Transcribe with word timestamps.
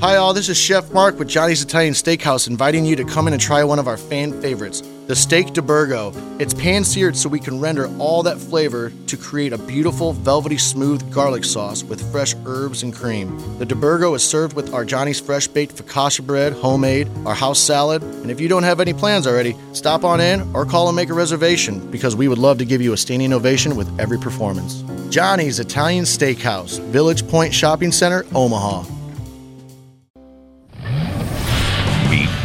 Hi, 0.00 0.14
all. 0.14 0.32
This 0.32 0.48
is 0.48 0.56
Chef 0.56 0.92
Mark 0.92 1.18
with 1.18 1.26
Johnny's 1.26 1.60
Italian 1.60 1.92
Steakhouse, 1.92 2.46
inviting 2.46 2.86
you 2.86 2.94
to 2.94 3.04
come 3.04 3.26
in 3.26 3.32
and 3.32 3.42
try 3.42 3.64
one 3.64 3.80
of 3.80 3.88
our 3.88 3.96
fan 3.96 4.40
favorites, 4.40 4.80
the 5.08 5.16
steak 5.16 5.54
de 5.54 5.60
Burgo. 5.60 6.12
It's 6.38 6.54
pan 6.54 6.84
seared 6.84 7.16
so 7.16 7.28
we 7.28 7.40
can 7.40 7.58
render 7.58 7.90
all 7.98 8.22
that 8.22 8.38
flavor 8.38 8.92
to 9.08 9.16
create 9.16 9.52
a 9.52 9.58
beautiful, 9.58 10.12
velvety, 10.12 10.56
smooth 10.56 11.12
garlic 11.12 11.44
sauce 11.44 11.82
with 11.82 12.12
fresh 12.12 12.36
herbs 12.46 12.84
and 12.84 12.94
cream. 12.94 13.58
The 13.58 13.66
de 13.66 13.74
Burgo 13.74 14.14
is 14.14 14.22
served 14.22 14.54
with 14.54 14.72
our 14.72 14.84
Johnny's 14.84 15.18
fresh 15.18 15.48
baked 15.48 15.74
focaccia 15.74 16.24
bread, 16.24 16.52
homemade, 16.52 17.08
our 17.26 17.34
house 17.34 17.58
salad, 17.58 18.04
and 18.04 18.30
if 18.30 18.40
you 18.40 18.46
don't 18.46 18.62
have 18.62 18.78
any 18.78 18.92
plans 18.92 19.26
already, 19.26 19.56
stop 19.72 20.04
on 20.04 20.20
in 20.20 20.42
or 20.54 20.64
call 20.64 20.86
and 20.86 20.94
make 20.94 21.10
a 21.10 21.14
reservation 21.14 21.90
because 21.90 22.14
we 22.14 22.28
would 22.28 22.38
love 22.38 22.58
to 22.58 22.64
give 22.64 22.80
you 22.80 22.92
a 22.92 22.96
standing 22.96 23.32
ovation 23.32 23.74
with 23.74 23.98
every 23.98 24.18
performance. 24.18 24.84
Johnny's 25.10 25.58
Italian 25.58 26.04
Steakhouse, 26.04 26.78
Village 26.92 27.26
Point 27.26 27.52
Shopping 27.52 27.90
Center, 27.90 28.24
Omaha. 28.32 28.97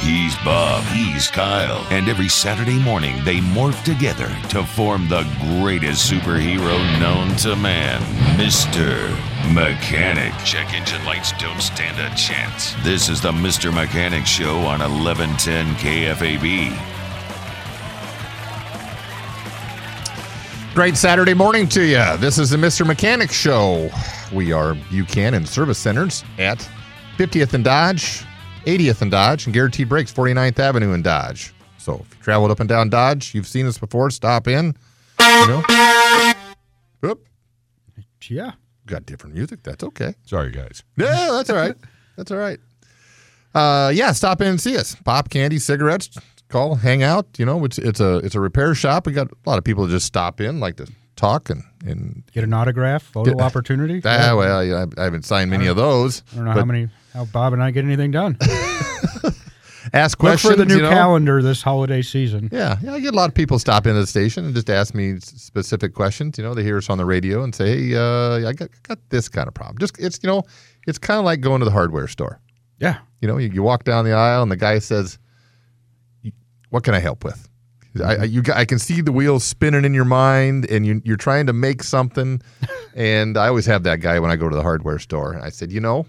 He's 0.00 0.36
Bob, 0.44 0.84
he's 0.94 1.26
Kyle, 1.28 1.84
and 1.90 2.08
every 2.08 2.28
Saturday 2.28 2.78
morning 2.78 3.22
they 3.24 3.38
morph 3.38 3.82
together 3.82 4.28
to 4.50 4.62
form 4.64 5.08
the 5.08 5.24
greatest 5.60 6.10
superhero 6.10 6.78
known 7.00 7.34
to 7.38 7.56
man, 7.56 8.00
Mr. 8.38 9.10
Mechanic. 9.52 10.32
Check 10.44 10.72
engine 10.72 11.04
lights 11.04 11.32
don't 11.32 11.60
stand 11.60 11.98
a 11.98 12.14
chance. 12.16 12.74
This 12.84 13.08
is 13.08 13.20
the 13.20 13.32
Mr. 13.32 13.74
Mechanic 13.74 14.24
Show 14.24 14.58
on 14.58 14.78
1110 14.78 15.74
KFAB. 15.74 16.76
Great 20.74 20.96
Saturday 20.96 21.34
morning 21.34 21.68
to 21.70 21.84
you. 21.84 22.16
This 22.18 22.38
is 22.38 22.50
the 22.50 22.56
Mr. 22.56 22.86
Mechanic 22.86 23.32
Show. 23.32 23.90
We 24.32 24.52
are 24.52 24.74
Buchanan 24.90 25.44
Service 25.44 25.78
Centers 25.78 26.22
at 26.38 26.66
50th 27.16 27.52
and 27.54 27.64
Dodge, 27.64 28.22
80th 28.68 29.02
and 29.02 29.10
Dodge, 29.10 29.46
and 29.46 29.54
Guaranteed 29.54 29.88
Brakes, 29.88 30.12
49th 30.12 30.58
Avenue 30.58 30.92
in 30.92 31.02
Dodge. 31.02 31.52
So 31.78 31.94
if 32.06 32.16
you 32.16 32.22
traveled 32.22 32.50
up 32.50 32.60
and 32.60 32.68
down 32.68 32.88
Dodge, 32.90 33.34
you've 33.34 33.46
seen 33.46 33.66
us 33.66 33.78
before, 33.78 34.10
stop 34.10 34.46
in. 34.46 34.74
You 35.20 35.46
know? 35.48 36.32
Oop, 37.04 37.26
Yeah. 38.28 38.52
got 38.86 39.06
different 39.06 39.34
music. 39.34 39.62
That's 39.62 39.82
okay. 39.84 40.14
Sorry, 40.26 40.50
guys. 40.50 40.82
Yeah, 40.96 41.28
that's 41.32 41.50
all 41.50 41.56
right. 41.56 41.74
That's 42.16 42.30
all 42.30 42.38
right. 42.38 42.58
Uh, 43.54 43.90
yeah, 43.94 44.12
stop 44.12 44.40
in 44.40 44.48
and 44.48 44.60
see 44.60 44.76
us. 44.76 44.94
Pop 45.04 45.30
candy, 45.30 45.58
cigarettes. 45.58 46.10
Call, 46.48 46.74
hang 46.76 47.02
out. 47.02 47.26
You 47.38 47.44
know, 47.46 47.64
it's 47.64 47.78
it's 47.78 48.00
a 48.00 48.16
it's 48.18 48.34
a 48.34 48.40
repair 48.40 48.74
shop. 48.74 49.06
We 49.06 49.12
got 49.12 49.30
a 49.30 49.34
lot 49.48 49.58
of 49.58 49.64
people 49.64 49.86
that 49.86 49.90
just 49.90 50.06
stop 50.06 50.40
in, 50.40 50.60
like 50.60 50.76
to 50.76 50.86
talk 51.16 51.50
and 51.50 51.62
and. 51.84 52.22
Get 52.32 52.44
an 52.44 52.52
autograph, 52.54 53.02
photo 53.02 53.32
Get- 53.32 53.40
opportunity. 53.44 54.00
Ah, 54.04 54.34
well, 54.36 54.64
yeah, 54.64 54.86
I 54.96 55.04
haven't 55.04 55.24
signed 55.24 55.50
many 55.50 55.66
of 55.66 55.76
those. 55.76 56.22
I 56.32 56.36
don't 56.36 56.44
know 56.46 56.50
but 56.52 56.58
how 56.60 56.64
many 56.64 56.88
how 57.12 57.24
Bob 57.26 57.52
and 57.52 57.62
I 57.62 57.70
get 57.70 57.84
anything 57.84 58.10
done. 58.10 58.38
Ask 59.92 60.18
Look 60.18 60.30
questions 60.30 60.52
for 60.52 60.56
the 60.56 60.66
new 60.66 60.76
you 60.76 60.82
know? 60.82 60.90
calendar 60.90 61.40
this 61.42 61.62
holiday 61.62 62.02
season. 62.02 62.48
Yeah, 62.52 62.76
yeah, 62.82 62.92
I 62.92 63.00
get 63.00 63.14
a 63.14 63.16
lot 63.16 63.28
of 63.28 63.34
people 63.34 63.58
stop 63.58 63.86
into 63.86 64.00
the 64.00 64.06
station 64.06 64.44
and 64.44 64.54
just 64.54 64.68
ask 64.68 64.94
me 64.94 65.18
specific 65.20 65.94
questions. 65.94 66.36
You 66.36 66.44
know, 66.44 66.52
they 66.52 66.62
hear 66.62 66.76
us 66.76 66.90
on 66.90 66.98
the 66.98 67.06
radio 67.06 67.42
and 67.42 67.54
say, 67.54 67.88
"Hey, 67.88 67.94
uh, 67.94 68.48
I 68.48 68.52
got, 68.52 68.68
got 68.82 68.98
this 69.08 69.28
kind 69.28 69.48
of 69.48 69.54
problem." 69.54 69.78
Just 69.78 69.98
it's 69.98 70.18
you 70.22 70.26
know, 70.26 70.42
it's 70.86 70.98
kind 70.98 71.18
of 71.18 71.24
like 71.24 71.40
going 71.40 71.60
to 71.60 71.64
the 71.64 71.70
hardware 71.70 72.06
store. 72.06 72.40
Yeah. 72.78 72.98
You 73.20 73.28
know, 73.28 73.38
you, 73.38 73.48
you 73.48 73.62
walk 73.62 73.84
down 73.84 74.04
the 74.04 74.12
aisle 74.12 74.42
and 74.42 74.50
the 74.50 74.56
guy 74.56 74.78
says, 74.78 75.18
"What 76.70 76.84
can 76.84 76.94
I 76.94 77.00
help 77.00 77.24
with?" 77.24 77.48
I, 78.04 78.16
I, 78.16 78.24
you, 78.24 78.42
I 78.54 78.64
can 78.64 78.78
see 78.78 79.00
the 79.00 79.10
wheels 79.10 79.42
spinning 79.42 79.84
in 79.84 79.94
your 79.94 80.04
mind, 80.04 80.70
and 80.70 80.86
you, 80.86 81.00
you're 81.04 81.16
trying 81.16 81.46
to 81.46 81.52
make 81.52 81.82
something. 81.82 82.42
and 82.94 83.36
I 83.36 83.48
always 83.48 83.66
have 83.66 83.82
that 83.84 84.00
guy 84.00 84.20
when 84.20 84.30
I 84.30 84.36
go 84.36 84.48
to 84.48 84.54
the 84.54 84.62
hardware 84.62 84.98
store. 84.98 85.40
I 85.42 85.48
said, 85.50 85.72
"You 85.72 85.80
know." 85.80 86.06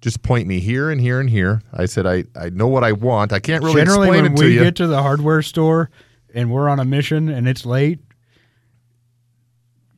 Just 0.00 0.22
point 0.22 0.46
me 0.48 0.60
here 0.60 0.90
and 0.90 1.00
here 1.00 1.20
and 1.20 1.28
here. 1.28 1.60
I 1.74 1.84
said, 1.86 2.06
I, 2.06 2.24
I 2.34 2.48
know 2.50 2.68
what 2.68 2.84
I 2.84 2.92
want. 2.92 3.32
I 3.32 3.38
can't 3.38 3.62
really 3.62 3.76
Generally, 3.82 4.08
explain 4.08 4.24
it 4.24 4.36
to 4.36 4.42
you. 4.44 4.48
when 4.50 4.58
we 4.58 4.64
get 4.64 4.76
to 4.76 4.86
the 4.86 5.02
hardware 5.02 5.42
store 5.42 5.90
and 6.34 6.50
we're 6.50 6.68
on 6.70 6.80
a 6.80 6.84
mission 6.86 7.28
and 7.28 7.46
it's 7.46 7.66
late, 7.66 7.98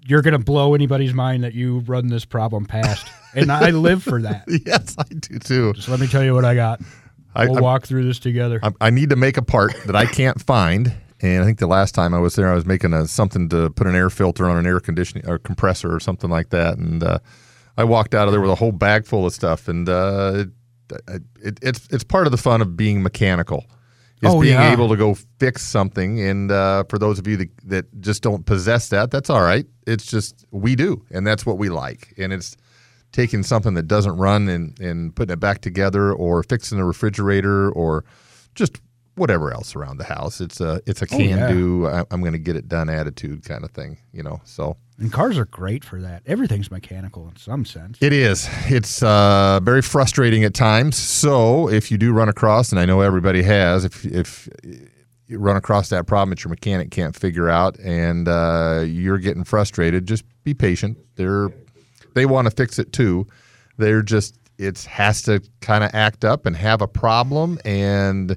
you're 0.07 0.23
going 0.23 0.33
to 0.33 0.39
blow 0.45 0.75
anybody's 0.75 1.15
mind 1.15 1.45
that 1.45 1.55
you 1.55 1.79
run 1.81 2.09
this 2.09 2.25
problem 2.25 2.65
past. 2.67 3.07
and 3.35 3.53
I 3.53 3.71
live 3.71 4.03
for 4.03 4.21
that. 4.23 4.45
yes, 4.67 4.97
I 4.99 5.05
do 5.05 5.39
too. 5.39 5.73
Just 5.75 5.89
let 5.89 6.01
me 6.01 6.07
tell 6.09 6.25
you 6.25 6.35
what 6.35 6.45
I 6.45 6.55
got. 6.55 6.81
I, 7.35 7.45
We'll 7.47 7.55
I'm- 7.57 7.63
walk 7.65 7.87
through 7.87 8.05
this 8.05 8.19
together. 8.19 8.59
I, 8.63 8.73
I 8.81 8.91
need 8.91 9.11
to 9.11 9.17
make 9.17 9.37
a 9.37 9.43
part 9.43 9.73
that 9.87 9.95
I 9.97 10.07
can't 10.07 10.41
find. 10.43 10.93
And 11.21 11.41
I 11.43 11.47
think 11.47 11.61
the 11.61 11.69
last 11.69 11.95
time 11.95 12.15
I 12.15 12.19
was 12.19 12.35
there, 12.35 12.51
I 12.51 12.55
was 12.55 12.67
making 12.67 12.93
a 12.93 13.07
something 13.07 13.49
to 13.51 13.71
put 13.71 13.87
an 13.87 13.95
air 13.95 14.11
filter 14.11 14.51
on 14.51 14.57
an 14.57 14.67
air 14.67 14.81
conditioning 14.81 15.29
or 15.29 15.39
compressor 15.39 15.95
or 15.95 16.01
something 16.01 16.29
like 16.29 16.49
that. 16.49 16.79
And 16.79 17.01
uh, 17.05 17.21
I 17.77 17.85
walked 17.85 18.15
out 18.15 18.29
of 18.29 18.33
there 18.33 18.41
with 18.41 18.51
a 18.51 18.55
whole 18.55 18.73
bag 18.73 19.07
full 19.07 19.27
of 19.27 19.33
stuff. 19.33 19.69
And 19.69 19.89
uh, 19.89 20.45
it, 21.09 21.23
it, 21.43 21.59
it's 21.63 21.89
it's 21.91 22.05
part 22.05 22.27
of 22.27 22.31
the 22.33 22.39
fun 22.39 22.61
of 22.63 22.77
being 22.77 23.03
mechanical, 23.03 23.65
is 24.23 24.31
Oh, 24.33 24.41
being 24.41 24.55
yeah. 24.55 24.73
able 24.73 24.89
to 24.89 24.97
go 24.97 25.15
fix 25.39 25.63
something. 25.63 26.21
And 26.21 26.51
uh, 26.53 26.85
for 26.89 26.99
those 26.99 27.19
of 27.19 27.27
you 27.27 27.37
that, 27.39 27.51
that 27.65 28.01
just 28.01 28.23
don't 28.23 28.45
possess 28.47 28.89
that, 28.91 29.11
that's 29.11 29.31
all 29.31 29.43
right. 29.43 29.67
It's 29.87 30.07
just 30.07 30.45
we 30.51 30.77
do, 30.77 31.05
and 31.11 31.27
that's 31.27 31.45
what 31.47 31.59
we 31.59 31.69
like. 31.71 32.15
And 32.19 32.33
it's 32.33 32.57
taking 33.13 33.43
something 33.43 33.75
that 33.75 33.87
doesn't 33.89 34.17
run 34.17 34.49
and, 34.49 34.79
and 34.81 35.15
putting 35.15 35.33
it 35.35 35.41
back 35.41 35.61
together 35.61 36.13
or 36.13 36.43
fixing 36.43 36.79
a 36.79 36.85
refrigerator 36.85 37.71
or 37.73 38.05
just 38.55 38.81
whatever 39.15 39.53
else 39.53 39.77
around 39.77 39.99
the 39.99 40.05
house. 40.05 40.41
It's 40.41 40.61
a 40.61 40.81
it's 40.87 41.03
a 41.03 41.07
Oh, 41.13 41.17
can 41.17 41.39
yeah. 41.39 41.49
do. 41.53 41.87
I, 41.87 42.05
I'm 42.11 42.21
going 42.21 42.33
to 42.33 42.39
get 42.39 42.57
it 42.57 42.69
done 42.69 42.89
attitude 42.89 43.45
kind 43.45 43.65
of 43.65 43.71
thing, 43.73 43.99
you 44.13 44.23
know. 44.23 44.41
So 44.45 44.77
and 44.99 45.13
cars 45.13 45.37
are 45.39 45.45
great 45.47 45.85
for 45.85 46.01
that. 46.01 46.23
Everything's 46.27 46.71
mechanical 46.71 47.29
in 47.29 47.37
some 47.37 47.65
sense. 47.65 47.99
it 48.01 48.13
is. 48.13 48.49
It's 48.67 49.03
uh, 49.03 49.61
very 49.63 49.83
frustrating 49.83 50.45
at 50.45 50.55
times. 50.55 50.97
So 50.97 51.69
if 51.69 51.91
you 51.91 51.99
do 51.99 52.13
run 52.13 52.29
across, 52.29 52.71
and 52.71 52.79
I 52.81 52.85
know 52.85 53.01
everybody 53.01 53.43
has, 53.43 53.85
if 53.85 54.05
if 54.05 54.49
you 55.29 55.39
run 55.39 55.57
across 55.57 55.89
that 55.89 56.07
problem 56.07 56.31
that 56.31 56.45
your 56.45 56.51
mechanic 56.51 56.91
can't 56.91 57.17
figure 57.17 57.49
out 57.49 57.79
and 57.81 58.29
uh, 58.29 58.85
you're 58.87 59.19
getting 59.19 59.45
frustrated, 59.45 60.07
just 60.07 60.25
be 60.45 60.55
patient. 60.55 60.99
They're 61.17 61.49
they 62.15 62.27
want 62.27 62.47
to 62.49 62.51
fix 62.51 62.79
it 62.79 62.93
too. 62.93 63.27
They're 63.79 64.03
just 64.03 64.37
it 64.59 64.83
has 64.85 65.23
to 65.23 65.43
kind 65.61 65.83
of 65.83 65.91
act 65.95 66.25
up 66.25 66.47
and 66.47 66.55
have 66.57 66.83
a 66.83 66.87
problem 66.89 67.59
and 67.65 68.37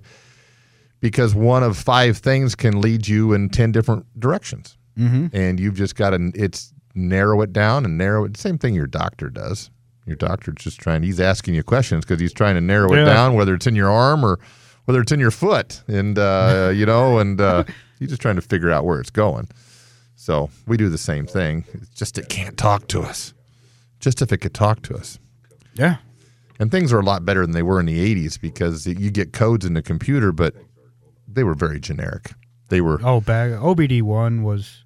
because 1.05 1.35
one 1.35 1.61
of 1.61 1.77
five 1.77 2.17
things 2.17 2.55
can 2.55 2.81
lead 2.81 3.07
you 3.07 3.31
in 3.31 3.47
10 3.47 3.71
different 3.71 4.07
directions. 4.19 4.75
Mm-hmm. 4.97 5.35
and 5.35 5.59
you've 5.59 5.75
just 5.75 5.95
got 5.95 6.11
to 6.11 6.31
it's 6.33 6.73
narrow 6.95 7.41
it 7.41 7.51
down 7.51 7.83
and 7.83 7.97
narrow 7.97 8.23
it 8.23 8.37
same 8.37 8.57
thing 8.57 8.73
your 8.73 8.87
doctor 8.87 9.29
does. 9.29 9.69
Your 10.07 10.15
doctor's 10.15 10.55
just 10.55 10.79
trying 10.79 11.03
he's 11.03 11.19
asking 11.19 11.53
you 11.53 11.61
questions 11.63 12.05
because 12.05 12.19
he's 12.19 12.33
trying 12.33 12.55
to 12.55 12.61
narrow 12.61 12.91
it 12.93 13.03
down 13.05 13.33
whether 13.35 13.53
it's 13.53 13.67
in 13.67 13.75
your 13.75 13.91
arm 13.91 14.25
or 14.25 14.39
whether 14.85 15.01
it's 15.01 15.11
in 15.11 15.19
your 15.19 15.31
foot. 15.31 15.83
And 15.87 16.17
uh, 16.17 16.71
you 16.75 16.85
know 16.87 17.19
and 17.19 17.39
uh, 17.39 17.65
he's 17.99 18.09
just 18.09 18.21
trying 18.21 18.37
to 18.37 18.41
figure 18.41 18.71
out 18.71 18.83
where 18.85 18.99
it's 18.99 19.11
going. 19.11 19.47
So 20.15 20.49
we 20.65 20.75
do 20.77 20.89
the 20.89 20.97
same 20.97 21.27
thing. 21.27 21.65
It's 21.73 21.89
just 21.89 22.17
it 22.17 22.29
can't 22.29 22.57
talk 22.57 22.87
to 22.87 23.01
us. 23.01 23.33
Just 23.99 24.21
if 24.23 24.31
it 24.31 24.37
could 24.37 24.53
talk 24.55 24.81
to 24.83 24.95
us. 24.95 25.19
Yeah. 25.75 25.97
and 26.57 26.71
things 26.71 26.93
are 26.93 26.99
a 26.99 27.03
lot 27.03 27.25
better 27.25 27.41
than 27.41 27.51
they 27.51 27.63
were 27.63 27.81
in 27.81 27.85
the 27.85 28.15
80s 28.15 28.39
because 28.39 28.87
you 28.87 29.11
get 29.11 29.33
codes 29.33 29.65
in 29.65 29.73
the 29.73 29.81
computer 29.81 30.31
but 30.31 30.55
they 31.27 31.43
were 31.43 31.53
very 31.55 31.79
generic 31.79 32.31
they 32.69 32.81
were 32.81 32.99
Oh, 33.03 33.21
bag 33.21 33.51
OBD 33.53 34.01
one 34.01 34.43
was 34.43 34.83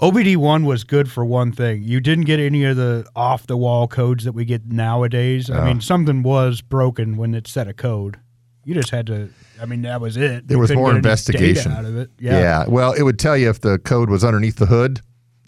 OBD 0.00 0.36
one 0.36 0.64
was 0.64 0.84
good 0.84 1.10
for 1.10 1.24
one 1.24 1.50
thing. 1.50 1.82
You 1.82 1.98
didn't 2.00 2.24
get 2.24 2.38
any 2.38 2.64
of 2.64 2.76
the 2.76 3.04
off 3.16 3.48
the 3.48 3.56
wall 3.56 3.88
codes 3.88 4.24
that 4.24 4.32
we 4.32 4.44
get 4.44 4.64
nowadays. 4.66 5.50
I 5.50 5.64
mean, 5.66 5.80
something 5.80 6.22
was 6.22 6.60
broken 6.60 7.16
when 7.16 7.34
it 7.34 7.48
set 7.48 7.66
a 7.66 7.72
code. 7.72 8.16
You 8.64 8.74
just 8.74 8.90
had 8.90 9.06
to. 9.08 9.28
I 9.60 9.66
mean, 9.66 9.82
that 9.82 10.00
was 10.00 10.16
it. 10.16 10.46
There 10.46 10.56
You 10.56 10.60
was 10.60 10.70
couldn't 10.70 10.82
more 10.82 10.90
get 10.92 10.96
any 10.98 11.02
data 11.02 11.08
investigation. 11.08 11.72
out 11.72 11.84
of 11.84 11.96
it. 11.96 12.10
Yeah. 12.20 12.38
Yeah. 12.38 12.64
Well, 12.68 12.92
it 12.92 13.02
would 13.02 13.18
tell 13.18 13.36
you 13.36 13.50
if 13.50 13.60
the 13.60 13.78
code 13.80 14.08
was 14.08 14.22
underneath 14.22 14.56
the 14.56 14.66
hood 14.66 15.00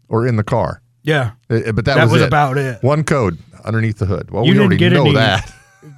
or 0.09 0.27
in 0.27 0.35
the 0.35 0.43
car. 0.43 0.83
Yeah. 1.05 1.33
Uh, 1.49 1.71
But 1.73 1.85
that, 1.85 1.95
That 1.95 2.03
was, 2.05 2.15
was 2.15 2.23
it. 2.23 2.27
about 2.27 2.59
it. 2.59 2.83
One 2.83 3.05
code 3.05 3.39
underneath 3.65 3.99
the 3.99 4.07
hood. 4.07 4.33
Well, 4.33 4.45
You 4.45 4.49
we 4.51 4.55
didn't 4.55 4.63
already 4.63 4.77
get 4.79 4.93
know 4.95 5.03
any- 5.03 5.15
that. 5.15 5.55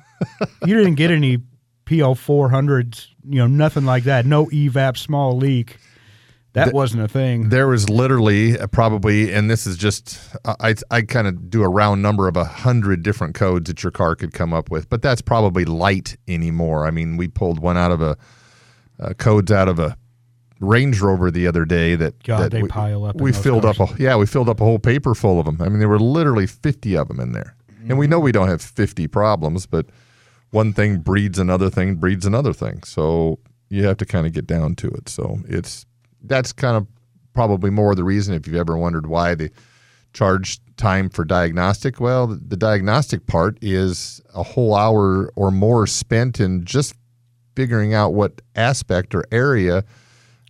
you 0.66 0.76
didn't 0.76 0.96
get 0.96 1.10
any 1.10 1.38
PL 1.84 2.14
four 2.14 2.50
hundreds. 2.50 3.08
You 3.28 3.38
know, 3.38 3.46
nothing 3.46 3.84
like 3.84 4.04
that. 4.04 4.26
No 4.26 4.46
evap 4.46 4.96
small 4.96 5.36
leak. 5.36 5.78
That 6.54 6.74
wasn't 6.74 7.02
a 7.02 7.08
thing. 7.08 7.48
There 7.48 7.66
was 7.66 7.88
literally 7.88 8.58
uh, 8.58 8.66
probably, 8.66 9.32
and 9.32 9.50
this 9.50 9.66
is 9.66 9.78
just, 9.78 10.20
I, 10.44 10.74
I 10.90 11.00
kind 11.00 11.26
of 11.26 11.48
do 11.48 11.62
a 11.62 11.68
round 11.68 12.02
number 12.02 12.28
of 12.28 12.36
a 12.36 12.44
hundred 12.44 13.02
different 13.02 13.34
codes 13.34 13.68
that 13.68 13.82
your 13.82 13.90
car 13.90 14.14
could 14.16 14.34
come 14.34 14.52
up 14.52 14.70
with, 14.70 14.90
but 14.90 15.00
that's 15.00 15.22
probably 15.22 15.64
light 15.64 16.18
anymore. 16.28 16.86
I 16.86 16.90
mean, 16.90 17.16
we 17.16 17.26
pulled 17.26 17.58
one 17.58 17.78
out 17.78 17.90
of 17.90 18.02
a, 18.02 18.18
uh, 19.00 19.14
codes 19.14 19.50
out 19.50 19.66
of 19.66 19.78
a 19.78 19.96
Range 20.60 21.00
Rover 21.00 21.30
the 21.30 21.46
other 21.46 21.64
day 21.64 21.96
that 21.96 22.22
God, 22.22 22.42
that 22.42 22.50
they 22.52 22.62
we, 22.62 22.68
pile 22.68 23.04
up 23.04 23.16
We 23.16 23.32
filled 23.32 23.62
cars. 23.62 23.80
up 23.80 23.98
a 23.98 24.02
yeah, 24.02 24.16
we 24.16 24.26
filled 24.26 24.48
up 24.50 24.60
a 24.60 24.64
whole 24.64 24.78
paper 24.78 25.14
full 25.14 25.40
of 25.40 25.46
them. 25.46 25.56
I 25.60 25.68
mean, 25.68 25.80
there 25.80 25.88
were 25.88 25.98
literally 25.98 26.46
fifty 26.46 26.96
of 26.96 27.08
them 27.08 27.18
in 27.18 27.32
there, 27.32 27.56
and 27.88 27.98
we 27.98 28.06
know 28.06 28.20
we 28.20 28.30
don't 28.30 28.48
have 28.48 28.62
fifty 28.62 29.08
problems, 29.08 29.66
but 29.66 29.86
one 30.52 30.72
thing 30.72 30.98
breeds 30.98 31.38
another 31.38 31.68
thing, 31.68 31.96
breeds 31.96 32.24
another 32.24 32.52
thing. 32.52 32.82
So 32.84 33.40
you 33.68 33.84
have 33.86 33.96
to 33.96 34.06
kind 34.06 34.26
of 34.26 34.32
get 34.32 34.46
down 34.46 34.76
to 34.76 34.88
it. 34.88 35.08
So 35.08 35.40
it's 35.48 35.84
that's 36.22 36.52
kind 36.52 36.76
of 36.76 36.86
probably 37.32 37.70
more 37.70 37.94
the 37.94 38.04
reason 38.04 38.34
if 38.34 38.46
you've 38.46 38.56
ever 38.56 38.76
wondered 38.76 39.06
why 39.06 39.34
they 39.34 39.50
charge 40.12 40.60
time 40.76 41.08
for 41.08 41.24
diagnostic. 41.24 41.98
Well, 41.98 42.26
the, 42.26 42.36
the 42.36 42.56
diagnostic 42.56 43.26
part 43.26 43.58
is 43.62 44.20
a 44.34 44.42
whole 44.42 44.74
hour 44.74 45.32
or 45.34 45.50
more 45.50 45.86
spent 45.86 46.38
in 46.38 46.64
just 46.64 46.94
figuring 47.56 47.94
out 47.94 48.12
what 48.12 48.42
aspect 48.54 49.14
or 49.14 49.24
area. 49.32 49.84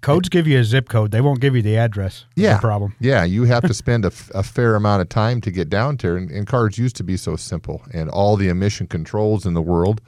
Codes 0.03 0.29
give 0.29 0.49
you 0.49 0.59
a 0.59 0.65
zip 0.65 0.89
code. 0.89 1.13
They 1.13 1.21
won't 1.21 1.41
give 1.41 1.55
you 1.55 1.63
the 1.63 1.77
address. 1.77 2.27
Yeah, 2.35 2.55
the 2.55 2.61
problem. 2.61 2.95
Yeah, 2.99 3.23
you 3.23 3.45
have 3.45 3.63
to 3.63 3.73
spend 3.83 4.05
a, 4.05 4.09
f- 4.09 4.31
a 4.35 4.43
fair 4.43 4.75
amount 4.75 5.01
of 5.01 5.09
time 5.09 5.41
to 5.43 5.51
get 5.51 5.71
down 5.71 5.97
there, 5.97 6.17
and, 6.17 6.31
and 6.31 6.47
cars 6.47 6.77
used 6.77 6.97
to 6.97 7.05
be 7.05 7.17
so 7.17 7.37
simple, 7.37 7.83
and 7.95 8.11
all 8.11 8.37
the 8.37 8.49
emission 8.49 8.89
controls 8.89 9.47
in 9.47 9.55
the 9.55 9.63
world 9.63 10.01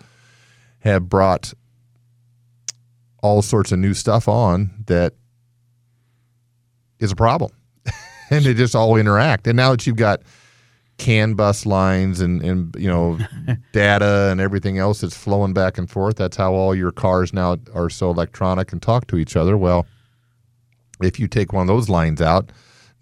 have 0.81 1.09
brought 1.09 1.55
all 3.23 3.41
sorts 3.41 3.73
of 3.73 3.79
new 3.79 3.95
stuff 3.95 4.29
on 4.29 4.85
that 4.87 5.15
is 6.99 7.13
a 7.13 7.17
problem, 7.17 7.53
and 8.31 8.45
they 8.45 8.53
just 8.53 8.75
all 8.75 8.97
interact. 8.97 9.47
And 9.47 9.57
now 9.57 9.71
that 9.71 9.87
you've 9.87 9.97
got 9.97 10.23
CAN 10.99 11.35
bus 11.35 11.67
lines 11.67 12.21
and 12.21 12.43
and 12.43 12.75
you 12.79 12.89
know 12.89 13.19
data 13.73 14.29
and 14.31 14.41
everything 14.41 14.79
else 14.79 15.01
that's 15.01 15.17
flowing 15.17 15.53
back 15.53 15.79
and 15.79 15.91
forth, 15.91 16.17
that's 16.17 16.37
how 16.37 16.55
all 16.55 16.75
your 16.75 16.93
cars 16.93 17.33
now 17.33 17.57
are 17.75 17.91
so 17.91 18.11
electronic 18.11 18.73
and 18.73 18.81
talk 18.81 19.07
to 19.09 19.17
each 19.17 19.37
other. 19.37 19.57
Well, 19.57 19.87
if 21.03 21.19
you 21.19 21.27
take 21.29 21.53
one 21.53 21.63
of 21.63 21.69
those 21.69 21.89
lines 21.89 22.23
out, 22.23 22.51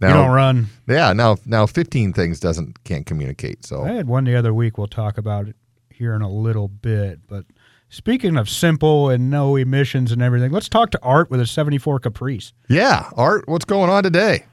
now 0.00 0.08
you 0.08 0.14
don't 0.14 0.30
run. 0.30 0.66
yeah, 0.88 1.12
now 1.12 1.36
now 1.44 1.66
15 1.66 2.12
things 2.12 2.40
doesn't 2.40 2.82
can't 2.84 3.04
communicate. 3.06 3.64
So 3.66 3.84
I 3.84 3.92
had 3.92 4.08
one 4.08 4.24
the 4.24 4.36
other 4.36 4.54
week. 4.54 4.78
We'll 4.78 4.86
talk 4.86 5.18
about 5.18 5.48
it 5.48 5.56
here 5.90 6.14
in 6.14 6.22
a 6.22 6.30
little 6.30 6.68
bit. 6.68 7.20
But 7.28 7.44
speaking 7.90 8.38
of 8.38 8.48
simple 8.48 9.10
and 9.10 9.30
no 9.30 9.56
emissions 9.56 10.10
and 10.12 10.22
everything, 10.22 10.50
let's 10.50 10.68
talk 10.70 10.90
to 10.92 10.98
Art 11.02 11.30
with 11.30 11.40
a 11.40 11.46
74 11.46 12.00
Caprice. 12.00 12.54
yeah, 12.68 13.10
Art, 13.16 13.46
what's 13.46 13.66
going 13.66 13.90
on 13.90 14.02
today? 14.02 14.46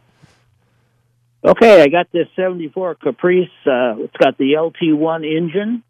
Okay, 1.44 1.82
I 1.82 1.88
got 1.88 2.12
this 2.12 2.28
74 2.36 2.96
Caprice. 2.96 3.48
Uh, 3.66 3.96
it's 4.04 4.16
got 4.18 4.38
the 4.38 4.54
LT1 4.58 5.26
engine. 5.26 5.84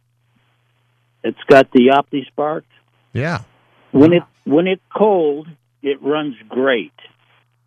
It's 1.24 1.40
got 1.48 1.72
the 1.72 1.92
OptiSpark. 1.92 2.64
Yeah, 3.14 3.42
When 3.92 4.14
it 4.14 4.24
when 4.46 4.68
it's 4.68 4.84
cold, 4.96 5.48
it 5.82 6.02
runs 6.04 6.36
great. 6.48 6.94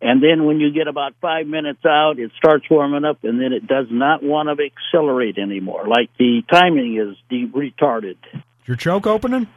And 0.01 0.23
then 0.23 0.45
when 0.45 0.59
you 0.61 0.71
get 0.71 0.87
about 0.87 1.13
five 1.21 1.47
minutes 1.47 1.85
out, 1.85 2.17
it 2.17 2.31
starts 2.37 2.65
warming 2.69 3.03
up, 3.05 3.23
and 3.23 3.39
then 3.39 3.51
it 3.53 3.67
does 3.67 3.87
not 3.91 4.23
want 4.23 4.47
to 4.49 4.63
accelerate 4.63 5.37
anymore. 5.37 5.85
Like 5.87 6.09
the 6.17 6.41
timing 6.49 6.97
is 6.97 7.17
de- 7.29 7.47
retarded. 7.47 8.15
Is 8.33 8.41
your 8.67 8.77
choke 8.77 9.05
opening? 9.05 9.47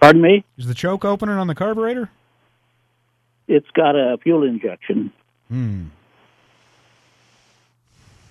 Pardon 0.00 0.20
me? 0.22 0.44
Is 0.58 0.66
the 0.66 0.74
choke 0.74 1.04
opening 1.04 1.36
on 1.36 1.46
the 1.46 1.54
carburetor? 1.54 2.10
It's 3.48 3.68
got 3.74 3.94
a 3.96 4.18
fuel 4.22 4.42
injection. 4.44 5.12
Hmm. 5.48 5.84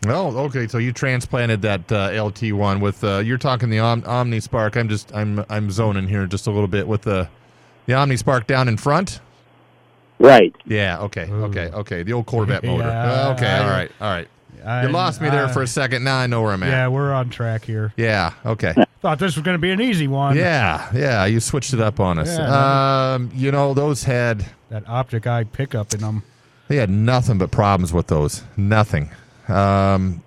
Oh, 0.10 0.38
okay. 0.46 0.68
So 0.68 0.78
you 0.78 0.92
transplanted 0.92 1.62
that 1.64 1.92
uh, 1.92 2.24
LT 2.24 2.52
one 2.54 2.80
with 2.80 3.04
uh, 3.04 3.20
you're 3.20 3.38
talking 3.38 3.70
the 3.70 3.80
Om- 3.80 4.04
Omni 4.06 4.40
Spark. 4.40 4.76
I'm 4.78 4.90
just 4.90 5.14
I'm 5.16 5.44
I'm 5.50 5.72
zoning 5.72 6.08
here 6.08 6.26
just 6.28 6.48
a 6.48 6.52
little 6.52 6.68
bit 6.68 6.88
with 6.88 7.02
the 7.04 7.28
the 7.86 7.94
Omni 7.94 8.18
Spark 8.18 8.48
down 8.48 8.68
in 8.68 8.78
front. 8.78 9.20
Right. 10.20 10.56
Yeah. 10.66 11.00
Okay. 11.02 11.30
Ooh. 11.30 11.46
Okay. 11.46 11.68
Okay. 11.74 12.04
The 12.04 12.14
old 12.14 12.26
Corvette 12.26 12.64
motor. 12.66 12.84
Yeah, 12.88 13.28
Uh, 13.30 13.34
okay. 13.34 13.48
I- 13.48 13.60
all 13.64 13.70
right. 13.70 13.92
All 14.02 14.10
right. 14.10 14.28
I- 14.66 14.84
You 14.86 14.90
lost 14.90 15.22
me 15.22 15.30
there 15.30 15.46
I- 15.46 15.52
for 15.52 15.62
a 15.62 15.68
second. 15.68 16.04
Now 16.04 16.18
I 16.18 16.28
know 16.28 16.42
where 16.42 16.52
I'm 16.54 16.64
at. 16.64 16.70
Yeah, 16.70 16.88
we're 16.88 17.12
on 17.14 17.30
track 17.30 17.66
here. 17.66 17.94
Yeah. 17.98 18.32
Okay. 18.46 18.74
Thought 19.02 19.20
this 19.20 19.36
was 19.36 19.44
going 19.46 19.54
to 19.56 19.60
be 19.62 19.70
an 19.72 19.82
easy 19.82 20.08
one. 20.08 20.36
Yeah. 20.36 20.90
Yeah. 20.94 21.26
You 21.26 21.40
switched 21.40 21.74
it 21.74 21.80
up 21.82 22.00
on 22.00 22.18
us. 22.18 22.30
Yeah. 22.36 23.14
Um. 23.16 23.30
You 23.36 23.52
know 23.52 23.74
those 23.74 24.04
had 24.06 24.46
That 24.70 24.88
optic 24.90 25.28
eye 25.28 25.44
pickup 25.44 25.94
in 25.94 26.00
them. 26.00 26.24
they 26.70 26.78
had 26.78 26.90
nothing 26.90 27.38
but 27.38 27.52
problems 27.52 27.94
with 27.94 28.08
those. 28.08 28.42
Nothing. 28.58 29.12
Um. 29.50 30.22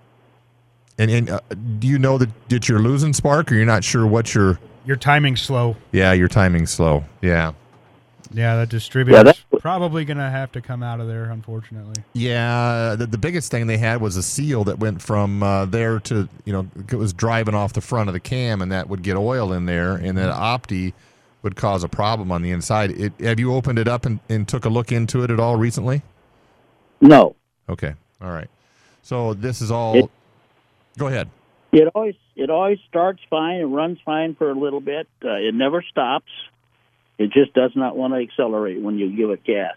And, 1.00 1.12
and 1.12 1.30
uh, 1.30 1.38
do 1.78 1.86
you 1.86 1.96
know 1.96 2.18
that, 2.18 2.28
that 2.48 2.68
you're 2.68 2.80
losing 2.80 3.12
spark, 3.12 3.52
or 3.52 3.54
you're 3.54 3.64
not 3.64 3.84
sure 3.84 4.04
what 4.04 4.34
you're? 4.34 4.58
Your 4.84 4.96
timing's 4.96 5.40
slow. 5.40 5.76
Yeah, 5.92 6.12
your 6.12 6.26
timing's 6.26 6.70
slow. 6.70 7.04
Yeah. 7.22 7.52
Yeah, 8.32 8.56
that 8.56 8.68
distributor's 8.68 9.22
that's- 9.24 9.44
probably 9.60 10.04
going 10.04 10.16
to 10.18 10.28
have 10.28 10.50
to 10.52 10.60
come 10.60 10.82
out 10.82 10.98
of 11.00 11.06
there, 11.06 11.30
unfortunately. 11.30 12.02
Yeah, 12.14 12.96
the, 12.98 13.06
the 13.06 13.16
biggest 13.16 13.50
thing 13.50 13.68
they 13.68 13.78
had 13.78 14.00
was 14.00 14.16
a 14.16 14.24
seal 14.24 14.64
that 14.64 14.80
went 14.80 15.00
from 15.00 15.40
uh, 15.42 15.66
there 15.66 16.00
to 16.00 16.28
you 16.44 16.52
know 16.52 16.68
it 16.90 16.96
was 16.96 17.12
driving 17.12 17.54
off 17.54 17.74
the 17.74 17.80
front 17.80 18.08
of 18.08 18.12
the 18.12 18.20
cam, 18.20 18.60
and 18.60 18.72
that 18.72 18.88
would 18.88 19.02
get 19.02 19.16
oil 19.16 19.52
in 19.52 19.66
there, 19.66 19.94
and 19.94 20.18
then 20.18 20.30
Opti 20.32 20.92
would 21.42 21.54
cause 21.54 21.84
a 21.84 21.88
problem 21.88 22.32
on 22.32 22.42
the 22.42 22.50
inside. 22.50 22.90
It, 22.90 23.12
have 23.20 23.38
you 23.38 23.54
opened 23.54 23.78
it 23.78 23.86
up 23.86 24.04
and, 24.04 24.18
and 24.28 24.48
took 24.48 24.64
a 24.64 24.68
look 24.68 24.90
into 24.90 25.22
it 25.22 25.30
at 25.30 25.38
all 25.38 25.54
recently? 25.56 26.02
No. 27.00 27.36
Okay, 27.68 27.94
all 28.20 28.30
right. 28.32 28.48
So 29.08 29.32
this 29.32 29.62
is 29.62 29.70
all. 29.70 29.96
It- 29.96 30.10
go 30.98 31.06
ahead. 31.06 31.30
It 31.72 31.88
always 31.94 32.14
it 32.36 32.50
always 32.50 32.78
starts 32.90 33.20
fine 33.30 33.60
and 33.60 33.74
runs 33.74 33.98
fine 34.04 34.34
for 34.34 34.50
a 34.50 34.54
little 34.54 34.80
bit. 34.80 35.08
Uh, 35.24 35.30
it 35.36 35.54
never 35.54 35.82
stops. 35.82 36.30
It 37.16 37.30
just 37.32 37.54
does 37.54 37.72
not 37.74 37.96
want 37.96 38.12
to 38.12 38.20
accelerate 38.20 38.82
when 38.82 38.98
you 38.98 39.14
give 39.16 39.30
it 39.30 39.44
gas. 39.44 39.76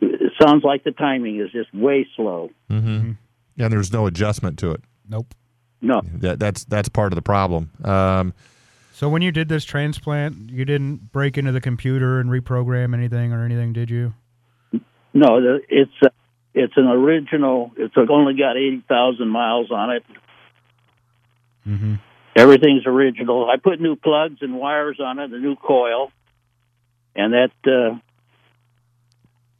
It 0.00 0.32
sounds 0.42 0.64
like 0.64 0.82
the 0.82 0.90
timing 0.90 1.40
is 1.40 1.50
just 1.52 1.72
way 1.72 2.06
slow. 2.16 2.50
Mm-hmm. 2.68 3.12
And 3.58 3.72
there's 3.72 3.92
no 3.92 4.06
adjustment 4.06 4.58
to 4.60 4.72
it. 4.72 4.82
Nope. 5.08 5.34
No, 5.80 6.00
That, 6.14 6.40
that's 6.40 6.64
that's 6.64 6.88
part 6.88 7.12
of 7.12 7.16
the 7.16 7.22
problem. 7.22 7.70
Um, 7.84 8.34
So 8.92 9.08
when 9.08 9.22
you 9.22 9.30
did 9.30 9.48
this 9.48 9.64
transplant, 9.64 10.50
you 10.50 10.64
didn't 10.64 11.12
break 11.12 11.38
into 11.38 11.52
the 11.52 11.60
computer 11.60 12.18
and 12.18 12.28
reprogram 12.28 12.92
anything 12.94 13.32
or 13.32 13.44
anything, 13.44 13.72
did 13.72 13.88
you? 13.88 14.14
no, 15.14 15.58
it's 15.68 15.90
uh, 16.02 16.08
it's 16.58 16.76
an 16.76 16.86
original. 16.86 17.72
It's 17.76 17.94
only 17.96 18.34
got 18.34 18.56
eighty 18.56 18.82
thousand 18.88 19.28
miles 19.28 19.70
on 19.70 19.90
it. 19.90 20.04
Mm-hmm. 21.66 21.94
Everything's 22.36 22.86
original. 22.86 23.48
I 23.48 23.56
put 23.56 23.80
new 23.80 23.96
plugs 23.96 24.38
and 24.40 24.58
wires 24.58 24.98
on 25.00 25.18
it, 25.18 25.32
a 25.32 25.38
new 25.38 25.56
coil, 25.56 26.12
and 27.14 27.32
that 27.32 27.50
uh, 27.66 27.98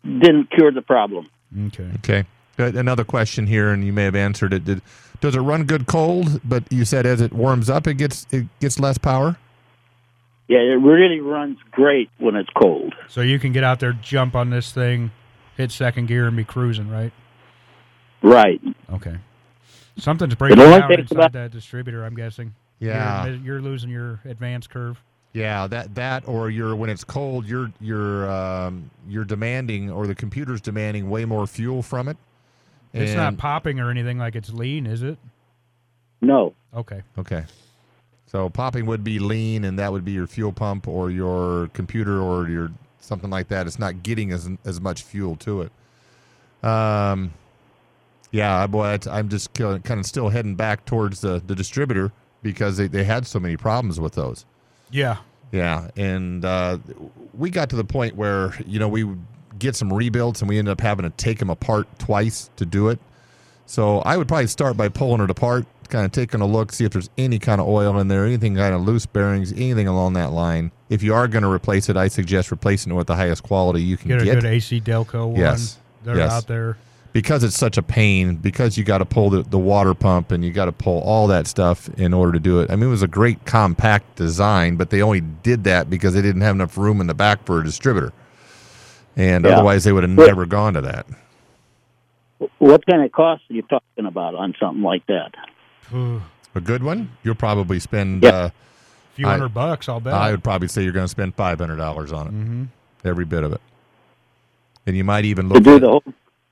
didn't 0.04 0.50
cure 0.50 0.72
the 0.72 0.82
problem. 0.82 1.28
Okay. 1.66 1.90
okay. 1.96 2.24
Uh, 2.58 2.78
Another 2.78 3.04
question 3.04 3.46
here, 3.46 3.70
and 3.70 3.84
you 3.84 3.92
may 3.92 4.04
have 4.04 4.16
answered 4.16 4.52
it. 4.52 4.64
Did, 4.64 4.82
does 5.20 5.34
it 5.34 5.40
run 5.40 5.64
good 5.64 5.86
cold? 5.86 6.40
But 6.44 6.70
you 6.72 6.84
said 6.84 7.06
as 7.06 7.20
it 7.20 7.32
warms 7.32 7.70
up, 7.70 7.86
it 7.86 7.94
gets 7.94 8.26
it 8.30 8.46
gets 8.60 8.78
less 8.78 8.98
power. 8.98 9.36
Yeah, 10.48 10.60
it 10.60 10.80
really 10.80 11.20
runs 11.20 11.58
great 11.72 12.10
when 12.18 12.34
it's 12.34 12.48
cold. 12.56 12.94
So 13.06 13.20
you 13.20 13.38
can 13.38 13.52
get 13.52 13.64
out 13.64 13.80
there, 13.80 13.92
jump 13.92 14.34
on 14.34 14.48
this 14.48 14.72
thing, 14.72 15.10
hit 15.58 15.70
second 15.70 16.06
gear, 16.06 16.26
and 16.26 16.36
be 16.36 16.44
cruising, 16.44 16.88
right? 16.88 17.12
Right. 18.22 18.62
Okay. 18.90 19.16
Something's 19.98 20.34
breaking 20.36 20.60
only 20.60 20.78
down 20.78 20.92
inside 20.92 21.16
about- 21.16 21.32
that 21.32 21.50
distributor, 21.50 22.04
I'm 22.04 22.14
guessing. 22.14 22.54
Yeah. 22.78 23.26
You're, 23.26 23.34
you're 23.36 23.60
losing 23.60 23.90
your 23.90 24.20
advance 24.24 24.66
curve. 24.66 25.02
Yeah, 25.34 25.66
that 25.66 25.94
that 25.96 26.26
or 26.26 26.48
you're 26.48 26.74
when 26.74 26.88
it's 26.88 27.04
cold, 27.04 27.44
you're 27.46 27.70
you're 27.80 28.30
um, 28.30 28.90
you're 29.06 29.26
demanding 29.26 29.90
or 29.90 30.06
the 30.06 30.14
computer's 30.14 30.60
demanding 30.60 31.10
way 31.10 31.26
more 31.26 31.46
fuel 31.46 31.82
from 31.82 32.08
it. 32.08 32.16
It's 32.94 33.14
not 33.14 33.36
popping 33.36 33.78
or 33.78 33.90
anything 33.90 34.18
like 34.18 34.34
it's 34.34 34.50
lean, 34.50 34.86
is 34.86 35.02
it? 35.02 35.18
No. 36.22 36.54
Okay. 36.74 37.02
okay. 37.18 37.44
So 38.26 38.48
popping 38.48 38.86
would 38.86 39.04
be 39.04 39.18
lean, 39.18 39.64
and 39.64 39.78
that 39.78 39.92
would 39.92 40.04
be 40.04 40.12
your 40.12 40.26
fuel 40.26 40.52
pump 40.52 40.88
or 40.88 41.10
your 41.10 41.68
computer 41.74 42.20
or 42.20 42.48
your 42.48 42.70
something 43.00 43.30
like 43.30 43.48
that. 43.48 43.66
It's 43.66 43.78
not 43.78 44.02
getting 44.02 44.32
as 44.32 44.48
as 44.64 44.80
much 44.80 45.02
fuel 45.02 45.36
to 45.36 45.62
it. 45.62 45.72
Um, 46.66 47.32
yeah, 48.30 48.66
boy, 48.66 48.98
I'm 49.10 49.28
just 49.28 49.54
kind 49.54 49.90
of 49.90 50.06
still 50.06 50.28
heading 50.28 50.54
back 50.54 50.84
towards 50.84 51.20
the 51.20 51.42
the 51.44 51.54
distributor 51.54 52.12
because 52.42 52.76
they, 52.76 52.86
they 52.86 53.04
had 53.04 53.26
so 53.26 53.40
many 53.40 53.56
problems 53.56 53.98
with 53.98 54.14
those. 54.14 54.44
Yeah. 54.90 55.18
Yeah, 55.50 55.90
and 55.96 56.44
uh, 56.44 56.78
we 57.32 57.48
got 57.48 57.70
to 57.70 57.76
the 57.76 57.84
point 57.84 58.16
where 58.16 58.54
you 58.66 58.78
know 58.78 58.88
we 58.88 59.04
would 59.04 59.24
get 59.58 59.74
some 59.74 59.90
rebuilds, 59.90 60.42
and 60.42 60.48
we 60.48 60.58
ended 60.58 60.72
up 60.72 60.80
having 60.80 61.04
to 61.04 61.10
take 61.10 61.38
them 61.38 61.48
apart 61.48 61.86
twice 61.98 62.50
to 62.56 62.66
do 62.66 62.88
it. 62.88 62.98
So 63.64 64.00
I 64.00 64.18
would 64.18 64.28
probably 64.28 64.46
start 64.46 64.76
by 64.76 64.88
pulling 64.88 65.22
it 65.22 65.30
apart, 65.30 65.66
kind 65.88 66.04
of 66.04 66.12
taking 66.12 66.40
a 66.40 66.46
look, 66.46 66.72
see 66.72 66.84
if 66.84 66.92
there's 66.92 67.10
any 67.18 67.38
kind 67.38 67.60
of 67.60 67.66
oil 67.68 67.98
in 67.98 68.08
there, 68.08 68.24
anything 68.24 68.54
kind 68.56 68.74
of 68.74 68.82
loose 68.82 69.06
bearings, 69.06 69.52
anything 69.52 69.86
along 69.88 70.12
that 70.14 70.32
line. 70.32 70.70
If 70.90 71.02
you 71.02 71.14
are 71.14 71.28
going 71.28 71.42
to 71.42 71.50
replace 71.50 71.88
it, 71.88 71.96
I 71.96 72.08
suggest 72.08 72.50
replacing 72.50 72.92
it 72.92 72.94
with 72.96 73.06
the 73.06 73.16
highest 73.16 73.42
quality 73.42 73.82
you 73.82 73.96
can 73.96 74.08
Get 74.08 74.22
a 74.22 74.24
get. 74.24 74.34
good 74.36 74.44
AC 74.44 74.80
Delco 74.80 75.28
one. 75.28 75.36
Yes. 75.40 75.78
They're 76.04 76.16
Yes. 76.16 76.32
out 76.32 76.46
there. 76.46 76.76
because 77.12 77.42
it's 77.42 77.56
such 77.58 77.76
a 77.78 77.82
pain, 77.82 78.36
because 78.36 78.76
you 78.78 78.84
got 78.84 78.98
to 78.98 79.04
pull 79.04 79.30
the, 79.30 79.42
the 79.42 79.58
water 79.58 79.94
pump 79.94 80.30
and 80.30 80.44
you 80.44 80.52
got 80.52 80.66
to 80.66 80.72
pull 80.72 81.00
all 81.00 81.26
that 81.26 81.46
stuff 81.46 81.88
in 81.98 82.12
order 82.14 82.32
to 82.32 82.38
do 82.38 82.60
it. 82.60 82.70
I 82.70 82.76
mean, 82.76 82.84
it 82.88 82.90
was 82.90 83.02
a 83.02 83.08
great 83.08 83.44
compact 83.46 84.14
design, 84.16 84.76
but 84.76 84.90
they 84.90 85.02
only 85.02 85.20
did 85.22 85.64
that 85.64 85.90
because 85.90 86.14
they 86.14 86.22
didn't 86.22 86.42
have 86.42 86.54
enough 86.54 86.76
room 86.78 87.00
in 87.00 87.06
the 87.08 87.14
back 87.14 87.44
for 87.44 87.60
a 87.60 87.64
distributor. 87.64 88.12
And 89.16 89.44
Yeah. 89.44 89.52
otherwise, 89.52 89.82
they 89.84 89.92
would 89.92 90.04
have 90.04 90.12
never 90.12 90.46
gone 90.46 90.74
to 90.74 90.80
that. 90.82 91.06
What 92.58 92.86
kind 92.86 93.02
of 93.04 93.10
cost 93.10 93.42
are 93.50 93.54
you 93.54 93.62
talking 93.62 94.06
about 94.06 94.34
on 94.36 94.54
something 94.60 94.82
like 94.82 95.04
that? 95.06 95.34
Phew, 95.90 96.22
A 96.54 96.60
good 96.60 96.82
one, 96.82 97.10
you'll 97.22 97.34
probably 97.34 97.78
spend. 97.78 98.22
Yeah. 98.22 98.30
Uh, 98.30 98.50
few 99.14 99.26
I- 99.26 99.32
hundred 99.32 99.54
bucks, 99.54 99.88
I'll 99.88 100.00
bet. 100.00 100.14
I 100.14 100.30
would 100.30 100.42
probably 100.44 100.68
say 100.68 100.82
you're 100.82 100.92
going 100.92 101.04
to 101.04 101.10
spend 101.10 101.34
five 101.34 101.58
hundred 101.58 101.76
dollars 101.76 102.12
on 102.12 102.26
it, 102.26 102.30
hmm 102.30 102.64
every 103.04 103.24
bit 103.24 103.44
of 103.44 103.52
it. 103.52 103.60
And 104.86 104.96
you 104.96 105.04
might 105.04 105.24
even 105.24 105.48
To 105.48 105.54
look 105.54 105.62
do 105.64 105.74
at 105.76 105.80
the 105.82 105.88
whole, 105.88 106.02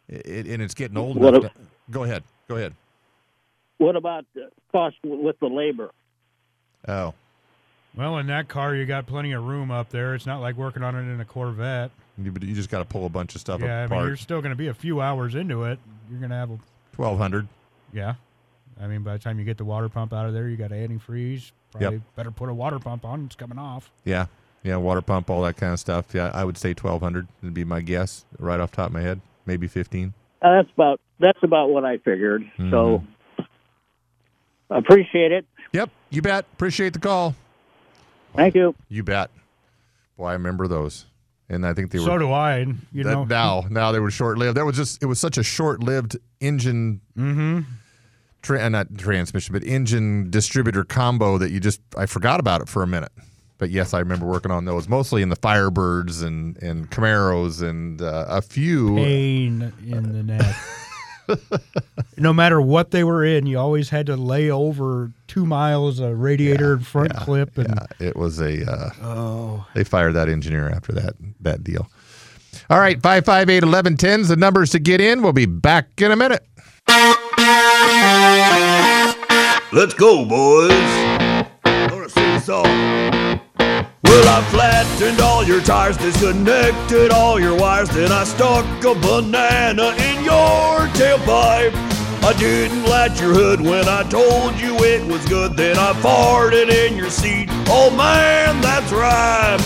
it, 0.08 0.46
and 0.46 0.62
it's 0.62 0.74
getting 0.74 0.96
old 0.96 1.16
What 1.16 1.34
enough. 1.34 1.44
a- 1.52 1.58
to- 1.58 1.64
go 1.90 2.04
ahead, 2.04 2.22
go 2.48 2.56
ahead. 2.56 2.74
what 3.78 3.96
about 3.96 4.24
the 4.34 4.50
cost 4.72 4.96
with 5.02 5.38
the 5.40 5.46
labor? 5.48 5.90
Oh, 6.88 7.14
Well, 7.96 8.18
in 8.18 8.26
that 8.28 8.46
car, 8.48 8.74
you 8.76 8.86
got 8.86 9.06
plenty 9.06 9.32
of 9.32 9.42
room 9.44 9.70
up 9.72 9.90
there. 9.90 10.14
It's 10.14 10.26
not 10.26 10.40
like 10.40 10.56
working 10.56 10.82
on 10.84 10.94
it 10.94 11.00
in 11.12 11.20
a 11.20 11.24
Corvette. 11.24 11.90
you, 12.18 12.32
you 12.42 12.54
just 12.54 12.70
got 12.70 12.78
to 12.78 12.84
pull 12.84 13.06
a 13.06 13.08
bunch 13.10 13.34
of 13.34 13.40
stuff 13.40 13.60
yeah, 13.60 13.78
I 13.78 13.82
mean, 13.82 13.92
apart. 13.92 14.06
you're 14.06 14.16
still 14.16 14.40
going 14.40 14.50
to 14.52 14.56
be 14.56 14.68
a 14.68 14.74
few 14.74 15.00
hours 15.00 15.34
into 15.34 15.64
it. 15.64 15.78
You're 16.10 16.20
going 16.20 16.30
to 16.30 16.36
have 16.36 16.50
a 16.50 16.58
Twelve 16.92 17.18
hundred. 17.18 17.48
yeah. 17.92 18.14
I 18.80 18.86
mean, 18.86 19.02
by 19.02 19.14
the 19.14 19.18
time 19.18 19.38
you 19.38 19.44
get 19.44 19.56
the 19.58 19.64
water 19.64 19.88
pump 19.88 20.12
out 20.12 20.26
of 20.26 20.34
there, 20.34 20.48
you 20.48 20.56
got 20.56 20.70
antifreeze. 20.70 21.52
Probably 21.72 22.00
better 22.14 22.30
put 22.30 22.48
a 22.48 22.54
water 22.54 22.78
pump 22.78 23.04
on. 23.04 23.24
It's 23.26 23.34
coming 23.34 23.58
off. 23.58 23.90
Yeah, 24.04 24.26
yeah, 24.62 24.76
water 24.76 25.02
pump, 25.02 25.30
all 25.30 25.42
that 25.42 25.56
kind 25.56 25.72
of 25.72 25.80
stuff. 25.80 26.06
Yeah, 26.14 26.30
I 26.34 26.44
would 26.44 26.56
say 26.58 26.74
twelve 26.74 27.00
hundred 27.02 27.26
would 27.42 27.54
be 27.54 27.64
my 27.64 27.80
guess, 27.80 28.24
right 28.38 28.60
off 28.60 28.70
the 28.70 28.76
top 28.76 28.86
of 28.88 28.92
my 28.92 29.00
head. 29.02 29.20
Maybe 29.46 29.66
fifteen. 29.66 30.12
Uh, 30.42 30.56
that's 30.62 30.70
about 30.74 31.00
that's 31.18 31.42
about 31.42 31.70
what 31.70 31.84
I 31.84 31.98
figured. 31.98 32.50
So 32.70 33.02
appreciate 34.70 35.32
it. 35.32 35.46
Yep, 35.72 35.90
you 36.10 36.22
bet. 36.22 36.44
Appreciate 36.54 36.92
the 36.92 36.98
call. 36.98 37.34
Thank 38.34 38.54
you. 38.54 38.74
You 38.88 39.02
bet. 39.02 39.30
Boy, 40.16 40.26
I 40.28 40.32
remember 40.34 40.68
those, 40.68 41.06
and 41.48 41.66
I 41.66 41.74
think 41.74 41.90
they 41.90 41.98
So 41.98 42.04
were. 42.04 42.10
So 42.10 42.18
do 42.18 42.32
I. 42.32 42.58
You 42.92 43.04
that- 43.04 43.10
know. 43.12 43.24
now, 43.24 43.64
now 43.70 43.92
they 43.92 44.00
were 44.00 44.10
short 44.10 44.38
lived. 44.38 44.56
That 44.56 44.64
was 44.64 44.76
just. 44.76 45.02
It 45.02 45.06
was 45.06 45.18
such 45.20 45.38
a 45.38 45.42
short 45.42 45.82
lived 45.82 46.16
engine. 46.40 47.00
mm-hmm. 47.16 47.60
Tra- 48.46 48.62
uh, 48.62 48.68
not 48.68 48.96
transmission, 48.96 49.52
but 49.52 49.64
engine 49.64 50.30
distributor 50.30 50.84
combo 50.84 51.36
that 51.36 51.50
you 51.50 51.58
just 51.58 51.80
I 51.96 52.06
forgot 52.06 52.38
about 52.38 52.60
it 52.60 52.68
for 52.68 52.84
a 52.84 52.86
minute. 52.86 53.10
But 53.58 53.70
yes, 53.70 53.92
I 53.92 53.98
remember 53.98 54.24
working 54.24 54.52
on 54.52 54.66
those 54.66 54.88
mostly 54.88 55.20
in 55.20 55.30
the 55.30 55.36
Firebirds 55.36 56.22
and 56.22 56.56
and 56.62 56.88
Camaros 56.88 57.60
and 57.60 58.00
uh, 58.00 58.26
a 58.28 58.40
few. 58.40 58.94
Pain 58.94 59.72
in 59.84 60.12
the 60.12 60.22
neck. 60.22 60.56
no 62.18 62.32
matter 62.32 62.60
what 62.60 62.92
they 62.92 63.02
were 63.02 63.24
in, 63.24 63.46
you 63.46 63.58
always 63.58 63.90
had 63.90 64.06
to 64.06 64.16
lay 64.16 64.48
over 64.48 65.10
two 65.26 65.44
miles 65.44 65.98
of 65.98 66.16
radiator 66.20 66.74
and 66.74 66.86
front 66.86 67.16
clip. 67.16 67.58
And 67.58 67.68
Yeah, 67.68 68.06
it 68.06 68.14
was 68.14 68.40
a. 68.40 68.64
Uh, 68.70 68.90
oh, 69.02 69.66
they 69.74 69.82
fired 69.82 70.12
that 70.12 70.28
engineer 70.28 70.68
after 70.68 70.92
that 70.92 71.14
that 71.40 71.64
deal. 71.64 71.90
All 72.70 72.78
right, 72.78 73.02
five 73.02 73.24
five 73.24 73.50
eight 73.50 73.64
eleven 73.64 73.96
ten 73.96 74.20
is 74.20 74.28
the 74.28 74.36
numbers 74.36 74.70
to 74.70 74.78
get 74.78 75.00
in. 75.00 75.20
We'll 75.20 75.32
be 75.32 75.46
back 75.46 75.88
in 76.00 76.12
a 76.12 76.16
minute. 76.16 76.46
Let's 79.76 79.92
go, 79.92 80.24
boys. 80.24 80.70
I 80.72 81.88
wanna 81.92 82.08
sing 82.08 82.30
a 82.30 82.40
song. 82.40 82.64
Well, 82.64 84.26
I 84.26 84.42
flattened 84.50 85.20
all 85.20 85.44
your 85.44 85.60
tires, 85.60 85.98
disconnected 85.98 87.10
all 87.10 87.38
your 87.38 87.54
wires, 87.54 87.90
then 87.90 88.10
I 88.10 88.24
stuck 88.24 88.64
a 88.86 88.94
banana 88.94 89.88
in 89.98 90.24
your 90.24 90.88
tailpipe. 90.96 91.74
I 92.24 92.34
didn't 92.38 92.84
latch 92.84 93.20
your 93.20 93.34
hood 93.34 93.60
when 93.60 93.86
I 93.86 94.02
told 94.04 94.58
you 94.58 94.74
it 94.78 95.06
was 95.06 95.22
good, 95.26 95.58
then 95.58 95.76
I 95.76 95.92
farted 96.00 96.70
in 96.70 96.96
your 96.96 97.10
seat. 97.10 97.50
Oh 97.68 97.94
man, 97.94 98.58
that's 98.62 98.90
right. 98.92 99.58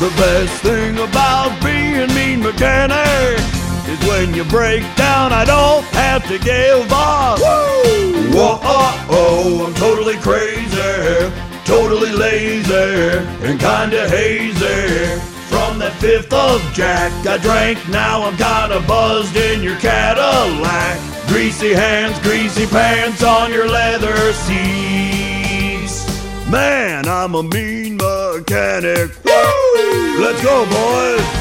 The 0.00 0.12
best 0.16 0.62
thing 0.64 0.98
about 0.98 1.62
being 1.62 2.12
mean 2.12 2.42
mechanic 2.42 3.57
is 3.88 3.98
when 4.06 4.34
you 4.34 4.44
break 4.44 4.82
down, 4.96 5.32
I 5.32 5.44
don't 5.44 5.84
have 5.96 6.26
to 6.28 6.38
give 6.38 6.92
up. 6.92 7.38
Woo! 7.38 8.30
Whoa, 8.36 8.60
oh, 8.62 9.06
oh, 9.10 9.66
I'm 9.66 9.74
totally 9.74 10.16
crazy, 10.18 11.32
totally 11.64 12.12
lazy, 12.12 13.18
and 13.46 13.58
kinda 13.58 14.08
hazy. 14.08 15.20
From 15.48 15.78
that 15.78 15.94
fifth 15.98 16.32
of 16.32 16.60
Jack 16.74 17.10
I 17.26 17.38
drank, 17.38 17.78
now 17.88 18.24
I'm 18.24 18.36
kinda 18.36 18.80
buzzed 18.86 19.36
in 19.36 19.62
your 19.62 19.76
Cadillac. 19.76 20.98
Greasy 21.28 21.72
hands, 21.72 22.18
greasy 22.20 22.66
pants 22.66 23.22
on 23.22 23.52
your 23.52 23.68
leather 23.68 24.32
seats. 24.34 26.06
Man, 26.50 27.08
I'm 27.08 27.34
a 27.34 27.42
mean 27.42 27.96
mechanic. 27.96 29.10
Woo! 29.24 30.20
Let's 30.20 30.42
go, 30.42 30.66
boys. 30.66 31.37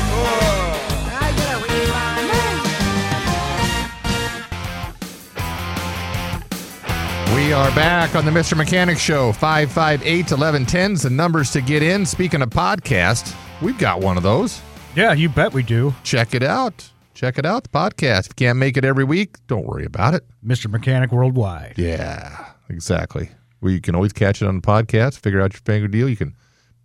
We 7.35 7.53
are 7.53 7.69
back 7.75 8.15
on 8.15 8.25
the 8.25 8.31
Mr. 8.31 8.57
Mechanic 8.57 8.97
Show. 8.97 9.31
558 9.33 10.31
1110 10.31 10.91
is 10.93 11.01
the 11.03 11.09
numbers 11.09 11.51
to 11.51 11.61
get 11.61 11.83
in. 11.83 12.05
Speaking 12.05 12.41
of 12.41 12.49
podcast, 12.49 13.35
we've 13.61 13.77
got 13.77 13.99
one 14.01 14.17
of 14.17 14.23
those. 14.23 14.61
yeah, 14.95 15.13
you 15.13 15.29
bet 15.29 15.53
we 15.53 15.61
do. 15.61 15.93
Check 16.03 16.33
it 16.33 16.41
out. 16.43 16.89
Check 17.13 17.37
it 17.37 17.45
out, 17.45 17.63
the 17.63 17.69
podcast. 17.69 18.21
If 18.21 18.27
you 18.29 18.33
can't 18.47 18.57
make 18.57 18.75
it 18.77 18.83
every 18.85 19.03
week, 19.03 19.37
don't 19.47 19.65
worry 19.65 19.85
about 19.85 20.13
it. 20.13 20.23
Mr. 20.45 20.69
Mechanic 20.69 21.11
Worldwide. 21.11 21.75
Yeah, 21.77 22.45
exactly. 22.69 23.29
Well, 23.61 23.71
you 23.71 23.81
can 23.81 23.93
always 23.95 24.13
catch 24.13 24.41
it 24.41 24.47
on 24.47 24.55
the 24.55 24.61
podcast, 24.61 25.19
figure 25.19 25.41
out 25.41 25.53
your 25.53 25.61
favorite 25.65 25.91
deal. 25.91 26.09
You 26.09 26.15
can 26.17 26.35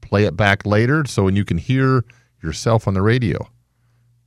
play 0.01 0.25
it 0.25 0.37
back 0.37 0.67
later 0.67 1.05
so 1.07 1.25
when 1.25 1.37
you 1.37 1.45
can 1.45 1.59
hear 1.59 2.05
yourself 2.43 2.87
on 2.89 2.95
the 2.95 3.03
radio. 3.03 3.49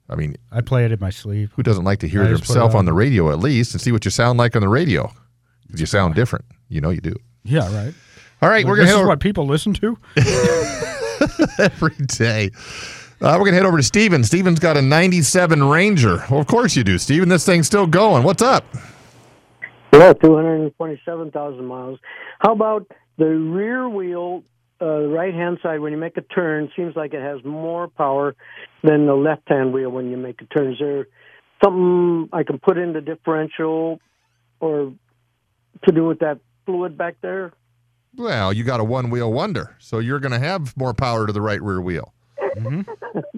I 0.10 0.16
mean, 0.16 0.36
I 0.52 0.62
play 0.62 0.86
it 0.86 0.92
in 0.92 1.00
my 1.00 1.10
sleep. 1.10 1.52
who 1.56 1.64
doesn't 1.64 1.84
like 1.84 2.00
to 2.00 2.08
hear 2.08 2.24
I 2.24 2.28
just 2.30 2.44
put 2.44 2.50
it 2.52 2.54
himself 2.54 2.74
on 2.74 2.80
on. 2.80 2.86
the 2.86 2.94
radio 2.94 3.32
at 3.32 3.40
least 3.40 3.74
and 3.74 3.82
see 3.82 3.92
what 3.92 4.06
you 4.06 4.12
sound 4.12 4.38
like 4.40 4.56
on 4.56 4.62
the 4.62 4.70
radio? 4.70 5.12
'Cause 5.72 5.80
you 5.80 5.86
sound 5.86 6.16
different. 6.16 6.46
You 6.70 6.82
know 6.82 6.90
you 6.90 7.02
do. 7.02 7.16
Yeah, 7.44 7.74
right. 7.76 7.94
All 8.42 8.50
right, 8.50 8.66
we're 8.66 8.76
going 8.76 8.88
to 8.88 8.94
is 8.94 8.98
over 9.00 9.08
what 9.08 9.20
people 9.20 9.46
listen 9.46 9.74
to. 9.76 9.98
every 11.60 11.96
day. 12.08 12.52
Uh, 13.22 13.32
we're 13.40 13.46
going 13.46 13.52
to 13.52 13.58
head 13.58 13.66
over 13.66 13.78
to 13.78 13.84
Steven. 13.84 14.24
Steven's 14.24 14.60
got 14.60 14.78
a 14.78 14.82
97 14.82 15.64
Ranger. 15.64 16.24
Well, 16.30 16.40
of 16.40 16.48
course 16.48 16.76
you 16.76 16.84
do, 16.84 16.98
Steven. 16.98 17.30
This 17.30 17.46
thing's 17.46 17.66
still 17.68 17.88
going. 17.88 18.24
What's 18.24 18.42
up? 18.42 18.66
Yeah, 19.94 20.14
227,000 20.14 21.66
miles. 21.66 22.00
How 22.40 22.52
about 22.52 22.88
the 23.18 23.26
rear 23.26 23.88
wheel, 23.88 24.44
uh, 24.82 25.08
right 25.08 25.34
hand 25.34 25.60
side, 25.64 25.80
when 25.80 25.94
you 25.94 25.98
make 25.98 26.18
a 26.18 26.22
turn, 26.22 26.70
seems 26.76 26.96
like 26.98 27.14
it 27.14 27.22
has 27.22 27.44
more 27.46 27.88
power 27.88 28.36
than 28.84 29.06
the 29.06 29.16
left 29.16 29.48
hand 29.48 29.74
wheel 29.74 29.90
when 29.90 30.12
you 30.12 30.18
make 30.18 30.42
a 30.42 30.46
turn. 30.46 30.74
Is 30.74 30.80
there 30.80 31.08
something 31.64 32.28
I 32.34 32.44
can 32.44 32.60
put 32.60 32.78
in 32.78 32.92
the 32.92 33.00
differential 33.02 34.02
or 34.60 34.94
to 35.84 35.92
do 35.92 36.06
with 36.06 36.20
that 36.20 36.40
fluid 36.66 36.98
back 36.98 37.16
there? 37.22 37.54
Well, 38.16 38.54
you 38.54 38.64
got 38.64 38.80
a 38.80 38.84
one 38.84 39.10
wheel 39.10 39.32
wonder, 39.34 39.76
so 39.80 40.00
you're 40.00 40.20
going 40.20 40.32
to 40.32 40.40
have 40.40 40.76
more 40.78 40.94
power 40.94 41.28
to 41.28 41.34
the 41.34 41.42
right 41.42 41.62
rear 41.62 41.82
wheel. 41.82 42.14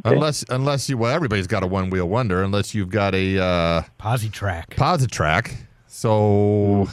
Unless, 0.06 0.46
unless 0.50 0.90
you, 0.90 0.98
well, 0.98 1.12
everybody's 1.14 1.48
got 1.48 1.64
a 1.64 1.68
one 1.68 1.90
wheel 1.90 2.08
wonder, 2.08 2.44
unless 2.44 2.74
you've 2.76 2.90
got 2.90 3.14
a 3.16 3.40
uh, 3.40 3.82
Positrack. 4.00 4.68
Positrack. 4.70 5.56
So, 5.88 6.88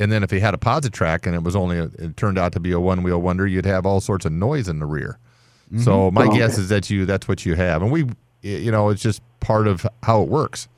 and 0.00 0.10
then 0.10 0.22
if 0.22 0.30
he 0.30 0.40
had 0.40 0.54
a 0.54 0.56
posi 0.56 0.90
track 0.90 1.26
and 1.26 1.34
it 1.34 1.42
was 1.42 1.54
only, 1.54 1.78
a, 1.78 1.84
it 1.98 2.16
turned 2.16 2.38
out 2.38 2.52
to 2.54 2.60
be 2.60 2.72
a 2.72 2.80
one 2.80 3.02
wheel 3.02 3.20
wonder, 3.20 3.46
you'd 3.46 3.66
have 3.66 3.84
all 3.86 4.00
sorts 4.00 4.24
of 4.24 4.32
noise 4.32 4.68
in 4.68 4.78
the 4.78 4.86
rear. 4.86 5.18
So 5.82 6.10
my 6.10 6.26
Oh, 6.26 6.30
guess 6.34 6.54
okay. 6.54 6.62
is 6.62 6.68
that 6.68 6.88
you, 6.88 7.04
that's 7.04 7.26
what 7.28 7.44
you 7.44 7.54
have, 7.56 7.82
and 7.82 7.90
we, 7.90 8.06
you 8.42 8.70
know, 8.70 8.90
it's 8.90 9.02
just 9.02 9.20
part 9.40 9.66
of 9.66 9.84
how 10.04 10.22
it 10.22 10.28
works. 10.28 10.68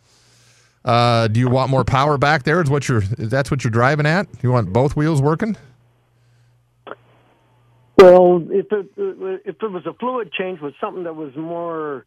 Uh, 0.87 1.29
do 1.29 1.41
you 1.41 1.49
want 1.49 1.71
more 1.71 1.85
power 1.85 2.17
back 2.17 2.45
there? 2.45 2.63
Is 2.63 2.71
what 2.71 2.89
you're, 2.89 3.03
is 3.19 3.29
that's 3.29 3.51
what 3.51 3.65
you're 3.65 3.71
driving 3.71 4.07
at? 4.07 4.29
You 4.43 4.53
want 4.53 4.73
both 4.73 4.97
wheels 4.97 5.21
working? 5.21 5.57
Well, 7.99 8.47
if 8.51 8.67
it 8.71 8.87
if 8.97 9.57
it 9.63 9.71
was 9.71 9.85
a 9.87 9.93
fluid 9.95 10.33
change 10.33 10.61
with 10.61 10.75
something 10.81 11.05
that 11.05 11.17
was 11.17 11.35
more 11.35 12.07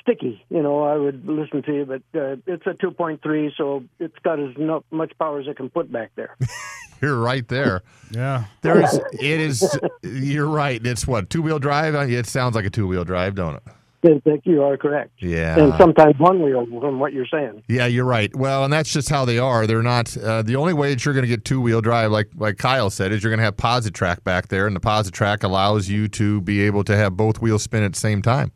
sticky, 0.00 0.44
you 0.48 0.62
know, 0.62 0.84
I 0.84 0.96
would 0.96 1.26
listen 1.26 1.62
to 1.62 1.74
you. 1.74 1.84
But 1.84 2.02
uh, 2.18 2.36
it's 2.46 2.66
a 2.66 2.74
2.3, 2.74 3.50
so 3.56 3.84
it's 3.98 4.18
got 4.22 4.40
as 4.40 4.56
much 4.90 5.12
power 5.18 5.40
as 5.40 5.46
it 5.46 5.56
can 5.56 5.70
put 5.70 5.92
back 5.92 6.12
there. 6.16 6.36
You're 7.02 7.18
right 7.18 7.46
there. 7.48 7.82
Yeah. 8.10 8.44
There's, 8.62 8.94
it 8.94 9.40
is. 9.40 9.78
You're 10.02 10.48
right. 10.48 10.84
It's 10.84 11.06
what 11.06 11.30
two 11.30 11.42
wheel 11.42 11.58
drive. 11.58 11.94
It 12.10 12.26
sounds 12.26 12.54
like 12.54 12.64
a 12.64 12.70
two 12.70 12.86
wheel 12.86 13.04
drive, 13.04 13.34
don't 13.34 13.56
it? 13.56 13.62
I 14.04 14.18
think 14.20 14.42
you 14.44 14.62
are 14.62 14.76
correct. 14.76 15.12
Yeah. 15.18 15.58
And 15.58 15.74
sometimes 15.78 16.18
one 16.18 16.42
wheel, 16.42 16.66
from 16.80 16.98
what 16.98 17.12
you're 17.12 17.26
saying. 17.26 17.62
Yeah, 17.68 17.86
you're 17.86 18.04
right. 18.04 18.34
Well, 18.34 18.64
and 18.64 18.72
that's 18.72 18.92
just 18.92 19.08
how 19.08 19.24
they 19.24 19.38
are. 19.38 19.66
They're 19.66 19.82
not 19.82 20.16
uh, 20.16 20.42
the 20.42 20.56
only 20.56 20.72
way 20.74 20.90
that 20.90 21.04
you're 21.04 21.14
going 21.14 21.22
to 21.24 21.28
get 21.28 21.44
two 21.44 21.60
wheel 21.60 21.80
drive, 21.80 22.10
like 22.10 22.28
like 22.36 22.58
Kyle 22.58 22.90
said, 22.90 23.12
is 23.12 23.22
you're 23.22 23.30
going 23.30 23.38
to 23.38 23.44
have 23.44 23.56
Positrack 23.56 24.24
back 24.24 24.48
there, 24.48 24.66
and 24.66 24.74
the 24.76 24.80
Positrack 24.80 25.42
allows 25.44 25.88
you 25.88 26.08
to 26.08 26.40
be 26.42 26.62
able 26.62 26.84
to 26.84 26.96
have 26.96 27.16
both 27.16 27.40
wheels 27.40 27.62
spin 27.62 27.82
at 27.82 27.92
the 27.94 27.98
same 28.00 28.22
time. 28.22 28.52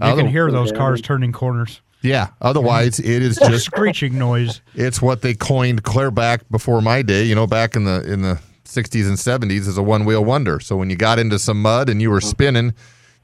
You 0.00 0.06
Other- 0.08 0.22
can 0.22 0.30
hear 0.30 0.50
those 0.50 0.70
Yeah. 0.70 0.76
cars 0.78 1.00
turning 1.00 1.32
corners. 1.32 1.80
Yeah. 2.02 2.28
Otherwise, 2.42 2.98
it 2.98 3.22
is 3.22 3.36
just 3.36 3.64
screeching 3.64 4.18
noise. 4.18 4.60
it's 4.74 5.00
what 5.00 5.22
they 5.22 5.32
coined 5.34 5.84
clear 5.84 6.10
back 6.10 6.42
before 6.50 6.82
my 6.82 7.00
day. 7.00 7.24
You 7.24 7.34
know, 7.34 7.46
back 7.46 7.76
in 7.76 7.84
the 7.84 8.02
in 8.02 8.20
the 8.20 8.38
60s 8.66 9.06
and 9.06 9.16
70s 9.16 9.68
as 9.68 9.78
a 9.78 9.82
one 9.82 10.04
wheel 10.04 10.24
wonder. 10.24 10.58
So 10.60 10.76
when 10.76 10.90
you 10.90 10.96
got 10.96 11.18
into 11.18 11.38
some 11.38 11.62
mud 11.62 11.88
and 11.88 12.02
you 12.02 12.10
were 12.10 12.20
spinning, 12.20 12.74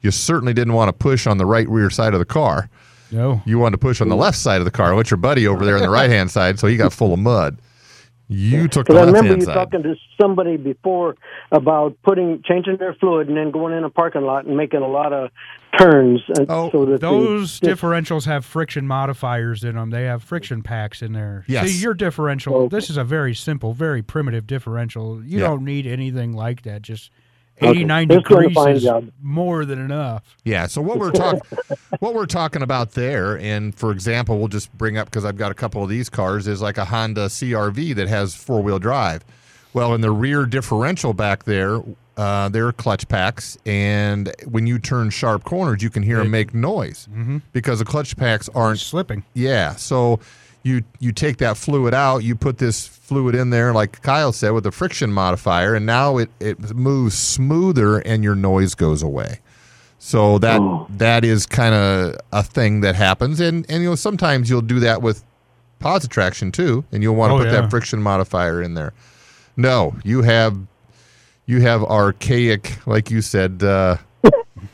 you 0.01 0.11
certainly 0.11 0.53
didn't 0.53 0.73
want 0.73 0.89
to 0.89 0.93
push 0.93 1.27
on 1.27 1.37
the 1.37 1.45
right 1.45 1.67
rear 1.69 1.89
side 1.89 2.13
of 2.13 2.19
the 2.19 2.25
car. 2.25 2.69
No. 3.11 3.41
You 3.45 3.59
wanted 3.59 3.73
to 3.73 3.77
push 3.79 3.99
on 4.01 4.09
the 4.09 4.15
left 4.15 4.37
side 4.37 4.59
of 4.61 4.65
the 4.65 4.71
car. 4.71 4.95
What's 4.95 5.11
your 5.11 5.17
buddy 5.17 5.45
over 5.47 5.65
there 5.65 5.75
on 5.75 5.81
the 5.81 5.89
right 5.89 6.09
hand 6.09 6.31
side? 6.37 6.59
So 6.59 6.67
he 6.67 6.77
got 6.77 6.93
full 6.93 7.13
of 7.13 7.19
mud. 7.19 7.57
You 8.33 8.69
took 8.69 8.87
the 8.87 8.93
Because 8.93 9.03
I 9.03 9.11
remember 9.11 9.35
you 9.35 9.41
side. 9.41 9.53
talking 9.53 9.83
to 9.83 9.95
somebody 10.19 10.55
before 10.55 11.17
about 11.51 11.97
putting 12.01 12.41
changing 12.47 12.77
their 12.77 12.93
fluid 12.93 13.27
and 13.27 13.35
then 13.35 13.51
going 13.51 13.73
in 13.77 13.83
a 13.83 13.89
parking 13.89 14.21
lot 14.21 14.45
and 14.45 14.55
making 14.55 14.81
a 14.81 14.87
lot 14.87 15.11
of 15.11 15.31
turns. 15.77 16.21
Uh, 16.39 16.45
oh, 16.47 16.71
so 16.71 16.85
that 16.85 16.91
the- 16.91 16.97
Those 17.09 17.59
differentials 17.59 18.23
have 18.27 18.45
friction 18.45 18.87
modifiers 18.87 19.65
in 19.65 19.75
them. 19.75 19.89
They 19.89 20.05
have 20.05 20.23
friction 20.23 20.61
packs 20.63 21.01
in 21.01 21.11
there. 21.11 21.43
Yes. 21.49 21.67
See, 21.71 21.81
your 21.81 21.93
differential, 21.93 22.69
this 22.69 22.89
is 22.89 22.95
a 22.95 23.03
very 23.03 23.35
simple, 23.35 23.73
very 23.73 24.01
primitive 24.01 24.47
differential. 24.47 25.21
You 25.25 25.39
Yeah. 25.39 25.47
don't 25.47 25.65
need 25.65 25.85
anything 25.85 26.31
like 26.31 26.61
that. 26.61 26.83
Just 26.83 27.11
Okay. 27.11 27.20
89 27.61 28.03
It's 28.11 28.27
doing 28.29 28.45
a 28.45 28.49
degrees 28.49 28.77
is 28.77 28.83
job. 28.83 29.11
more 29.21 29.65
than 29.65 29.79
enough. 29.79 30.23
Yeah. 30.43 30.67
So 30.67 30.81
what 30.81 30.97
we're 30.99 31.11
talking, 31.11 31.41
what 31.99 32.13
we're 32.13 32.25
talking 32.25 32.61
about 32.61 32.91
there, 32.91 33.37
and 33.39 33.73
for 33.75 33.91
example, 33.91 34.39
we'll 34.39 34.47
just 34.47 34.71
bring 34.77 34.97
up 34.97 35.07
because 35.07 35.25
I've 35.25 35.37
got 35.37 35.51
a 35.51 35.55
couple 35.55 35.83
of 35.83 35.89
these 35.89 36.09
cars 36.09 36.47
is 36.47 36.61
like 36.61 36.77
a 36.77 36.85
Honda 36.85 37.27
CRV 37.27 37.95
that 37.95 38.07
has 38.07 38.35
four 38.35 38.61
wheel 38.61 38.79
drive. 38.79 39.23
Well, 39.73 39.93
in 39.93 40.01
the 40.01 40.11
rear 40.11 40.45
differential 40.45 41.13
back 41.13 41.45
there, 41.45 41.81
uh, 42.17 42.49
there 42.49 42.67
are 42.67 42.73
clutch 42.73 43.07
packs, 43.07 43.57
and 43.65 44.33
when 44.45 44.67
you 44.67 44.77
turn 44.79 45.09
sharp 45.09 45.45
corners, 45.45 45.81
you 45.81 45.89
can 45.89 46.03
hear 46.03 46.17
them 46.17 46.29
make 46.29 46.53
noise 46.53 47.07
because 47.53 47.79
the 47.79 47.85
clutch 47.85 48.17
packs 48.17 48.49
aren't 48.53 48.79
Slipping. 48.79 49.23
Yeah. 49.33 49.75
So 49.75 50.19
you 50.63 50.83
you 50.99 51.11
take 51.11 51.37
that 51.37 51.57
fluid 51.57 51.93
out, 51.93 52.19
you 52.23 52.35
put 52.35 52.57
this 52.59 52.87
fluid 52.87 53.35
in 53.35 53.49
there, 53.49 53.73
like 53.73 54.01
Kyle 54.01 54.31
said, 54.31 54.51
with 54.51 54.65
a 54.65 54.71
friction 54.71 55.11
modifier, 55.11 55.73
and 55.75 55.85
now 55.85 56.17
it, 56.17 56.29
it 56.39 56.75
moves 56.75 57.17
smoother 57.17 57.99
and 57.99 58.23
your 58.23 58.35
noise 58.35 58.75
goes 58.75 59.01
away. 59.01 59.39
So 59.99 60.37
that 60.39 60.59
that 60.97 61.23
is 61.25 61.45
kind 61.45 61.75
of 61.75 62.15
a 62.31 62.43
thing 62.43 62.81
that 62.81 62.95
happens, 62.95 63.39
and 63.39 63.65
and 63.69 63.83
you 63.83 63.89
know 63.89 63.95
sometimes 63.95 64.49
you'll 64.49 64.61
do 64.61 64.79
that 64.81 65.01
with 65.01 65.23
positive 65.79 66.11
traction 66.11 66.51
too, 66.51 66.83
and 66.91 67.01
you'll 67.03 67.15
want 67.15 67.31
to 67.31 67.35
Oh, 67.35 67.37
put 67.39 67.47
yeah. 67.47 67.61
that 67.61 67.69
friction 67.69 68.01
modifier 68.01 68.61
in 68.61 68.73
there. 68.75 68.93
No, 69.57 69.95
you 70.03 70.21
have 70.23 70.57
you 71.45 71.61
have 71.61 71.83
archaic, 71.83 72.77
like 72.87 73.11
you 73.11 73.21
said. 73.21 73.61
Uh, 73.63 73.97
it- 74.23 74.33
it- 74.55 74.69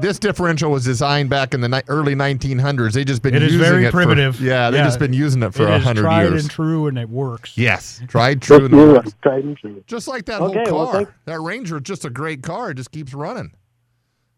this 0.00 0.18
differential 0.18 0.70
was 0.70 0.84
designed 0.84 1.28
back 1.30 1.54
in 1.54 1.60
the 1.60 1.68
ni- 1.68 1.82
early 1.88 2.14
1900s. 2.14 2.92
They 2.92 3.04
just 3.04 3.22
been 3.22 3.34
It 3.34 3.42
is 3.42 3.52
using 3.52 3.66
very 3.68 3.84
it 3.84 3.90
for- 3.90 3.98
primitive. 3.98 4.40
yeah, 4.40 4.70
they've 4.70 4.78
Yeah. 4.78 4.84
just 4.84 4.98
been 4.98 5.12
using 5.12 5.42
it 5.42 5.52
for 5.54 5.64
It 5.64 5.70
a 5.70 5.74
is 5.76 5.84
hundred 5.84 6.02
tried 6.02 6.22
years. 6.24 6.42
and 6.42 6.50
true, 6.50 6.86
and 6.86 6.98
it 6.98 7.08
works. 7.08 7.56
Yes, 7.58 8.00
tried, 8.08 8.40
true, 8.42 8.64
and 8.64 8.74
it 8.74 8.76
works. 8.76 9.14
tried 9.22 9.44
and 9.44 9.56
true. 9.56 9.82
Just 9.86 10.08
like 10.08 10.24
that 10.26 10.40
Okay, 10.40 10.64
whole 10.68 10.86
car. 10.86 10.94
thank- 10.94 11.08
that 11.26 11.40
Ranger 11.40 11.76
is 11.76 11.82
just 11.82 12.04
a 12.04 12.10
great 12.10 12.42
car. 12.42 12.70
It 12.70 12.74
just 12.76 12.92
keeps 12.92 13.12
running. 13.14 13.52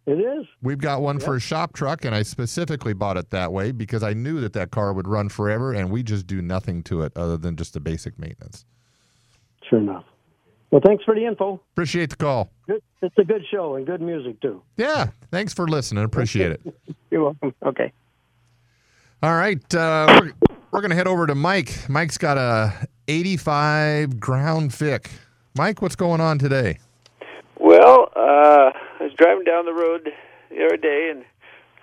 It 0.06 0.20
is. 0.20 0.46
We've 0.62 0.78
got 0.78 1.02
one 1.02 1.18
for 1.18 1.35
a 1.35 1.40
shop 1.40 1.73
truck, 1.73 2.04
and 2.04 2.14
I 2.14 2.23
specifically 2.23 2.92
bought 2.92 3.16
it 3.16 3.30
that 3.30 3.52
way 3.52 3.73
because 3.73 4.04
I 4.04 4.12
knew 4.14 4.40
that 4.40 4.52
that 4.52 4.70
car 4.70 4.92
would 4.92 5.08
run 5.08 5.28
forever, 5.28 5.73
and 5.73 5.90
we 5.90 6.04
just 6.04 6.26
do 6.28 6.40
nothing 6.40 6.82
to 6.85 7.02
it 7.02 7.12
other 7.16 7.37
than 7.37 7.56
just 7.56 7.73
the 7.75 7.80
basic 7.80 8.16
maintenance. 8.18 8.64
Sure 9.68 9.80
enough. 9.80 10.04
Well, 10.70 10.80
thanks 10.85 11.04
for 11.04 11.14
the 11.14 11.25
info. 11.25 11.61
Appreciate 11.73 12.11
the 12.11 12.16
call. 12.16 12.50
Good. 12.66 12.82
It's 13.02 13.16
a 13.18 13.25
good 13.25 13.44
show 13.50 13.76
and 13.76 13.87
good 13.87 14.00
music 14.00 14.40
too. 14.40 14.62
Yeah, 14.76 15.08
thanks 15.30 15.54
for 15.54 15.68
listening. 15.68 16.04
Appreciate 16.04 16.52
it. 16.52 16.61
You're 17.11 17.25
welcome. 17.25 17.54
Okay. 17.62 17.92
All 19.23 19.35
right, 19.35 19.75
uh, 19.75 20.20
we're, 20.20 20.32
we're 20.70 20.80
going 20.80 20.90
to 20.90 20.96
head 20.96 21.06
over 21.08 21.26
to 21.26 21.35
Mike. 21.35 21.88
Mike's 21.88 22.18
got 22.18 22.37
a 22.37 22.87
85 23.08 24.20
ground 24.20 24.70
fic. 24.73 25.08
Mike, 25.54 25.80
what's 25.80 25.96
going 25.96 26.20
on 26.20 26.38
today? 26.38 26.78
Well, 27.58 28.11
uh, 28.14 28.73
I 28.73 28.99
was 29.00 29.12
driving 29.16 29.44
down 29.44 29.64
the 29.64 29.73
road 29.73 30.11
the 30.50 30.64
other 30.66 30.76
day 30.76 31.08
and 31.11 31.25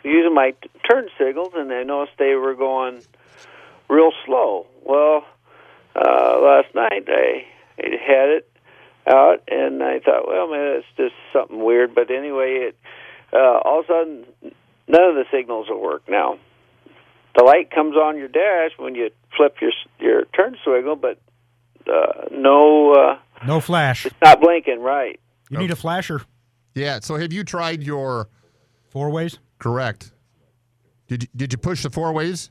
using 0.04 0.34
my 0.34 0.52
t- 0.52 0.70
turn 0.90 1.08
signals, 1.18 1.54
and 1.56 1.72
I 1.74 1.84
noticed 1.84 2.18
they 2.20 2.36
were 2.36 2.54
going 2.54 3.02
real 3.90 4.12
slow. 4.26 4.68
Well, 4.84 5.26
uh, 5.96 6.40
last 6.40 6.74
night 6.76 7.08
I, 7.08 7.46
I 7.80 7.90
had 8.06 8.30
it 8.30 8.53
out, 9.08 9.42
and 9.48 9.84
I 9.84 10.00
thought, 10.00 10.28
well, 10.28 10.48
maybe 10.48 10.80
it's 10.80 10.88
just 10.98 11.16
something 11.34 11.64
weird. 11.64 11.94
But 11.96 12.10
anyway, 12.12 12.70
it 12.70 12.78
uh, 13.34 13.60
all 13.66 13.80
of 13.80 13.86
a 13.86 13.88
sudden 13.88 14.26
none 14.88 15.04
of 15.04 15.16
the 15.16 15.26
signals 15.32 15.68
will 15.70 15.82
work 15.82 16.04
now. 16.10 16.38
The 17.38 17.44
light 17.44 17.72
comes 17.72 17.96
on 17.96 18.18
your 18.18 18.28
dash 18.28 18.72
when 18.78 18.96
you 18.96 19.10
flip 19.36 19.56
your 19.62 19.72
your 20.00 20.26
turn 20.26 20.56
signal, 20.66 20.96
but 20.96 21.20
uh, 21.92 22.28
no, 22.32 22.94
uh, 22.94 23.20
No 23.46 23.60
flash. 23.60 24.06
it's 24.06 24.16
not 24.22 24.40
blinking 24.40 24.80
right. 24.82 25.20
You 25.50 25.58
need 25.58 25.72
a 25.72 25.76
flasher. 25.76 26.22
Yeah, 26.76 27.00
so 27.02 27.16
have 27.18 27.32
you 27.34 27.44
tried 27.44 27.84
your 27.84 28.30
Four 28.90 29.10
ways. 29.10 29.40
correct? 29.60 30.12
Did 31.08 31.24
you, 31.24 31.30
did 31.36 31.52
you 31.52 31.58
push 31.58 31.84
the 31.84 31.90
four 31.90 32.12
ways? 32.14 32.50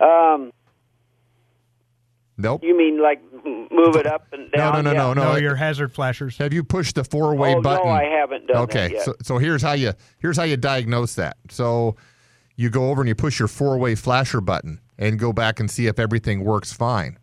Um, 0.00 0.52
Nope. 2.38 2.62
You 2.64 2.76
mean 2.76 3.00
like 3.00 3.22
move 3.70 3.96
it 3.96 4.06
up 4.06 4.26
and 4.32 4.50
down? 4.52 4.74
no, 4.74 4.80
no, 4.82 4.92
Yeah. 4.92 4.98
no, 4.98 5.12
no. 5.14 5.32
No, 5.32 5.36
your 5.36 5.56
hazard 5.56 5.92
flashers. 5.92 6.36
Have 6.38 6.52
you 6.52 6.62
pushed 6.64 6.94
the 6.96 7.04
four 7.04 7.34
way 7.34 7.54
Oh 7.54 7.62
button? 7.62 7.86
no, 7.86 7.92
I 7.92 8.04
haven't 8.04 8.46
done 8.46 8.56
okay, 8.64 8.88
that 8.88 8.92
yet. 8.92 9.02
so 9.04 9.14
so 9.22 9.38
here's 9.38 9.62
how 9.62 9.72
you 9.72 9.92
here's 10.18 10.36
how 10.36 10.42
you 10.44 10.56
diagnose 10.56 11.14
that. 11.14 11.36
So 11.48 11.96
you 12.56 12.68
go 12.70 12.90
over 12.90 13.00
and 13.02 13.08
you 13.08 13.14
push 13.14 13.38
your 13.38 13.48
four 13.48 13.78
way 13.78 13.94
flasher 13.94 14.40
button 14.40 14.80
and 14.98 15.18
go 15.18 15.32
back 15.32 15.60
and 15.60 15.70
see 15.70 15.86
if 15.86 15.98
everything 15.98 16.44
works 16.44 16.72
fine. 16.72 17.18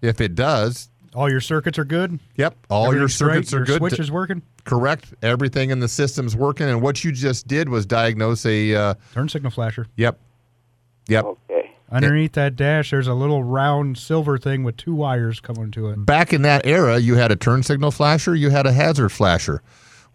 If 0.00 0.20
it 0.20 0.34
does, 0.34 0.90
All 1.14 1.30
your 1.30 1.40
circuits 1.40 1.78
are 1.78 1.84
good. 1.84 2.18
yep, 2.36 2.56
all 2.70 2.84
your 2.86 2.94
Everything's 3.04 3.14
straight, 3.14 3.28
circuits 3.48 3.54
are 3.54 3.56
your 3.58 3.64
good. 3.66 3.78
Switch 3.78 3.94
to- 3.96 4.02
is 4.02 4.10
working. 4.10 4.42
correct. 4.64 5.12
Everything 5.22 5.70
in 5.70 5.78
the 5.80 5.88
system's 5.88 6.34
working. 6.36 6.68
And 6.68 6.80
what 6.82 7.02
you 7.04 7.12
just 7.12 7.46
did 7.48 7.68
was 7.68 7.84
diagnose 7.86 8.44
a 8.46 8.74
uh, 8.74 8.94
Turn 9.12 9.28
signal 9.28 9.50
flasher. 9.52 9.86
yep, 9.96 10.18
yep. 11.08 11.24
okay. 11.24 11.51
Underneath 11.92 12.32
that 12.32 12.56
dash, 12.56 12.90
there's 12.90 13.08
a 13.08 13.14
little 13.14 13.42
round 13.44 13.98
silver 13.98 14.38
thing 14.38 14.64
with 14.64 14.76
two 14.76 14.94
wires 14.94 15.40
coming 15.40 15.70
to 15.72 15.88
it. 15.90 16.06
Back 16.06 16.32
in 16.32 16.42
that 16.42 16.66
era, 16.66 16.98
you 16.98 17.16
had 17.16 17.30
a 17.30 17.36
turn 17.36 17.62
signal 17.62 17.90
flasher, 17.90 18.34
you 18.34 18.50
had 18.50 18.66
a 18.66 18.72
hazard 18.72 19.10
flasher. 19.10 19.62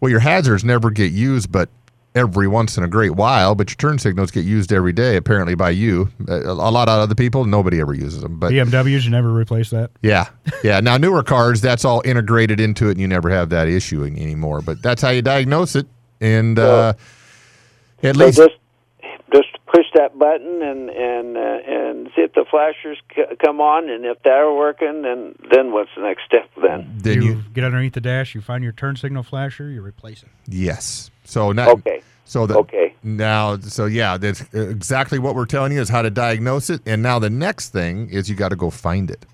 Well, 0.00 0.10
your 0.10 0.20
hazards 0.20 0.64
never 0.64 0.90
get 0.90 1.12
used, 1.12 1.50
but 1.50 1.68
every 2.14 2.48
once 2.48 2.76
in 2.76 2.84
a 2.84 2.88
great 2.88 3.12
while. 3.12 3.54
But 3.54 3.70
your 3.70 3.76
turn 3.76 3.98
signals 3.98 4.30
get 4.30 4.44
used 4.44 4.72
every 4.72 4.92
day, 4.92 5.16
apparently 5.16 5.54
by 5.54 5.70
you. 5.70 6.08
A 6.28 6.38
a 6.40 6.52
lot 6.52 6.88
of 6.88 6.98
other 7.00 7.14
people, 7.14 7.44
nobody 7.44 7.80
ever 7.80 7.94
uses 7.94 8.22
them. 8.22 8.38
But 8.38 8.52
BMWs, 8.52 9.04
you 9.04 9.10
never 9.10 9.32
replace 9.32 9.70
that. 9.70 9.90
yeah, 10.02 10.28
yeah. 10.64 10.80
Now 10.80 10.96
newer 10.96 11.22
cars, 11.22 11.60
that's 11.60 11.84
all 11.84 12.02
integrated 12.04 12.60
into 12.60 12.88
it, 12.88 12.92
and 12.92 13.00
you 13.00 13.08
never 13.08 13.30
have 13.30 13.50
that 13.50 13.68
issue 13.68 14.04
anymore. 14.04 14.60
But 14.62 14.82
that's 14.82 15.02
how 15.02 15.10
you 15.10 15.22
diagnose 15.22 15.76
it, 15.76 15.86
and 16.20 16.58
uh, 16.58 16.94
at 18.02 18.16
So 18.16 18.24
least 18.24 18.38
just 18.38 18.50
just 18.50 19.22
push 19.30 19.46
that 19.94 20.18
button 20.18 20.62
and 20.62 20.90
and 20.90 21.36
uh, 21.36 21.40
and 21.40 22.06
see 22.14 22.22
if 22.22 22.32
the 22.34 22.44
flashers 22.50 22.98
c- 23.14 23.22
come 23.44 23.60
on, 23.60 23.88
and 23.88 24.04
if 24.04 24.22
they're 24.22 24.52
working, 24.52 25.02
then 25.02 25.34
then 25.50 25.72
what's 25.72 25.90
the 25.96 26.02
next 26.02 26.24
step 26.26 26.50
then? 26.62 26.90
then 26.98 27.22
you, 27.22 27.22
you 27.22 27.42
get 27.54 27.64
underneath 27.64 27.94
the 27.94 28.00
dash, 28.00 28.34
you 28.34 28.40
find 28.40 28.62
your 28.64 28.72
turn 28.72 28.96
signal 28.96 29.22
flasher, 29.22 29.68
you 29.70 29.82
replace 29.82 30.22
it. 30.22 30.28
yes. 30.46 31.10
So 31.24 31.52
now 31.52 31.70
Okay. 31.70 32.02
So 32.24 32.46
the, 32.46 32.58
Okay. 32.58 32.94
Now, 33.02 33.56
so 33.58 33.86
yeah, 33.86 34.18
that's 34.18 34.42
exactly 34.52 35.18
what 35.18 35.34
we're 35.34 35.46
telling 35.46 35.72
you 35.72 35.80
is 35.80 35.88
how 35.88 36.02
to 36.02 36.10
diagnose 36.10 36.68
it. 36.68 36.82
And 36.84 37.02
now 37.02 37.18
the 37.18 37.30
next 37.30 37.70
thing 37.70 38.10
is 38.10 38.28
you 38.28 38.36
got 38.36 38.50
to 38.50 38.56
go 38.56 38.68
find 38.68 39.10
it. 39.10 39.24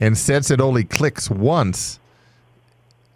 And 0.00 0.16
since 0.16 0.50
it 0.50 0.60
only 0.60 0.84
clicks 0.84 1.28
once, 1.28 1.98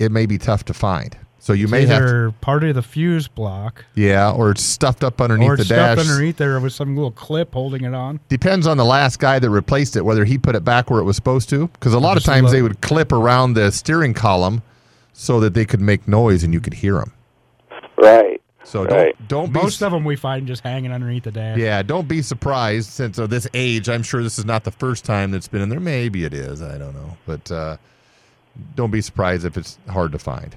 it 0.01 0.11
may 0.11 0.27
be 0.27 0.39
tough 0.39 0.65
to 0.67 0.75
find. 0.75 1.17
So 1.47 1.53
you 1.53 1.67
It's 1.67 1.71
may 1.71 1.87
have, 1.87 2.01
to, 2.01 2.05
either 2.09 2.31
part 2.41 2.65
of 2.65 2.75
the 2.75 2.83
fuse 2.83 3.29
block, 3.29 3.85
yeah, 3.95 4.33
or 4.33 4.51
it's 4.51 4.65
stuffed 4.65 5.05
up 5.05 5.21
underneath 5.21 5.49
or 5.49 5.55
the 5.55 5.61
it's 5.61 5.69
stuffed 5.69 5.99
dash. 5.99 6.11
underneath 6.11 6.39
there 6.39 6.59
with 6.59 6.73
some 6.73 6.97
little 6.97 7.13
clip 7.13 7.55
holding 7.55 7.85
it 7.85 7.95
on. 7.95 8.19
Depends 8.29 8.67
on 8.67 8.77
the 8.77 8.85
last 8.85 9.21
guy 9.21 9.39
that 9.39 9.49
replaced 9.49 9.95
it, 9.95 10.05
whether 10.05 10.25
he 10.25 10.39
put 10.39 10.57
it 10.57 10.65
back 10.65 10.91
where 10.91 10.99
it 10.99 11.05
was 11.05 11.15
supposed 11.15 11.49
to. 11.51 11.69
Because 11.69 11.95
a 11.95 12.01
lot 12.01 12.17
of 12.17 12.25
Just 12.25 12.27
a 12.27 12.31
times 12.33 12.51
they 12.51 12.63
would 12.63 12.81
clip 12.81 13.13
around 13.13 13.55
the 13.55 13.71
steering 13.71 14.13
column 14.13 14.61
so 15.13 15.39
that 15.39 15.55
they 15.55 15.65
could 15.65 15.81
make 15.81 16.09
noise 16.09 16.43
and 16.43 16.53
you 16.53 16.59
could 16.59 16.75
hear 16.75 16.95
them. 16.95 17.13
Right. 17.97 18.43
So 18.65 18.83
Right. 18.83 19.15
don't 19.29 19.29
don't 19.29 19.53
be 19.53 19.61
Most 19.61 19.81
of 19.85 19.93
them 19.93 20.05
we 20.05 20.17
find 20.17 20.49
just 20.49 20.65
hanging 20.65 20.91
underneath 20.91 21.23
the 21.23 21.31
dash. 21.31 21.59
Yeah, 21.59 21.81
don't 21.83 22.09
be 22.09 22.23
surprised 22.23 22.91
since 22.91 23.19
of 23.19 23.31
this 23.31 23.47
age. 23.55 23.89
I'm 23.89 24.03
sure 24.03 24.21
this 24.25 24.37
is 24.41 24.45
not 24.45 24.65
the 24.65 24.73
first 24.73 25.05
time 25.05 25.31
that's 25.31 25.47
been 25.47 25.63
in 25.63 25.69
there. 25.69 25.79
Maybe 25.79 26.25
it 26.25 26.35
is. 26.35 26.61
I 26.61 26.77
don't 26.77 26.97
know. 26.97 27.17
But 27.25 27.53
uh, 27.53 27.77
don't 28.75 28.91
be 28.91 29.01
surprised 29.01 29.45
if 29.45 29.57
it's 29.57 29.79
hard 29.89 30.11
to 30.11 30.19
find. 30.19 30.57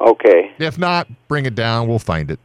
Okay. 0.00 0.52
If 0.58 0.78
not, 0.78 1.08
bring 1.28 1.46
it 1.46 1.54
down. 1.54 1.88
We'll 1.88 1.98
find 1.98 2.30
it. 2.30 2.38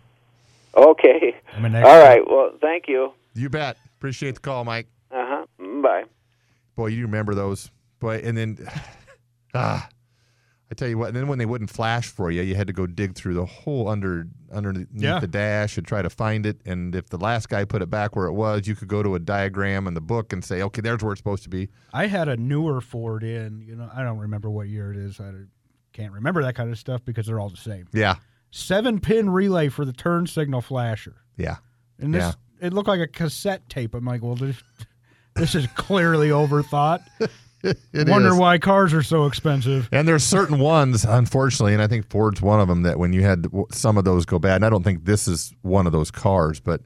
Okay. 0.75 1.35
I 1.53 1.59
mean, 1.59 1.71
next- 1.73 1.87
All 1.87 1.99
right. 1.99 2.21
Well, 2.27 2.51
thank 2.61 2.87
you. 2.87 3.13
You 3.35 3.49
bet. 3.49 3.77
Appreciate 3.97 4.35
the 4.35 4.41
call, 4.41 4.63
Mike. 4.65 4.87
Uh 5.11 5.25
huh. 5.27 5.45
Bye. 5.81 6.03
Boy, 6.75 6.87
you 6.87 7.03
remember 7.05 7.33
those. 7.35 7.69
Boy, 7.99 8.21
and 8.23 8.37
then 8.37 8.57
ah, 9.53 9.89
I 10.71 10.75
tell 10.75 10.87
you 10.87 10.97
what, 10.97 11.07
and 11.09 11.17
then 11.17 11.27
when 11.27 11.39
they 11.39 11.45
wouldn't 11.45 11.69
flash 11.69 12.07
for 12.07 12.29
you, 12.31 12.41
you 12.43 12.55
had 12.55 12.67
to 12.67 12.73
go 12.73 12.85
dig 12.87 13.15
through 13.15 13.33
the 13.33 13.45
hole 13.45 13.87
under 13.89 14.27
underneath 14.53 14.87
Yeah. 14.93 15.19
the 15.19 15.27
dash 15.27 15.77
and 15.77 15.85
try 15.85 16.01
to 16.01 16.09
find 16.09 16.45
it. 16.45 16.61
And 16.65 16.95
if 16.95 17.09
the 17.09 17.17
last 17.17 17.49
guy 17.49 17.65
put 17.65 17.81
it 17.81 17.89
back 17.89 18.15
where 18.15 18.27
it 18.27 18.33
was, 18.33 18.67
you 18.67 18.75
could 18.75 18.87
go 18.87 19.03
to 19.03 19.15
a 19.15 19.19
diagram 19.19 19.87
in 19.87 19.93
the 19.95 20.01
book 20.01 20.31
and 20.31 20.43
say, 20.45 20.61
okay, 20.61 20.81
there's 20.81 21.01
where 21.03 21.11
it's 21.13 21.19
supposed 21.19 21.43
to 21.43 21.49
be. 21.49 21.69
I 21.93 22.07
had 22.07 22.27
a 22.29 22.37
newer 22.37 22.81
Ford 22.81 23.23
in, 23.23 23.61
you 23.67 23.75
know, 23.75 23.89
I 23.93 24.03
don't 24.03 24.17
remember 24.19 24.49
what 24.49 24.67
year 24.67 24.91
it 24.91 24.97
is. 24.97 25.19
I 25.19 25.31
can't 25.93 26.13
remember 26.13 26.41
that 26.43 26.55
kind 26.55 26.69
of 26.71 26.77
stuff 26.77 27.01
because 27.05 27.25
they're 27.27 27.39
all 27.39 27.49
the 27.49 27.57
same. 27.57 27.87
Yeah, 27.93 28.15
Seven 28.51 28.99
pin 28.99 29.29
relay 29.29 29.69
for 29.69 29.85
the 29.85 29.93
turn 29.93 30.27
signal 30.27 30.61
flasher. 30.61 31.15
yeah. 31.37 31.57
And 31.99 32.13
this, 32.13 32.35
it 32.61 32.73
looked 32.73 32.87
like 32.87 33.01
a 33.01 33.07
cassette 33.07 33.67
tape. 33.69 33.93
I'm 33.93 34.05
like, 34.05 34.21
well, 34.23 34.35
this, 34.35 34.55
this 35.35 35.53
is 35.55 35.67
clearly 35.75 36.29
overthought. 36.29 37.01
It 37.61 38.07
Wonder 38.07 38.29
is. 38.29 38.35
why 38.37 38.57
cars 38.57 38.93
are 38.93 39.03
so 39.03 39.25
expensive. 39.25 39.89
And 39.91 40.07
there's 40.07 40.23
certain 40.23 40.59
ones, 40.59 41.03
unfortunately, 41.03 41.73
and 41.73 41.81
I 41.81 41.87
think 41.87 42.09
Ford's 42.09 42.41
one 42.41 42.61
of 42.61 42.69
them 42.69 42.83
that 42.83 42.97
when 42.97 43.11
you 43.11 43.21
had 43.21 43.47
some 43.69 43.97
of 43.97 44.05
those 44.05 44.25
go 44.25 44.39
bad, 44.39 44.55
and 44.55 44.65
I 44.65 44.69
don't 44.69 44.81
think 44.83 45.03
this 45.03 45.27
is 45.27 45.53
one 45.61 45.85
of 45.85 45.91
those 45.91 46.09
cars, 46.09 46.61
but 46.61 46.79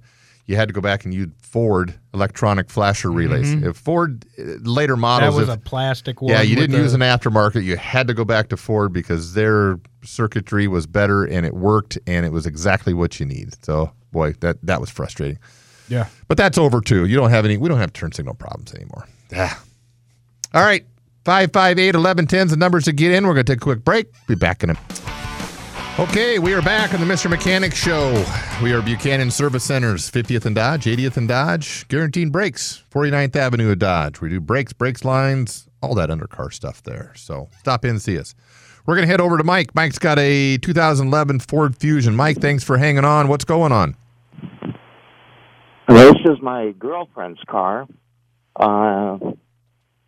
you 0.46 0.56
had 0.56 0.68
to 0.68 0.74
go 0.74 0.82
back 0.82 1.06
and 1.06 1.14
use 1.14 1.30
Ford 1.42 1.94
electronic 2.14 2.70
flasher 2.70 3.12
relays. 3.12 3.54
If 3.54 3.78
Ford 3.78 4.26
uh, 4.38 4.44
later 4.64 4.96
Mm-hmm. 4.96 5.22
That 5.22 5.34
was 5.34 5.50
if- 5.50 5.56
a 5.56 5.58
plastic 5.60 6.22
one. 6.22 6.32
yeah, 6.32 6.42
you 6.42 6.56
didn't 6.56 6.72
the- 6.76 6.82
use 6.84 6.94
an 6.94 7.02
aftermarket. 7.02 7.64
You 7.64 7.78
had 7.78 8.08
to 8.08 8.14
go 8.14 8.26
back 8.26 8.50
to 8.50 8.58
Ford 8.58 8.92
because 8.94 9.34
their 9.34 9.80
circuitry 10.04 10.68
was 10.68 10.86
better 10.86 11.24
and 11.24 11.46
it 11.46 11.54
worked 11.54 11.98
and 12.08 12.26
it 12.26 12.32
was 12.32 12.46
exactly 12.46 12.94
what 12.94 13.20
you 13.20 13.26
need. 13.26 13.56
So, 13.64 13.92
boy, 14.12 14.34
that 14.42 14.58
that 14.64 14.82
was 14.82 14.90
frustrating. 14.90 15.40
Yeah. 15.90 16.08
But 16.28 16.38
that's 16.38 16.58
over 16.58 16.82
too. 16.82 17.06
You 17.06 17.16
don't 17.16 17.30
have 17.30 17.46
any. 17.46 17.58
We 17.58 17.70
don't 17.70 17.78
have 17.80 17.94
turn 17.94 18.12
signal 18.12 18.36
problems 18.36 18.74
anymore. 18.74 19.08
Ah. 19.36 19.64
All 20.54 20.64
right, 20.64 20.86
five 21.26 21.52
five 21.52 21.80
eight 21.80 21.96
eleven 21.96 22.26
ten 22.28 22.46
is 22.48 22.52
the 22.52 22.58
numbers 22.58 22.86
to 22.86 22.92
get 22.92 23.12
in. 23.12 23.26
We're 23.26 23.34
going 23.34 23.46
to 23.46 23.52
take 23.54 23.62
a 23.62 23.64
quick 23.64 23.84
break. 23.84 24.08
Be 24.28 24.36
back 24.36 24.64
in 24.64 24.70
a. 24.72 25.23
Okay, 26.00 26.40
we 26.40 26.56
are 26.56 26.62
back 26.64 26.96
on 26.96 27.00
the 27.00 27.06
Mr. 27.06 27.30
Mechanic 27.30 27.76
Show. 27.76 28.26
We 28.64 28.74
are 28.74 28.82
Buchanan 28.82 29.30
Service 29.30 29.64
Centers, 29.64 30.10
50th 30.10 30.44
and 30.48 30.56
Dodge, 30.56 30.86
80th 30.86 31.18
and 31.18 31.28
Dodge, 31.28 31.88
guaranteed 31.88 32.32
brakes, 32.32 32.84
49th 32.92 33.36
Avenue 33.36 33.72
of 33.72 33.78
Dodge. 33.78 34.20
We 34.20 34.30
do 34.30 34.40
brakes, 34.40 34.74
brakes 34.74 35.06
lines, 35.06 35.70
all 35.84 35.94
that 35.94 36.10
undercar 36.10 36.52
stuff 36.52 36.82
there. 36.82 37.14
So 37.16 37.48
stop 37.60 37.86
in 37.86 37.92
and 37.92 38.02
see 38.02 38.18
us. 38.18 38.34
We're 38.88 38.96
going 38.96 39.08
to 39.08 39.12
head 39.12 39.22
over 39.22 39.38
to 39.38 39.44
Mike. 39.44 39.76
Mike's 39.76 40.00
got 40.00 40.18
a 40.18 40.58
2011 40.58 41.42
Ford 41.42 41.78
Fusion. 41.78 42.16
Mike, 42.16 42.42
thanks 42.42 42.64
for 42.64 42.80
hanging 42.80 43.06
on. 43.06 43.28
What's 43.28 43.46
going 43.46 43.72
on? 43.72 43.96
This 45.88 46.16
is 46.26 46.42
my 46.42 46.72
girlfriend's 46.72 47.42
car. 47.48 47.86
Uh, 48.56 49.20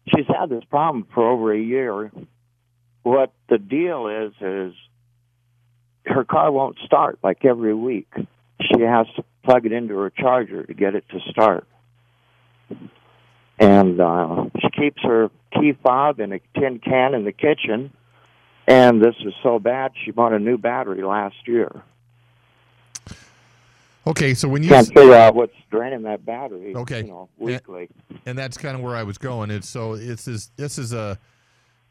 she's 0.08 0.26
had 0.28 0.50
this 0.50 0.64
problem 0.64 1.06
for 1.14 1.30
over 1.30 1.54
a 1.54 1.60
year. 1.60 2.12
What 3.04 3.34
the 3.50 3.60
deal 3.60 4.08
is 4.08 4.34
is 4.42 4.74
her 6.06 6.24
car 6.24 6.52
won't 6.52 6.78
start 6.86 7.20
like 7.24 7.46
every 7.46 7.74
week. 7.74 8.12
She 8.62 8.82
has 8.82 9.08
to 9.16 9.24
plug 9.44 9.66
it 9.66 9.72
into 9.72 9.98
her 9.98 10.10
charger 10.10 10.64
to 10.64 10.74
get 10.74 10.96
it 10.96 11.06
to 11.10 11.20
start. 11.30 11.68
And 13.60 14.02
uh, 14.02 14.46
she 14.60 14.70
keeps 14.70 15.02
her 15.04 15.30
key 15.54 15.74
fob 15.84 16.20
in 16.20 16.34
a 16.34 16.40
tin 16.60 16.80
can 16.80 17.14
in 17.14 17.24
the 17.26 17.32
kitchen. 17.32 17.92
And 18.68 19.02
this 19.02 19.16
is 19.24 19.34
so 19.44 19.60
bad, 19.60 19.92
she 20.04 20.12
bought 20.12 20.34
a 20.34 20.40
new 20.40 20.58
battery 20.58 21.04
last 21.04 21.36
year. 21.46 21.84
Okay, 24.08 24.34
so 24.36 24.48
when 24.48 24.62
you 24.62 24.70
Can't 24.70 24.88
figure 24.88 25.16
out 25.16 25.34
what's 25.36 25.56
draining 25.72 26.04
that 26.04 26.26
battery. 26.26 26.76
Okay. 26.76 27.02
You 27.02 27.08
know, 27.08 27.30
weekly. 27.38 27.90
and 28.26 28.38
that's 28.38 28.58
kind 28.58 28.76
of 28.76 28.84
where 28.84 28.96
I 28.96 29.04
was 29.04 29.18
going. 29.18 29.50
It's 29.50 29.68
so 29.68 29.94
it's 29.94 30.28
is 30.28 30.52
this 30.58 30.78
is 30.78 30.94
a 30.94 31.18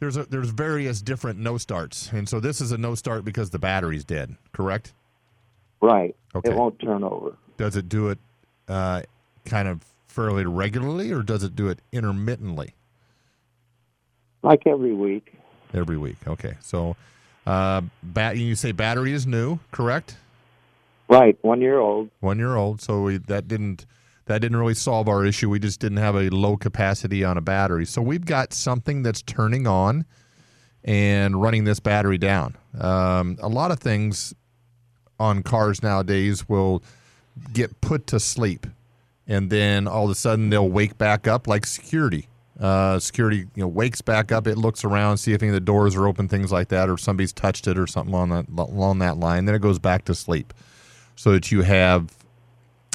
there's 0.05 0.17
a 0.19 0.25
there's 0.25 0.51
various 0.51 1.01
different 1.01 1.39
no 1.39 1.57
starts, 1.57 2.11
and 2.13 2.29
so 2.29 2.39
this 2.39 2.61
is 2.61 2.73
a 2.73 2.79
no 2.79 2.95
start 2.95 3.25
because 3.25 3.49
the 3.51 3.59
battery's 3.59 4.05
dead. 4.05 4.37
Correct? 4.53 4.93
Right. 5.81 6.15
Okay. 6.35 6.51
It 6.51 6.57
won't 6.57 6.79
turn 6.79 7.03
over. 7.03 7.37
Does 7.57 7.75
it 7.77 7.89
do 7.89 8.09
it 8.09 8.19
uh, 8.69 9.03
kind 9.47 9.67
of 9.67 9.81
fairly 10.07 10.45
regularly, 10.45 11.11
or 11.11 11.23
does 11.23 11.43
it 11.43 11.57
do 11.57 11.69
it 11.69 11.79
intermittently 11.91 12.75
Like 14.43 14.67
every 14.67 14.93
week. 14.93 15.33
every 15.73 15.97
week? 15.97 16.17
Okay, 16.27 16.55
so 16.61 16.97
uh, 17.47 17.81
bat 18.03 18.37
you 18.37 18.55
say 18.55 18.73
battery 18.73 19.13
is 19.13 19.27
new, 19.27 19.59
correct? 19.73 20.19
Right. 21.09 21.39
One 21.43 21.61
year 21.63 21.79
old. 21.79 22.11
One 22.21 22.39
year 22.39 22.57
old, 22.57 22.81
so 22.83 23.03
we, 23.03 23.17
that 23.17 23.49
didn't 23.49 23.87
that 24.27 24.41
didn't 24.41 24.57
really 24.57 24.75
solve 24.75 25.09
our 25.09 25.25
issue. 25.25 25.51
We 25.51 25.59
just 25.59 25.81
didn't 25.81 25.99
have 25.99 26.17
a 26.17 26.31
low 26.31 26.57
capacity 26.57 27.25
on 27.25 27.37
a 27.37 27.41
battery. 27.41 27.87
So 27.87 28.01
we've 28.01 28.25
got 28.25 28.53
something 28.53 29.03
that's 29.03 29.23
turning 29.23 29.67
on 29.67 30.07
and 30.83 31.41
running 31.41 31.65
this 31.65 31.81
battery 31.81 32.19
down. 32.19 32.57
Um, 32.79 33.39
a 33.41 33.49
lot 33.49 33.71
of 33.71 33.81
things 33.81 34.35
on 35.19 35.43
cars 35.43 35.83
nowadays 35.83 36.49
will 36.49 36.83
get 37.53 37.81
put 37.81 38.07
to 38.09 38.21
sleep, 38.21 38.67
and 39.27 39.51
then 39.51 39.87
all 39.89 40.05
of 40.05 40.11
a 40.11 40.15
sudden 40.15 40.51
they'll 40.51 40.69
wake 40.69 40.99
back 40.99 41.27
up, 41.27 41.47
like 41.47 41.67
security. 41.67 42.29
Uh, 42.61 43.01
security, 43.01 43.39
you 43.39 43.63
know, 43.63 43.67
wakes 43.67 44.01
back 44.01 44.31
up. 44.31 44.47
It 44.47 44.57
looks 44.57 44.85
around, 44.85 45.19
see 45.19 45.33
if 45.33 45.43
any 45.43 45.49
of 45.49 45.55
the 45.55 45.61
doors 45.61 45.97
are 45.97 46.07
open, 46.07 46.29
things 46.29 46.53
like 46.53 46.69
that, 46.69 46.89
or 46.89 46.97
somebody's 46.97 47.33
touched 47.33 47.67
it 47.67 47.77
or 47.77 47.87
something 47.89 48.15
on 48.15 48.29
that 48.29 48.47
along 48.49 49.01
that 49.01 49.17
line. 49.17 49.45
Then 49.47 49.57
it 49.57 49.61
goes 49.61 49.81
back 49.81 50.05
to 50.05 50.15
sleep, 50.15 50.55
so 51.17 51.33
that 51.33 51.51
you 51.51 51.63
have 51.63 52.15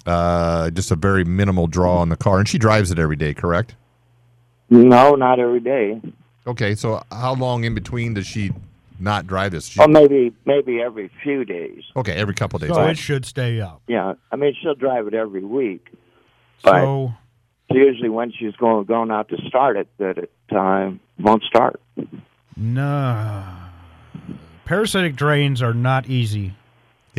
uh, 0.05 0.69
just 0.71 0.91
a 0.91 0.95
very 0.95 1.23
minimal 1.23 1.67
draw 1.67 1.97
on 1.99 2.09
the 2.09 2.15
car. 2.17 2.39
And 2.39 2.47
she 2.47 2.57
drives 2.57 2.91
it 2.91 2.99
every 2.99 3.15
day, 3.15 3.33
correct? 3.33 3.75
No, 4.69 5.15
not 5.15 5.39
every 5.39 5.59
day. 5.59 6.01
Okay, 6.47 6.75
so 6.75 7.01
how 7.11 7.33
long 7.35 7.63
in 7.63 7.73
between 7.75 8.13
does 8.13 8.25
she 8.27 8.51
not 8.99 9.27
drive 9.27 9.51
this? 9.51 9.67
She, 9.67 9.79
Or 9.79 9.87
maybe 9.87 10.33
maybe 10.45 10.81
every 10.81 11.09
few 11.23 11.45
days. 11.45 11.83
okay, 11.95 12.13
every 12.13 12.33
couple 12.33 12.57
of 12.57 12.61
days. 12.61 12.75
So 12.75 12.85
it 12.87 12.97
should 12.97 13.25
stay 13.25 13.61
up. 13.61 13.81
Yeah. 13.87 14.13
I 14.31 14.35
mean, 14.35 14.55
she'll 14.61 14.75
drive 14.75 15.07
it 15.07 15.13
every 15.13 15.43
week. 15.43 15.89
But 16.63 16.81
So 16.81 17.13
usually 17.71 18.09
when 18.09 18.31
she's 18.31 18.55
going 18.57 18.85
going 18.85 19.11
out 19.11 19.29
to 19.29 19.37
start 19.47 19.77
it, 19.77 19.87
that 19.97 20.17
it 20.17 20.31
uh, 20.51 20.91
won't 21.19 21.43
start. 21.43 21.79
no, 22.57 23.43
parasitic 24.65 25.15
drains 25.15 25.61
are 25.61 25.73
not 25.73 26.07
easy. 26.09 26.53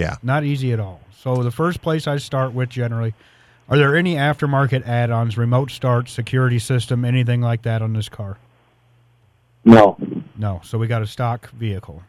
Yeah. 0.00 0.16
Not 0.22 0.44
easy 0.44 0.72
at 0.72 0.80
all. 0.80 1.00
So 1.22 1.42
the 1.42 1.50
first 1.50 1.82
place 1.82 2.06
I 2.06 2.16
start 2.16 2.54
with 2.54 2.70
generally, 2.70 3.12
are 3.68 3.76
there 3.76 3.94
any 3.94 4.14
aftermarket 4.14 4.86
add-ons, 4.86 5.36
remote 5.36 5.70
start, 5.70 6.08
security 6.08 6.58
system, 6.58 7.04
anything 7.04 7.42
like 7.42 7.62
that 7.62 7.82
on 7.82 7.92
this 7.92 8.08
car? 8.08 8.38
No. 9.64 9.98
No. 10.38 10.60
So 10.64 10.78
we 10.78 10.86
got 10.86 11.02
a 11.02 11.06
stock 11.06 11.50
vehicle. 11.50 12.02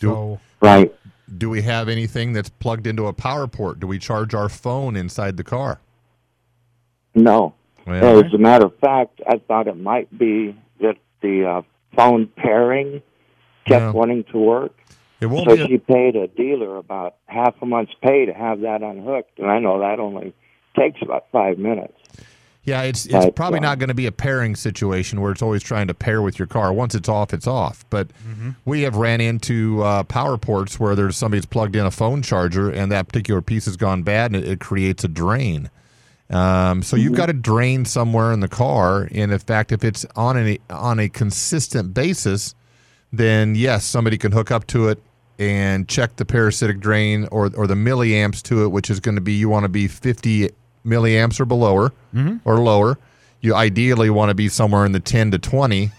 Do- 0.00 0.08
So 0.08 0.40
Right. 0.60 0.94
Do 1.38 1.48
we 1.50 1.60
have 1.62 1.88
anything 1.88 2.32
that's 2.32 2.48
plugged 2.48 2.86
into 2.86 3.06
a 3.06 3.12
power 3.12 3.46
port? 3.46 3.80
Do 3.80 3.86
we 3.86 3.98
charge 3.98 4.34
our 4.34 4.48
phone 4.48 4.96
inside 4.96 5.36
the 5.36 5.44
car? 5.44 5.78
No. 7.14 7.54
Well, 7.86 8.24
As 8.24 8.32
a 8.34 8.38
matter 8.38 8.66
of 8.66 8.76
fact, 8.78 9.20
I 9.26 9.38
thought 9.46 9.66
it 9.68 9.78
might 9.78 10.16
be 10.18 10.54
that 10.80 10.96
the 11.22 11.44
uh, 11.46 11.62
phone 11.96 12.26
pairing 12.36 13.02
kept 13.66 13.82
No. 13.86 13.92
wanting 13.92 14.24
to 14.24 14.38
work. 14.38 14.74
It 15.20 15.26
won't 15.26 15.48
So 15.48 15.56
be. 15.56 15.62
A, 15.62 15.66
she 15.66 15.78
paid 15.78 16.16
a 16.16 16.28
dealer 16.28 16.76
about 16.76 17.16
half 17.26 17.54
a 17.62 17.66
month's 17.66 17.94
pay 18.02 18.26
to 18.26 18.32
have 18.32 18.60
that 18.60 18.82
unhooked, 18.82 19.38
and 19.38 19.50
I 19.50 19.58
know 19.58 19.80
that 19.80 19.98
only 20.00 20.32
takes 20.78 21.00
about 21.02 21.26
five 21.32 21.58
minutes. 21.58 21.94
yeah, 22.62 22.82
it's 22.82 23.06
it's 23.06 23.14
Right, 23.14 23.34
probably 23.34 23.56
yeah. 23.58 23.66
not 23.68 23.78
going 23.78 23.88
to 23.88 23.94
be 23.94 24.06
a 24.06 24.12
pairing 24.12 24.54
situation 24.54 25.20
where 25.20 25.32
it's 25.32 25.42
always 25.42 25.62
trying 25.62 25.88
to 25.88 25.94
pair 25.94 26.20
with 26.22 26.38
your 26.38 26.46
car. 26.46 26.72
Once 26.72 26.94
it's 26.94 27.08
off, 27.08 27.32
it's 27.32 27.46
off. 27.46 27.84
But 27.90 28.08
we 28.64 28.82
have 28.82 28.94
ran 28.96 29.20
into 29.20 29.82
uh, 29.82 30.02
power 30.04 30.36
ports 30.36 30.78
where 30.78 30.94
there's 30.94 31.16
somebody's 31.16 31.46
plugged 31.46 31.74
in 31.76 31.84
a 31.86 31.90
phone 31.90 32.20
charger 32.22 32.70
and 32.70 32.92
that 32.92 33.08
particular 33.08 33.40
piece 33.42 33.64
has 33.64 33.76
gone 33.76 34.02
bad 34.02 34.32
and 34.34 34.44
it, 34.44 34.48
it 34.48 34.60
creates 34.60 35.02
a 35.02 35.08
drain. 35.08 35.70
Um, 36.30 36.82
so 36.82 36.94
you've 36.94 37.14
got 37.14 37.30
a 37.30 37.32
drain 37.32 37.86
somewhere 37.86 38.32
in 38.32 38.40
the 38.40 38.48
car, 38.48 39.08
and 39.12 39.32
in 39.32 39.38
fact, 39.38 39.72
if 39.72 39.82
it's 39.82 40.04
on 40.14 40.36
a 40.36 40.58
on 40.68 41.00
a 41.00 41.08
consistent 41.08 41.94
basis, 41.94 42.54
then 43.10 43.54
yes, 43.54 43.86
somebody 43.86 44.18
can 44.18 44.32
hook 44.32 44.50
up 44.50 44.66
to 44.68 44.88
it 44.88 45.02
and 45.38 45.88
check 45.88 46.16
the 46.16 46.24
parasitic 46.24 46.80
drain 46.80 47.28
or 47.30 47.50
or 47.56 47.66
the 47.66 47.74
milliamps 47.74 48.42
to 48.42 48.64
it, 48.64 48.68
which 48.68 48.90
is 48.90 49.00
going 49.00 49.14
to 49.14 49.20
be 49.20 49.32
you 49.32 49.48
want 49.48 49.64
to 49.64 49.68
be 49.68 49.86
50 49.86 50.50
milliamps 50.84 51.38
or 51.40 51.44
below 51.44 51.90
mm-hmm. 52.14 52.36
or 52.44 52.58
lower. 52.58 52.98
You 53.40 53.54
ideally 53.54 54.10
want 54.10 54.30
to 54.30 54.34
be 54.34 54.48
somewhere 54.48 54.84
in 54.84 54.92
the 54.92 55.00
10 55.00 55.30
to 55.30 55.38
20, 55.38 55.92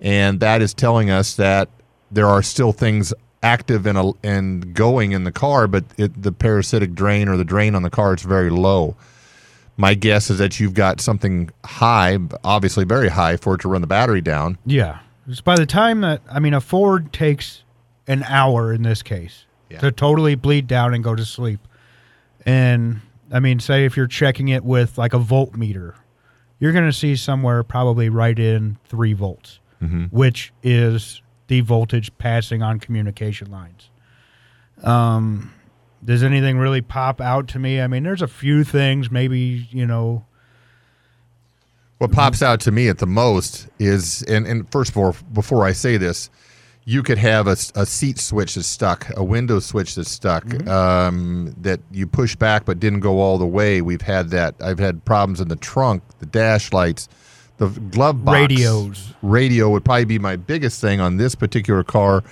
and 0.00 0.40
that 0.40 0.60
is 0.60 0.74
telling 0.74 1.08
us 1.08 1.36
that 1.36 1.68
there 2.10 2.26
are 2.26 2.42
still 2.42 2.72
things 2.72 3.14
active 3.42 3.86
and 3.86 3.96
a, 3.96 4.12
and 4.22 4.74
going 4.74 5.12
in 5.12 5.24
the 5.24 5.32
car, 5.32 5.68
but 5.68 5.84
it, 5.96 6.20
the 6.20 6.32
parasitic 6.32 6.94
drain 6.94 7.28
or 7.28 7.36
the 7.36 7.44
drain 7.44 7.74
on 7.74 7.82
the 7.82 7.90
car 7.90 8.14
is 8.14 8.22
very 8.22 8.50
low. 8.50 8.96
My 9.76 9.94
guess 9.94 10.30
is 10.30 10.38
that 10.38 10.60
you've 10.60 10.74
got 10.74 11.00
something 11.00 11.50
high, 11.64 12.18
obviously 12.44 12.84
very 12.84 13.08
high, 13.08 13.36
for 13.36 13.54
it 13.54 13.60
to 13.62 13.68
run 13.68 13.80
the 13.80 13.86
battery 13.86 14.20
down. 14.20 14.58
yeah, 14.66 14.98
it's 15.28 15.40
by 15.40 15.54
the 15.54 15.66
time 15.66 16.00
that 16.00 16.20
I 16.30 16.40
mean 16.40 16.54
a 16.54 16.60
Ford 16.60 17.12
takes 17.12 17.62
an 18.10 18.24
hour 18.24 18.72
in 18.72 18.82
this 18.82 19.02
case 19.02 19.44
Yeah. 19.70 19.78
to 19.78 19.92
totally 19.92 20.34
bleed 20.34 20.66
down 20.66 20.94
and 20.94 21.04
go 21.04 21.14
to 21.14 21.24
sleep. 21.24 21.60
And 22.44 23.00
I 23.30 23.38
mean, 23.40 23.60
say 23.60 23.84
if 23.84 23.96
you're 23.96 24.06
checking 24.08 24.48
it 24.48 24.64
with 24.64 24.98
like 24.98 25.14
a 25.14 25.18
voltmeter, 25.18 25.94
you're 26.58 26.72
going 26.72 26.86
to 26.86 26.92
see 26.92 27.14
somewhere 27.16 27.62
probably 27.62 28.08
right 28.08 28.38
in 28.38 28.78
three 28.84 29.12
volts, 29.12 29.60
which 30.10 30.52
is 30.62 31.22
the 31.46 31.60
voltage 31.60 32.10
passing 32.18 32.62
on 32.62 32.78
communication 32.80 33.50
lines. 33.50 33.90
Um, 34.82 35.52
does 36.04 36.22
anything 36.22 36.58
really 36.58 36.80
pop 36.80 37.20
out 37.20 37.46
to 37.48 37.58
me? 37.58 37.80
I 37.80 37.86
mean, 37.86 38.02
there's 38.02 38.22
a 38.22 38.28
few 38.28 38.64
things, 38.64 39.10
maybe 39.10 39.68
you 39.70 39.86
know. 39.86 40.24
What 41.98 42.12
pops 42.12 42.42
out 42.42 42.60
to 42.60 42.70
me 42.72 42.88
at 42.88 42.98
the 42.98 43.06
most 43.06 43.68
is, 43.78 44.22
and, 44.22 44.46
and 44.46 44.70
first 44.72 44.90
of 44.90 44.96
all, 44.96 45.14
before 45.34 45.64
I 45.66 45.72
say 45.72 45.98
this, 45.98 46.30
you 46.90 47.04
could 47.04 47.18
have 47.18 47.46
a, 47.46 47.56
a 47.76 47.86
seat 47.86 48.18
switch 48.18 48.56
that's 48.56 48.66
stuck, 48.66 49.16
a 49.16 49.22
window 49.22 49.60
switch 49.60 49.94
that's 49.94 50.10
stuck, 50.10 50.66
um, 50.66 51.54
that 51.56 51.78
you 51.92 52.04
push 52.04 52.34
back 52.34 52.64
but 52.64 52.80
didn't 52.80 52.98
go 52.98 53.20
all 53.20 53.38
the 53.38 53.46
way. 53.46 53.80
We've 53.80 54.02
had 54.02 54.30
that. 54.30 54.56
I've 54.60 54.80
had 54.80 55.04
problems 55.04 55.40
in 55.40 55.46
the 55.46 55.54
trunk, 55.54 56.02
the 56.18 56.26
dash 56.26 56.72
lights, 56.72 57.08
the 57.58 57.68
glove 57.68 58.24
box. 58.24 58.34
Radios. 58.34 59.14
Radio 59.22 59.70
would 59.70 59.84
probably 59.84 60.04
be 60.04 60.18
my 60.18 60.34
biggest 60.34 60.80
thing 60.80 60.98
on 60.98 61.16
this 61.16 61.36
particular 61.36 61.84
car 61.84 62.24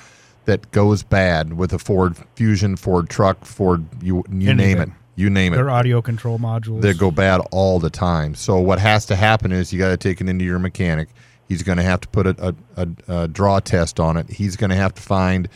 that 0.47 0.69
goes 0.73 1.05
bad 1.05 1.53
with 1.53 1.73
a 1.73 1.79
Ford 1.79 2.17
Fusion, 2.35 2.75
Ford 2.75 3.09
truck, 3.09 3.45
Ford, 3.45 3.85
you, 4.03 4.25
you 4.29 4.55
name 4.55 4.81
it. 4.81 4.89
You 5.15 5.31
name 5.31 5.53
it 5.53 5.57
Their 5.57 5.71
audio 5.71 6.03
control 6.03 6.39
modules. 6.41 6.81
they 6.81 6.95
go 6.95 7.13
bad 7.13 7.41
all 7.53 7.79
the 7.79 7.91
time. 7.91 8.35
So 8.35 8.59
what 8.59 8.81
has 8.81 9.07
to 9.07 9.15
happen 9.15 9.53
is 9.53 9.73
you 9.73 9.79
got 9.79 9.91
to 9.91 9.97
take 9.97 10.21
it 10.21 10.29
into 10.29 10.45
your 10.45 10.59
mechanic. 10.59 11.11
He's 11.49 11.63
going 11.63 11.79
to 11.79 11.85
have 11.85 12.01
to 12.03 12.09
put 12.09 12.27
a, 12.27 12.55
a, 12.77 12.85
a, 13.09 13.23
a 13.23 13.29
draw 13.29 13.59
test 13.61 13.99
on 13.99 14.17
it. 14.19 14.29
He's 14.29 14.57
going 14.57 14.71
to 14.71 14.77
have 14.77 14.95
to 14.95 15.03
find 15.03 15.49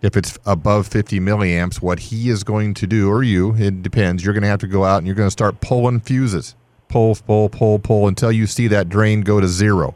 if 0.00 0.16
it's 0.16 0.38
above 0.46 0.86
50 0.86 1.20
milliamps. 1.20 1.82
What 1.82 1.98
he 1.98 2.30
is 2.30 2.42
going 2.42 2.72
to 2.74 2.86
do, 2.86 3.10
or 3.10 3.22
you, 3.22 3.54
it 3.56 3.82
depends. 3.82 4.24
You're 4.24 4.32
going 4.34 4.42
to 4.42 4.48
have 4.48 4.60
to 4.60 4.66
go 4.66 4.84
out 4.84 4.98
and 4.98 5.06
you're 5.06 5.16
going 5.16 5.26
to 5.26 5.32
start 5.32 5.60
pulling 5.60 6.00
fuses, 6.00 6.54
pull, 6.88 7.14
pull, 7.14 7.50
pull, 7.50 7.78
pull 7.78 8.08
until 8.08 8.32
you 8.32 8.46
see 8.46 8.66
that 8.68 8.88
drain 8.88 9.20
go 9.20 9.40
to 9.40 9.46
zero. 9.46 9.94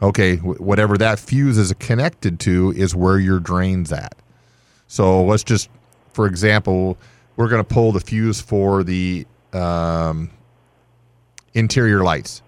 Okay, 0.00 0.36
wh- 0.36 0.60
whatever 0.60 0.96
that 0.98 1.18
fuse 1.18 1.58
is 1.58 1.72
connected 1.78 2.38
to 2.40 2.72
is 2.76 2.94
where 2.94 3.18
your 3.18 3.40
drain's 3.40 3.92
at. 3.92 4.14
So 4.86 5.24
let's 5.24 5.42
just, 5.42 5.68
for 6.12 6.26
example, 6.26 6.96
we're 7.36 7.48
going 7.48 7.64
to 7.64 7.74
pull 7.74 7.90
the 7.90 8.00
fuse 8.00 8.40
for 8.40 8.84
the 8.84 9.26
um, 9.52 10.30
interior 11.54 12.04
lights. 12.04 12.42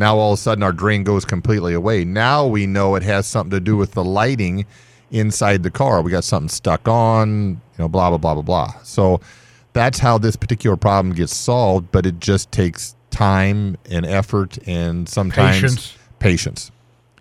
Now 0.00 0.16
all 0.16 0.32
of 0.32 0.38
a 0.38 0.40
sudden 0.40 0.64
our 0.64 0.72
drain 0.72 1.04
goes 1.04 1.26
completely 1.26 1.74
away. 1.74 2.06
Now 2.06 2.46
we 2.46 2.66
know 2.66 2.94
it 2.94 3.02
has 3.02 3.26
something 3.26 3.50
to 3.50 3.60
do 3.60 3.76
with 3.76 3.92
the 3.92 4.02
lighting 4.02 4.64
inside 5.10 5.62
the 5.62 5.70
car. 5.70 6.00
We 6.00 6.10
got 6.10 6.24
something 6.24 6.48
stuck 6.48 6.88
on, 6.88 7.28
you 7.50 7.60
know, 7.78 7.86
blah 7.86 8.08
blah 8.08 8.16
blah 8.16 8.32
blah 8.32 8.42
blah. 8.42 8.72
So 8.82 9.20
that's 9.74 9.98
how 9.98 10.16
this 10.16 10.36
particular 10.36 10.78
problem 10.78 11.14
gets 11.14 11.36
solved, 11.36 11.92
but 11.92 12.06
it 12.06 12.18
just 12.18 12.50
takes 12.50 12.96
time 13.10 13.76
and 13.90 14.06
effort 14.06 14.56
and 14.66 15.06
sometimes 15.06 15.60
Patience. 15.60 15.98
patience. 16.18 16.70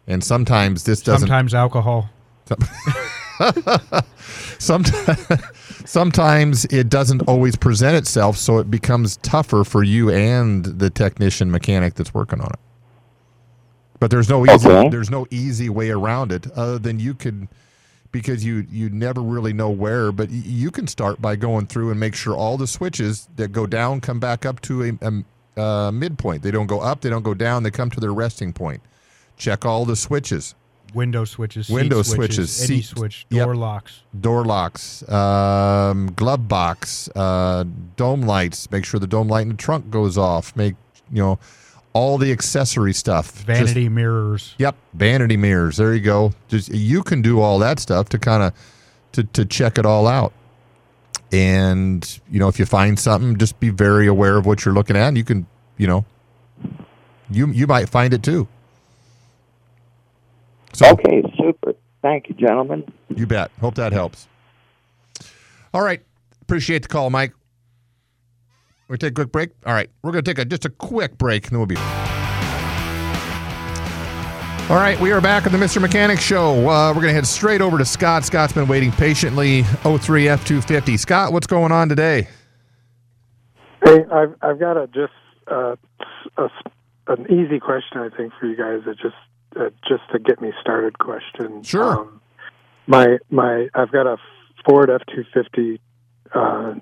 And 0.08 0.24
sometimes 0.24 0.86
this 0.86 1.02
doesn't 1.02 1.28
Sometimes 1.28 1.54
alcohol. 1.54 2.10
sometimes 4.58 5.20
sometimes 5.86 6.64
it 6.66 6.88
doesn't 6.88 7.24
always 7.24 7.58
present 7.58 7.98
itself 7.98 8.38
so 8.38 8.58
it 8.58 8.72
becomes 8.72 9.18
tougher 9.18 9.66
for 9.66 9.84
you 9.84 10.10
and 10.10 10.64
the 10.66 10.90
technician 10.90 11.52
mechanic 11.52 11.94
that's 11.94 12.14
working 12.14 12.42
on 12.42 12.48
it 12.48 12.60
but 14.00 14.10
there's 14.12 14.30
no 14.30 14.46
easy 14.46 14.68
Okay. 14.70 14.90
there's 14.90 15.10
no 15.10 15.26
easy 15.30 15.70
way 15.70 15.90
around 15.90 16.32
it 16.32 16.50
other 16.52 16.80
than 16.80 17.00
you 17.00 17.14
could 17.14 17.48
because 18.12 18.44
you 18.44 18.66
you 18.72 18.90
never 18.90 19.22
really 19.22 19.54
know 19.54 19.70
where 19.70 20.12
but 20.12 20.30
you 20.32 20.72
can 20.72 20.88
start 20.88 21.22
by 21.22 21.36
going 21.36 21.68
through 21.68 21.92
and 21.92 22.00
make 22.00 22.16
sure 22.16 22.36
all 22.36 22.58
the 22.58 22.68
switches 22.68 23.28
that 23.36 23.52
go 23.52 23.66
down 23.68 24.02
come 24.02 24.20
back 24.20 24.46
up 24.46 24.60
to 24.62 24.84
a, 24.84 24.92
a, 25.58 25.62
a 25.62 25.92
midpoint 25.92 26.42
they 26.42 26.52
don't 26.52 26.68
go 26.68 26.80
up 26.80 27.02
they 27.02 27.10
don't 27.10 27.24
go 27.24 27.34
down 27.34 27.64
they 27.64 27.72
come 27.72 27.90
to 27.90 28.00
their 28.00 28.14
resting 28.14 28.52
point 28.54 28.82
check 29.38 29.66
all 29.66 29.86
the 29.86 29.96
switches 29.96 30.56
Window 30.96 31.24
switches. 31.24 31.68
seat 31.68 31.74
Window 31.76 32.02
switches. 32.02 32.52
switches, 32.52 32.68
Any 32.72 32.82
seat- 32.82 32.98
switch. 32.98 33.28
yep. 33.30 33.46
Door 33.46 33.58
locks. 33.58 34.02
door 34.20 34.44
locks, 34.44 35.08
um, 35.08 36.08
glove 36.16 36.48
box, 36.48 37.08
uh, 37.16 37.64
dome 37.96 38.24
lights. 38.24 38.72
Make 38.72 38.86
sure 38.86 39.00
the 39.00 39.06
dome 39.06 39.28
light 39.28 39.44
in 39.44 39.50
the 39.50 39.54
trunk 39.54 39.92
goes 39.92 40.18
off. 40.18 40.56
Make 40.56 40.74
you 41.14 41.22
know 41.22 41.38
all 42.00 42.18
the 42.18 42.32
accessory 42.32 42.94
stuff. 42.94 43.28
Just- 43.34 43.46
Vanity 43.46 43.90
mirrors. 43.90 44.56
yep, 44.58 44.76
vanity 44.94 45.36
mirrors. 45.38 45.78
There 45.78 45.94
you 45.94 46.00
go. 46.02 46.34
Just 46.48 46.70
you 46.70 47.04
can 47.04 47.22
do 47.22 47.42
all 47.42 47.60
that 47.60 47.80
stuff 47.80 48.08
to 48.10 48.18
kind 48.20 48.42
of 48.44 48.54
to 49.12 49.24
to 49.24 49.46
check 49.46 49.78
it 49.78 49.86
all 49.86 50.08
out. 50.08 50.32
And 51.32 52.20
you 52.32 52.40
know, 52.40 52.48
if 52.48 52.58
you 52.58 52.66
find 52.66 52.98
something, 52.98 53.38
just 53.38 53.60
be 53.60 53.70
very 53.70 54.08
aware 54.08 54.38
of 54.38 54.46
what 54.46 54.64
you're 54.66 54.74
looking 54.74 54.96
at. 54.96 55.10
And 55.10 55.18
you 55.18 55.24
can, 55.24 55.46
you 55.78 55.88
know, 55.88 56.06
you 57.30 57.48
you 57.52 57.68
might 57.68 57.90
find 57.90 58.14
it 58.14 58.24
too. 58.24 58.48
So, 60.74 60.88
Okay, 60.92 61.22
super. 61.38 61.74
Thank 62.02 62.30
you, 62.30 62.36
gentlemen. 62.36 62.86
You 63.14 63.28
bet. 63.28 63.52
Hope 63.60 63.76
that 63.76 63.92
helps. 63.92 64.28
All 65.74 65.82
right. 65.82 66.02
Appreciate 66.42 66.84
the 66.84 66.88
call, 66.88 67.10
Mike. 67.10 67.34
We 68.90 68.98
take 68.98 69.12
a 69.12 69.14
quick 69.14 69.32
break. 69.32 69.52
All 69.68 69.74
right, 69.74 69.90
we're 70.02 70.12
going 70.12 70.24
to 70.24 70.34
take 70.34 70.40
a, 70.40 70.46
just 70.46 70.66
a 70.66 70.70
quick 70.70 71.18
break, 71.20 71.46
and 71.46 71.52
then 71.52 71.60
we'll 71.60 71.68
be. 71.68 71.78
All 74.68 74.76
right, 74.76 75.00
we 75.00 75.12
are 75.12 75.22
back 75.22 75.46
on 75.46 75.52
the 75.52 75.60
Mr. 75.60 75.80
Mechanic 75.80 76.20
Show. 76.20 76.68
Uh, 76.68 76.90
we're 76.90 77.02
going 77.02 77.08
to 77.08 77.14
head 77.14 77.28
straight 77.28 77.62
over 77.62 77.78
to 77.78 77.86
Scott. 77.86 78.26
Scott's 78.26 78.54
been 78.54 78.68
waiting 78.68 78.92
patiently. 78.92 79.62
03 79.64 80.26
F250. 80.26 80.98
Scott, 80.98 81.32
what's 81.32 81.48
going 81.48 81.72
on 81.72 81.88
today? 81.88 82.28
Hey, 83.86 84.06
I've 84.12 84.36
I've 84.42 84.60
got 84.60 84.76
a 84.76 84.88
just 84.88 85.14
uh, 85.48 85.76
a, 86.38 86.50
an 87.08 87.26
easy 87.32 87.60
question 87.60 88.00
I 88.00 88.10
think 88.10 88.34
for 88.40 88.48
you 88.48 88.56
guys. 88.56 88.82
It 88.88 88.98
just 88.98 89.16
uh, 89.56 89.70
just 89.88 90.04
to 90.12 90.20
get 90.20 90.42
me 90.42 90.52
started 90.62 90.98
question. 91.00 91.64
Sure. 91.64 92.00
Um, 92.00 92.22
my 92.88 93.18
my 93.30 93.70
I've 93.74 93.92
got 93.92 94.06
a 94.06 94.18
Ford 94.68 94.90
F 94.90 95.02
two 95.16 95.24
fifty 95.34 95.80
uh, 96.34 96.74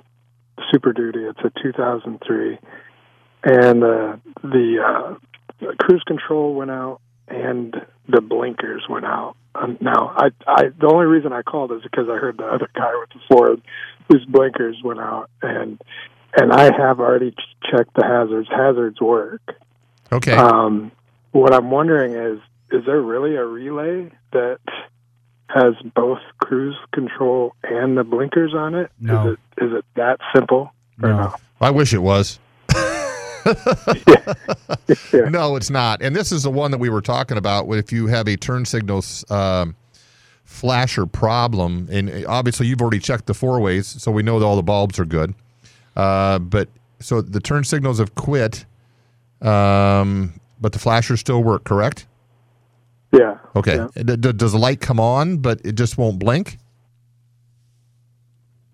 Super 0.72 0.93
Duty. 0.93 1.20
It's 1.20 1.39
a 1.39 1.52
two 1.62 1.72
thousand 1.72 2.22
three, 2.26 2.58
and 3.43 3.84
uh, 3.84 4.17
the 4.43 5.17
uh, 5.62 5.76
cruise 5.80 6.04
control 6.06 6.56
went 6.56 6.72
out 6.72 7.00
and 7.28 7.76
the 8.08 8.22
blinkers 8.22 8.84
went 8.89 9.06
out. 9.06 9.36
Um, 9.56 9.78
now, 9.82 10.13
I, 10.15 10.30
I 10.48 10.70
the 10.80 10.88
only 10.88 11.06
reason 11.06 11.34
I 11.34 11.41
called 11.41 11.72
is 11.72 11.82
because 11.84 12.08
I 12.10 12.17
heard 12.17 12.38
the 12.38 12.46
other 12.46 12.70
guy 12.74 12.91
with 13.00 13.10
the 13.10 13.20
Ford 13.28 13.62
whose 14.10 14.26
blinkers 14.26 14.78
went 14.84 15.00
out, 15.00 15.30
and 15.41 15.82
and 16.36 16.52
I 16.52 16.65
have 16.65 17.00
already 17.00 17.32
ch- 17.32 17.72
checked 17.72 17.93
the 17.96 18.06
hazards. 18.06 18.48
Hazards 18.50 19.02
work. 19.02 19.41
Okay. 20.12 20.34
Um, 20.34 20.91
what 21.32 21.54
I'm 21.54 21.72
wondering 21.72 22.13
is, 22.13 22.39
is 22.72 22.86
there 22.86 23.02
really 23.02 23.36
a 23.36 23.43
relay 23.43 24.12
that 24.32 24.60
has 25.49 25.73
both 25.95 26.19
cruise 26.39 26.75
control 26.93 27.55
and 27.63 27.97
the 27.97 28.03
blinkers 28.03 28.53
on 28.53 28.75
it? 28.75 28.91
No. 28.99 29.29
Is 29.31 29.33
it 29.33 29.63
is 29.65 29.73
it 29.79 29.86
that 29.95 30.19
simple? 30.36 30.71
Or 31.01 31.10
No. 31.10 31.17
no? 31.17 31.36
I 31.62 31.69
wish 31.71 31.93
it 31.93 31.99
was. 32.01 32.39
Yeah. 35.13 35.29
No, 35.29 35.55
it's 35.55 35.69
not. 35.69 36.01
And 36.01 36.15
this 36.15 36.31
is 36.31 36.43
the 36.43 36.49
one 36.51 36.71
that 36.71 36.77
we 36.77 36.89
were 36.89 37.01
talking 37.01 37.38
about. 37.38 37.67
If 37.69 37.91
you 37.91 38.07
have 38.07 38.27
a 38.27 38.36
turn 38.38 38.65
signals 38.65 39.29
um, 39.29 39.75
flasher 40.45 41.05
problem, 41.05 41.88
and 41.91 42.25
obviously 42.25 42.67
you've 42.67 42.81
already 42.81 42.99
checked 42.99 43.25
the 43.25 43.33
four 43.33 43.60
ways, 43.60 43.88
so 43.88 44.12
we 44.12 44.23
know 44.23 44.39
that 44.39 44.45
all 44.45 44.55
the 44.55 44.63
bulbs 44.63 44.97
are 44.99 45.05
good. 45.05 45.33
Uh, 45.95 46.39
but 46.39 46.69
so 46.99 47.21
the 47.21 47.39
turn 47.39 47.63
signals 47.63 47.99
have 47.99 48.15
quit, 48.15 48.65
um, 49.41 50.39
but 50.62 50.71
the 50.73 50.79
flashers 50.79 51.19
still 51.19 51.43
work, 51.43 51.63
correct? 51.63 52.05
Yeah. 53.12 53.38
Okay. 53.58 53.76
Yeah. 53.76 54.04
D- 54.04 54.15
d- 54.17 54.34
does 54.34 54.52
the 54.54 54.58
light 54.58 54.80
come 54.82 55.00
on, 55.00 55.38
but 55.38 55.60
it 55.65 55.76
just 55.76 55.98
won't 55.98 56.20
blink? 56.20 56.58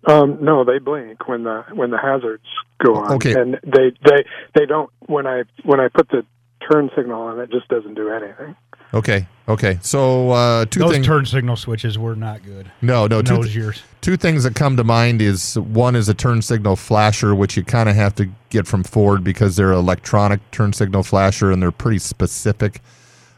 Um, 0.06 0.38
no, 0.44 0.64
they 0.64 0.78
blink 0.78 1.26
when 1.28 1.44
the 1.44 1.64
when 1.72 1.90
the 1.90 1.98
hazards 1.98 2.44
go 2.84 2.94
on. 2.96 3.12
Okay. 3.14 3.32
And 3.32 3.54
they 3.64 3.92
they 4.04 4.24
they 4.54 4.66
don't 4.66 4.90
when 5.06 5.26
I 5.26 5.44
when 5.64 5.80
I 5.80 5.88
put 5.88 6.08
the 6.10 6.24
turn 6.70 6.90
signal 6.94 7.22
on, 7.22 7.40
it 7.40 7.50
just 7.50 7.68
doesn't 7.68 7.94
do 7.94 8.10
anything. 8.10 8.54
Okay. 8.92 9.26
Okay. 9.48 9.78
So 9.82 10.30
uh, 10.30 10.66
two 10.66 10.80
Those 10.80 10.92
things. 10.92 11.06
turn 11.06 11.24
signal 11.24 11.56
switches 11.56 11.98
were 11.98 12.14
not 12.14 12.42
good. 12.42 12.70
no, 12.82 13.06
no. 13.06 13.20
In 13.20 13.24
Two, 13.24 13.36
those 13.36 13.56
years. 13.56 13.82
two 14.02 14.16
things 14.18 14.44
that 14.44 14.54
come 14.54 14.76
to 14.76 14.84
mind 14.84 15.22
is 15.22 15.58
one 15.58 15.96
is 15.96 16.08
a 16.10 16.14
turn 16.14 16.42
signal 16.42 16.76
flasher, 16.76 17.34
which 17.34 17.56
you 17.56 17.64
kind 17.64 17.88
of 17.88 17.96
have 17.96 18.14
to 18.16 18.28
get 18.50 18.66
from 18.66 18.84
Ford 18.84 19.24
because 19.24 19.56
they're 19.56 19.72
electronic 19.72 20.48
turn 20.50 20.72
signal 20.74 21.02
flasher 21.02 21.50
and 21.50 21.62
they're 21.62 21.72
pretty 21.72 21.98
specific. 21.98 22.82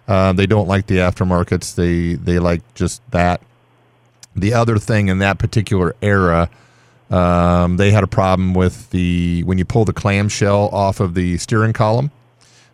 Uh, 0.09 0.33
they 0.33 0.47
don't 0.47 0.69
like 0.69 0.87
the 0.87 0.99
aftermarkets. 0.99 1.75
They 1.75 2.14
they 2.14 2.38
like 2.38 2.62
just 2.75 3.03
that. 3.11 3.40
The 4.35 4.53
other 4.55 4.79
thing 4.79 5.09
in 5.09 5.19
that 5.19 5.38
particular 5.38 5.97
era, 6.03 6.51
um, 7.11 7.79
they 7.79 7.90
had 7.90 8.05
a 8.05 8.07
problem 8.07 8.55
with 8.55 8.90
the 8.90 9.42
when 9.45 9.59
you 9.59 9.64
pull 9.64 9.85
the 9.85 9.92
clamshell 9.92 10.69
off 10.69 11.01
of 11.01 11.14
the 11.14 11.38
steering 11.38 11.73
column. 11.73 12.11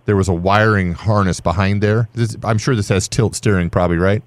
There 0.05 0.16
was 0.16 0.29
a 0.29 0.35
wiring 0.35 0.95
harness 0.95 1.40
behind 1.40 1.83
there. 1.83 2.09
This, 2.12 2.37
I'm 2.42 2.59
sure 2.59 2.75
this 2.75 2.88
has 2.88 3.07
tilt 3.07 3.37
steering, 3.37 3.71
probably 3.71 3.99
right. 3.99 4.23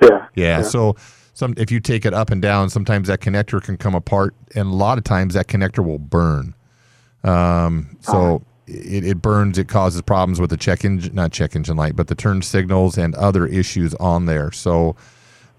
Yeah. 0.00 0.28
Yeah. 0.34 0.62
So 0.62 0.96
some 1.34 1.54
if 1.56 1.70
you 1.70 1.80
take 1.80 2.06
it 2.06 2.14
up 2.14 2.30
and 2.30 2.40
down, 2.40 2.70
sometimes 2.70 3.08
that 3.08 3.20
connector 3.20 3.62
can 3.62 3.76
come 3.76 3.94
apart, 3.94 4.34
and 4.54 4.68
a 4.68 4.74
lot 4.74 4.96
of 4.96 5.04
times 5.04 5.34
that 5.34 5.48
connector 5.48 5.84
will 5.84 5.98
burn. 5.98 6.54
Um, 7.24 7.98
so 8.00 8.42
it, 8.66 9.04
it 9.04 9.22
burns. 9.22 9.58
It 9.58 9.68
causes 9.68 10.02
problems 10.02 10.40
with 10.40 10.50
the 10.50 10.56
check 10.56 10.84
engine, 10.84 11.14
not 11.14 11.32
check 11.32 11.54
engine 11.56 11.76
light, 11.76 11.96
but 11.96 12.08
the 12.08 12.14
turn 12.14 12.42
signals 12.42 12.98
and 12.98 13.14
other 13.14 13.46
issues 13.46 13.94
on 13.94 14.26
there. 14.26 14.50
So 14.52 14.96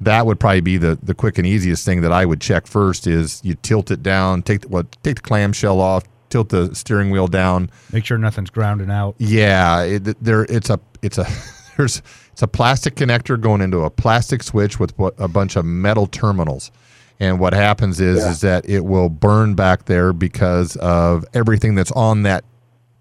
that 0.01 0.25
would 0.25 0.39
probably 0.39 0.61
be 0.61 0.77
the 0.77 0.97
the 1.01 1.13
quick 1.15 1.37
and 1.37 1.47
easiest 1.47 1.85
thing 1.85 2.01
that 2.01 2.11
I 2.11 2.25
would 2.25 2.41
check 2.41 2.67
first. 2.67 3.07
Is 3.07 3.41
you 3.43 3.55
tilt 3.55 3.89
it 3.91 4.03
down, 4.03 4.43
take 4.43 4.61
the, 4.61 4.67
what 4.67 4.91
take 5.03 5.15
the 5.17 5.21
clamshell 5.21 5.79
off, 5.79 6.03
tilt 6.29 6.49
the 6.49 6.75
steering 6.75 7.09
wheel 7.09 7.27
down. 7.27 7.69
Make 7.91 8.05
sure 8.05 8.17
nothing's 8.17 8.49
grounding 8.49 8.91
out. 8.91 9.15
Yeah, 9.17 9.81
it, 9.83 10.23
there 10.23 10.43
it's 10.43 10.69
a 10.69 10.79
it's 11.01 11.17
a 11.17 11.25
there's 11.77 12.01
it's 12.31 12.41
a 12.43 12.47
plastic 12.47 12.95
connector 12.95 13.39
going 13.39 13.61
into 13.61 13.79
a 13.79 13.89
plastic 13.89 14.43
switch 14.43 14.79
with 14.79 14.93
a 15.17 15.27
bunch 15.27 15.55
of 15.55 15.65
metal 15.65 16.05
terminals. 16.07 16.71
And 17.19 17.39
what 17.39 17.53
happens 17.53 17.99
is 17.99 18.19
Yeah. 18.19 18.29
is 18.29 18.41
that 18.41 18.69
it 18.69 18.85
will 18.85 19.09
burn 19.09 19.55
back 19.55 19.85
there 19.85 20.13
because 20.13 20.75
of 20.75 21.25
everything 21.33 21.73
that's 21.73 21.91
on 21.93 22.21
that 22.23 22.43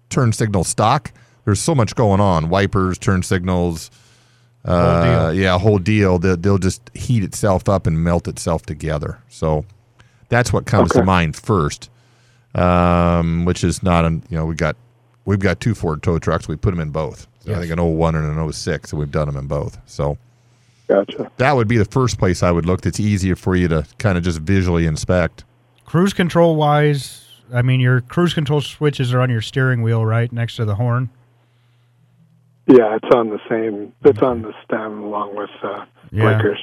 turn 0.09 0.33
signal 0.33 0.63
stalk. 0.63 1.11
There's 1.45 1.59
so 1.59 1.73
much 1.75 1.95
going 1.95 2.19
on: 2.19 2.49
wipers, 2.49 2.97
turn 2.97 3.23
signals, 3.23 3.89
uh, 4.65 5.31
yeah, 5.35 5.57
whole 5.57 5.79
deal. 5.79 6.19
They'll, 6.19 6.37
they'll 6.37 6.57
just 6.57 6.89
heat 6.93 7.23
itself 7.23 7.69
up 7.69 7.87
and 7.87 8.03
melt 8.03 8.27
itself 8.27 8.63
together. 8.65 9.19
So 9.29 9.65
that's 10.29 10.51
what 10.51 10.65
comes 10.65 10.91
to 10.91 11.03
mind 11.03 11.35
first. 11.35 11.89
Um, 12.55 13.45
which 13.45 13.63
is 13.63 13.83
not 13.83 14.03
an 14.05 14.23
you 14.29 14.37
know 14.37 14.45
we 14.45 14.55
got 14.55 14.75
we've 15.25 15.39
got 15.39 15.59
two 15.59 15.75
Ford 15.75 16.01
tow 16.01 16.17
trucks. 16.19 16.47
We 16.47 16.55
put 16.55 16.71
them 16.71 16.79
in 16.79 16.89
both. 16.89 17.27
So 17.47 17.53
I 17.53 17.59
think 17.59 17.71
an 17.71 17.79
01 17.79 18.15
and 18.15 18.37
an 18.37 18.51
06, 18.51 18.91
and 18.91 18.99
we've 18.99 19.11
done 19.11 19.27
them 19.27 19.37
in 19.37 19.47
both. 19.47 19.77
So 19.85 20.17
Gotcha. 20.89 21.31
that 21.37 21.53
would 21.53 21.69
be 21.69 21.77
the 21.77 21.85
first 21.85 22.17
place 22.17 22.43
I 22.43 22.51
would 22.51 22.65
look. 22.65 22.81
That's 22.81 22.99
easier 22.99 23.37
for 23.37 23.55
you 23.55 23.69
to 23.69 23.85
kind 23.99 24.17
of 24.17 24.23
just 24.25 24.39
visually 24.39 24.85
inspect. 24.85 25.45
Cruise 25.85 26.11
control 26.11 26.57
wise, 26.57 27.25
I 27.53 27.61
mean, 27.61 27.79
your 27.79 28.01
cruise 28.01 28.33
control 28.33 28.61
switches 28.61 29.13
are 29.13 29.21
on 29.21 29.29
your 29.29 29.41
steering 29.41 29.81
wheel, 29.81 30.05
right 30.05 30.31
next 30.31 30.55
to 30.57 30.65
the 30.65 30.75
horn. 30.75 31.09
Yeah, 32.67 32.95
it's 32.95 33.15
on 33.15 33.29
the 33.29 33.39
same. 33.49 33.93
It's 34.03 34.21
on 34.21 34.41
the 34.41 34.53
stem 34.65 35.03
along 35.03 35.35
with 35.35 35.49
uh, 35.63 35.85
Yeah. 36.11 36.23
blinkers. 36.23 36.59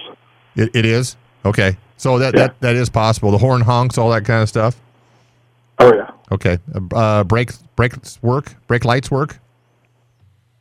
It, 0.57 0.71
it 0.75 0.85
is 0.85 1.17
okay. 1.45 1.77
So 1.97 2.19
that, 2.19 2.35
Yeah. 2.35 2.49
that 2.49 2.61
that 2.61 2.77
is 2.77 2.91
possible. 2.91 3.31
The 3.31 3.39
horn 3.39 3.63
honks, 3.63 3.97
all 3.97 4.11
that 4.11 4.25
kind 4.25 4.43
of 4.43 4.49
stuff. 4.49 4.77
Oh 5.79 5.93
yeah. 5.95 6.11
Okay. 6.31 6.59
Uh, 6.75 6.95
uh, 6.95 7.25
brake 7.25 7.53
brakes 7.77 8.19
work. 8.23 8.55
Brake 8.67 8.85
lights 8.85 9.11
work. 9.11 9.39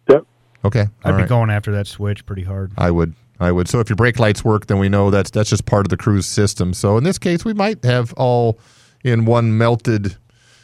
Yep. 0.09 0.25
Okay. 0.65 0.85
I'd 1.03 1.11
all 1.11 1.17
be 1.17 1.21
right. 1.23 1.29
going 1.29 1.49
after 1.49 1.71
that 1.73 1.87
switch 1.87 2.25
pretty 2.25 2.43
hard. 2.43 2.71
I 2.77 2.89
would. 2.91 3.13
I 3.39 3.51
would. 3.51 3.67
So 3.67 3.79
if 3.81 3.89
your 3.89 3.97
brake 3.97 4.19
lights 4.19 4.45
work, 4.45 4.67
then 4.67 4.79
we 4.79 4.87
know 4.87 5.09
that's 5.09 5.29
that's 5.29 5.49
just 5.49 5.65
part 5.65 5.85
of 5.85 5.89
the 5.89 5.97
cruise 5.97 6.25
system. 6.25 6.73
So 6.73 6.97
in 6.97 7.03
this 7.03 7.17
case, 7.17 7.43
we 7.43 7.53
might 7.53 7.83
have 7.83 8.13
all 8.13 8.57
in 9.03 9.25
one 9.25 9.57
melted, 9.57 10.17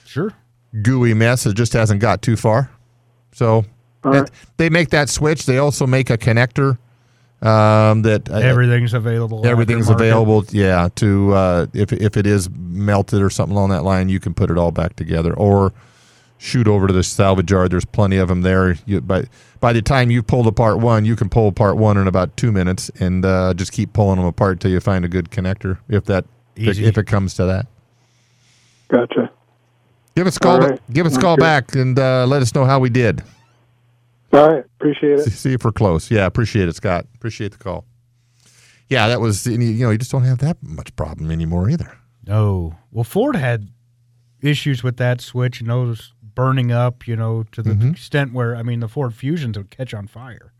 Sure. 0.06 0.34
gooey 0.82 1.14
mess 1.14 1.46
It 1.46 1.56
just 1.56 1.74
hasn't 1.74 2.00
got 2.02 2.22
too 2.22 2.36
far. 2.36 2.72
So 3.32 3.66
All 4.04 4.14
and 4.14 4.22
right. 4.22 4.32
they 4.58 4.70
make 4.70 4.90
that 4.90 5.10
switch. 5.10 5.46
They 5.46 5.58
also 5.58 5.86
make 5.88 6.10
a 6.10 6.18
connector 6.18 6.78
um, 7.42 8.02
that 8.02 8.30
uh, 8.30 8.36
Everything's 8.36 8.94
available. 8.94 9.46
everything's 9.48 9.88
available. 9.90 10.44
Yeah, 10.52 10.90
to 10.96 11.34
uh, 11.34 11.66
if 11.74 11.94
if 11.94 12.18
it 12.18 12.26
is 12.28 12.50
melted 12.50 13.22
or 13.22 13.30
something 13.30 13.56
along 13.56 13.70
that 13.70 13.84
line, 13.84 14.10
you 14.10 14.20
can 14.20 14.34
put 14.34 14.52
it 14.52 14.58
all 14.58 14.72
back 14.72 14.96
together 14.98 15.34
or 15.34 15.72
shoot 16.38 16.68
over 16.68 16.88
to 16.88 16.94
the 16.94 17.04
salvage 17.04 17.50
yard. 17.52 17.72
There's 17.72 17.86
plenty 17.86 18.18
of 18.18 18.28
them 18.28 18.42
there. 18.42 18.76
You, 18.86 19.00
by 19.00 19.26
by 19.62 19.72
the 19.72 19.82
time 19.82 20.12
you 20.12 20.22
pulled 20.22 20.48
apart 20.48 20.80
one, 20.80 21.06
you 21.06 21.16
can 21.16 21.30
pull 21.30 21.48
apart 21.48 21.78
one 21.78 21.98
in 21.98 22.08
about 22.08 22.36
two 22.36 22.52
minutes 22.52 22.90
and 23.00 23.24
uh, 23.24 23.54
just 23.54 23.72
keep 23.72 23.94
pulling 23.94 24.18
them 24.18 24.26
apart 24.26 24.60
till 24.60 24.72
you 24.72 24.80
find 24.82 25.06
a 25.06 25.10
good 25.10 25.30
connector. 25.32 25.78
If 25.88 26.06
that 26.06 26.26
Easy. 26.58 26.84
if 26.84 26.98
it 26.98 27.08
comes 27.08 27.36
to 27.36 27.46
that, 27.46 27.68
Gotcha. 28.90 29.32
give 30.16 30.28
us 30.28 30.38
a 30.38 30.40
call. 30.40 30.54
All 30.54 30.60
ba- 30.60 30.68
right. 30.72 30.82
Give 30.92 31.06
us 31.06 31.16
a 31.16 31.20
call 31.22 31.36
good. 31.36 31.42
back 31.44 31.76
and 31.76 31.98
uh, 31.98 32.26
let 32.28 32.42
us 32.42 32.54
know 32.54 32.66
how 32.66 32.80
we 32.80 32.90
did. 32.90 33.22
All 34.34 34.48
right. 34.50 34.66
Appreciate 34.80 35.20
it. 35.20 35.32
See 35.32 35.54
if 35.54 35.64
we're 35.64 35.72
close. 35.72 36.10
Yeah, 36.12 36.26
appreciate 36.26 36.68
it, 36.68 36.76
Scott. 36.76 37.06
Appreciate 37.16 37.52
the 37.52 37.58
call. 37.58 37.86
Yeah, 38.90 39.08
that 39.08 39.20
was 39.22 39.46
you 39.46 39.60
you 39.60 39.84
know 39.86 39.92
you 39.92 39.98
just 40.00 40.12
don't 40.12 40.24
have 40.24 40.40
that 40.40 40.58
much 40.64 40.96
problem 40.96 41.30
anymore 41.32 41.70
either. 41.70 41.96
No. 42.26 42.76
Well, 42.92 43.04
Ford 43.04 43.36
had 43.36 43.70
issues 44.42 44.84
with 44.84 44.98
that 44.98 45.22
switch 45.22 45.62
and 45.62 45.70
those 45.70 46.14
burning 46.36 46.72
up, 46.72 47.08
you 47.08 47.16
know, 47.16 47.44
to 47.52 47.62
the 47.62 47.72
Mhm. 47.72 47.92
extent 47.92 48.34
where, 48.34 48.56
I 48.56 48.64
mean, 48.64 48.80
the 48.80 48.88
Ford 48.88 49.14
Fusions 49.14 49.58
would 49.58 49.70
catch 49.70 49.94
on 49.94 50.08
fire. 50.08 50.54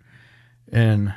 And 0.72 1.14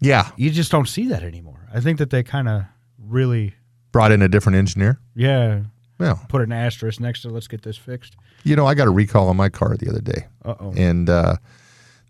Yeah, 0.00 0.30
you 0.36 0.50
just 0.50 0.70
don't 0.70 0.88
see 0.88 1.06
that 1.08 1.22
anymore. 1.22 1.66
I 1.72 1.80
think 1.80 1.98
that 1.98 2.10
they 2.10 2.22
kind 2.22 2.48
of 2.48 2.64
really, 2.98 3.54
brought 3.92 4.10
in 4.12 4.22
a 4.22 4.28
different 4.28 4.56
engineer. 4.56 4.98
yeah, 5.14 5.60
Well, 5.98 6.20
put 6.28 6.40
an 6.42 6.50
asterisk 6.52 6.98
next 7.00 7.22
to 7.22 7.28
let's 7.28 7.46
get 7.48 7.62
this 7.62 7.76
fixed. 7.76 8.16
you 8.44 8.56
know, 8.56 8.66
I 8.66 8.74
got 8.74 8.88
a 8.88 8.90
recall 8.90 9.28
on 9.28 9.36
my 9.36 9.48
car 9.48 9.76
the 9.76 9.88
other 9.88 10.00
day, 10.00 10.26
Uh 10.44 10.54
oh. 10.58 10.72
and 10.76 11.08
uh, 11.08 11.36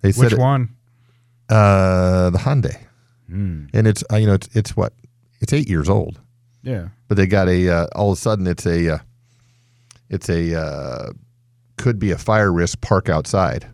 they 0.01 0.13
said 0.13 0.25
Which 0.25 0.33
it- 0.35 0.39
one? 0.39 0.71
Uh, 1.49 2.31
the 2.31 2.39
Hyundai, 2.39 2.77
Mm. 3.31 3.69
and 3.75 3.87
it's 3.87 4.03
uh, 4.13 4.17
you 4.17 4.27
know 4.27 4.35
it's 4.35 4.49
it's 4.55 4.77
what 4.77 4.93
it's 5.41 5.53
eight 5.53 5.69
years 5.69 5.89
old, 5.89 6.21
Yeah. 6.63 6.89
but 7.09 7.17
they 7.17 7.27
got 7.27 7.49
a 7.49 7.69
uh, 7.69 7.87
all 7.95 8.13
of 8.13 8.19
a 8.19 8.21
sudden 8.21 8.47
it's 8.47 8.65
a 8.67 8.95
uh, 8.95 8.99
it's 10.09 10.29
a 10.31 10.55
uh, 10.59 11.13
could 11.77 11.99
be 11.99 12.11
a 12.11 12.17
fire 12.19 12.51
risk 12.53 12.81
park 12.81 13.09
outside, 13.11 13.67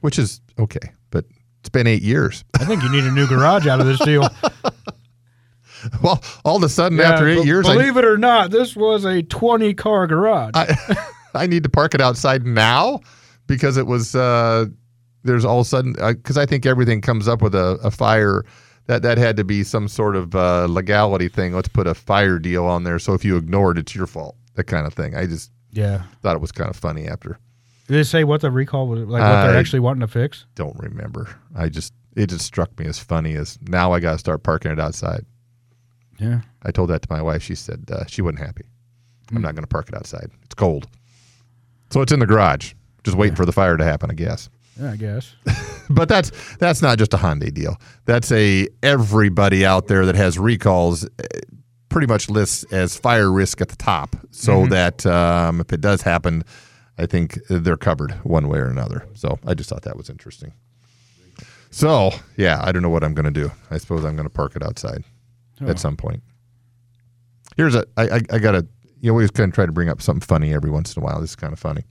which 0.00 0.18
is 0.18 0.40
okay, 0.58 0.92
but 1.10 1.24
it's 1.60 1.68
been 1.68 1.86
eight 1.86 2.02
years. 2.02 2.44
I 2.58 2.64
think 2.64 2.82
you 2.82 2.90
need 2.90 3.04
a 3.04 3.10
new 3.12 3.26
garage 3.26 3.66
out 3.66 3.80
of 3.80 3.86
this 3.86 3.98
deal. 4.00 4.28
well, 6.02 6.22
all 6.44 6.56
of 6.56 6.62
a 6.62 6.68
sudden 6.68 6.98
Yeah, 6.98 7.12
after 7.12 7.28
eight 7.28 7.36
but 7.36 7.46
years, 7.46 7.68
I, 7.68 7.74
Believe 7.74 7.96
it 7.96 8.04
or 8.04 8.18
not, 8.18 8.50
this 8.50 8.76
was 8.76 9.04
a 9.04 9.22
20 9.22 9.74
car 9.74 10.06
garage. 10.06 10.52
I 10.54 10.76
I 11.34 11.46
need 11.46 11.62
to 11.62 11.68
park 11.68 11.94
it 11.94 12.00
outside 12.00 12.46
now 12.46 13.00
because 13.46 13.76
it 13.76 13.86
was 13.86 14.14
uh, 14.14 14.66
there's 15.24 15.44
all 15.44 15.60
of 15.60 15.66
a 15.66 15.68
sudden 15.68 15.92
because 15.92 16.38
I 16.38 16.46
think 16.46 16.66
everything 16.66 17.00
comes 17.00 17.28
up 17.28 17.42
with 17.42 17.54
a, 17.54 17.78
a 17.82 17.90
fire 17.90 18.44
that 18.86 19.02
that 19.02 19.18
had 19.18 19.36
to 19.36 19.44
be 19.44 19.62
some 19.62 19.88
sort 19.88 20.16
of 20.16 20.34
uh, 20.34 20.66
legality 20.66 21.28
thing. 21.28 21.52
Let's 21.52 21.68
put 21.68 21.86
a 21.86 21.94
fire 21.94 22.38
deal 22.38 22.64
on 22.64 22.84
there 22.84 22.98
so 22.98 23.14
if 23.14 23.24
you 23.24 23.36
ignore 23.36 23.72
it, 23.72 23.78
it's 23.78 23.94
your 23.94 24.06
fault. 24.06 24.36
That 24.54 24.64
kind 24.64 24.86
of 24.86 24.94
thing. 24.94 25.14
I 25.14 25.26
just 25.26 25.52
yeah. 25.70 26.02
thought 26.22 26.34
it 26.34 26.40
was 26.40 26.50
kind 26.50 26.70
of 26.70 26.76
funny 26.76 27.06
after. 27.06 27.38
Did 27.86 27.94
they 27.94 28.02
say 28.02 28.24
what 28.24 28.40
the 28.40 28.50
recall 28.50 28.88
was, 28.88 29.00
like 29.00 29.22
what 29.22 29.46
they're 29.46 29.56
I- 29.56 29.58
actually 29.58 29.80
wanting 29.80 30.00
to 30.00 30.08
fix? 30.08 30.46
Don't 30.54 30.78
remember. 30.78 31.28
I 31.54 31.68
just 31.68 31.92
it 32.16 32.28
just 32.28 32.44
struck 32.44 32.76
me 32.78 32.86
as 32.86 32.98
funny 32.98 33.34
as 33.34 33.58
now 33.62 33.92
I 33.92 34.00
got 34.00 34.12
to 34.12 34.18
start 34.18 34.42
parking 34.42 34.72
it 34.72 34.80
outside. 34.80 35.24
Yeah. 36.18 36.40
I 36.62 36.70
told 36.70 36.90
that 36.90 37.02
to 37.02 37.08
my 37.10 37.22
wife. 37.22 37.42
She 37.42 37.54
said 37.54 37.88
uh, 37.92 38.04
she 38.06 38.22
wasn't 38.22 38.40
happy. 38.40 38.64
I'm 39.30 39.42
not 39.42 39.54
going 39.54 39.62
to 39.62 39.68
park 39.68 39.88
it 39.88 39.94
outside. 39.94 40.30
It's 40.44 40.54
cold. 40.54 40.88
So 41.90 42.00
it's 42.00 42.12
in 42.12 42.20
the 42.20 42.26
garage, 42.26 42.72
just 43.04 43.16
waiting 43.16 43.36
for 43.36 43.44
the 43.44 43.52
fire 43.52 43.76
to 43.76 43.84
happen, 43.84 44.10
I 44.10 44.14
guess. 44.14 44.48
Yeah, 44.80 44.92
I 44.92 44.96
guess. 44.96 45.34
But 45.90 46.06
that's 46.08 46.30
that's 46.56 46.82
not 46.82 46.98
just 46.98 47.14
a 47.14 47.16
Hyundai 47.16 47.52
deal. 47.52 47.80
That's 48.04 48.30
a 48.30 48.68
everybody 48.82 49.64
out 49.64 49.86
there 49.88 50.04
that 50.04 50.16
has 50.16 50.38
recalls 50.38 51.04
eh, 51.04 51.40
pretty 51.88 52.06
much 52.06 52.28
lists 52.28 52.64
as 52.64 52.94
fire 52.94 53.32
risk 53.32 53.62
at 53.62 53.70
the 53.70 53.76
top, 53.76 54.14
so 54.30 54.66
that 54.66 55.06
um, 55.06 55.62
if 55.62 55.72
it 55.72 55.80
does 55.80 56.02
happen, 56.02 56.44
I 56.98 57.06
think 57.06 57.38
they're 57.48 57.78
covered 57.78 58.12
one 58.22 58.48
way 58.48 58.58
or 58.58 58.68
another. 58.68 59.06
So 59.14 59.38
I 59.46 59.54
just 59.54 59.70
thought 59.70 59.80
that 59.82 59.96
was 59.96 60.10
interesting. 60.10 60.52
So 61.70 62.10
yeah, 62.36 62.60
I 62.62 62.70
don't 62.70 62.82
know 62.82 62.90
what 62.90 63.02
I'm 63.02 63.14
going 63.14 63.32
to 63.32 63.40
do. 63.40 63.50
I 63.70 63.78
suppose 63.78 64.04
I'm 64.04 64.14
going 64.14 64.28
to 64.28 64.34
park 64.34 64.56
it 64.56 64.62
outside 64.62 65.04
Oh. 65.60 65.68
at 65.68 65.78
some 65.78 65.96
point. 65.96 66.22
Here's 67.56 67.74
a 67.74 67.84
I 67.96 68.02
I, 68.08 68.20
I 68.32 68.38
got 68.38 68.52
to 68.52 68.66
you 69.00 69.08
know 69.10 69.14
we 69.14 69.22
always 69.22 69.30
kind 69.30 69.48
of 69.50 69.54
try 69.54 69.66
to 69.66 69.72
bring 69.72 69.88
up 69.88 70.00
something 70.02 70.20
funny 70.26 70.52
every 70.54 70.70
once 70.70 70.96
in 70.96 71.02
a 71.02 71.04
while. 71.06 71.20
This 71.20 71.30
is 71.30 71.36
kind 71.36 71.52
of 71.52 71.58
funny. 71.58 71.82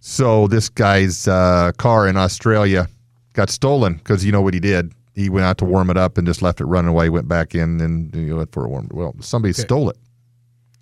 So 0.00 0.46
this 0.46 0.68
guy's 0.68 1.26
uh, 1.26 1.72
car 1.78 2.06
in 2.06 2.16
Australia 2.16 2.88
got 3.32 3.50
stolen 3.50 3.94
because 3.94 4.24
you 4.24 4.32
know 4.32 4.40
what 4.40 4.54
he 4.54 4.60
did. 4.60 4.92
He 5.14 5.30
went 5.30 5.46
out 5.46 5.58
to 5.58 5.64
warm 5.64 5.88
it 5.90 5.96
up 5.96 6.18
and 6.18 6.26
just 6.26 6.42
left 6.42 6.60
it 6.60 6.66
running 6.66 6.90
away. 6.90 7.08
Went 7.08 7.28
back 7.28 7.54
in 7.54 7.80
and 7.80 8.14
you 8.14 8.26
know 8.26 8.36
went 8.36 8.52
for 8.52 8.64
a 8.64 8.68
warm. 8.68 8.88
Well, 8.92 9.14
somebody 9.20 9.52
Okay. 9.52 9.62
stole 9.62 9.90
it. 9.90 9.96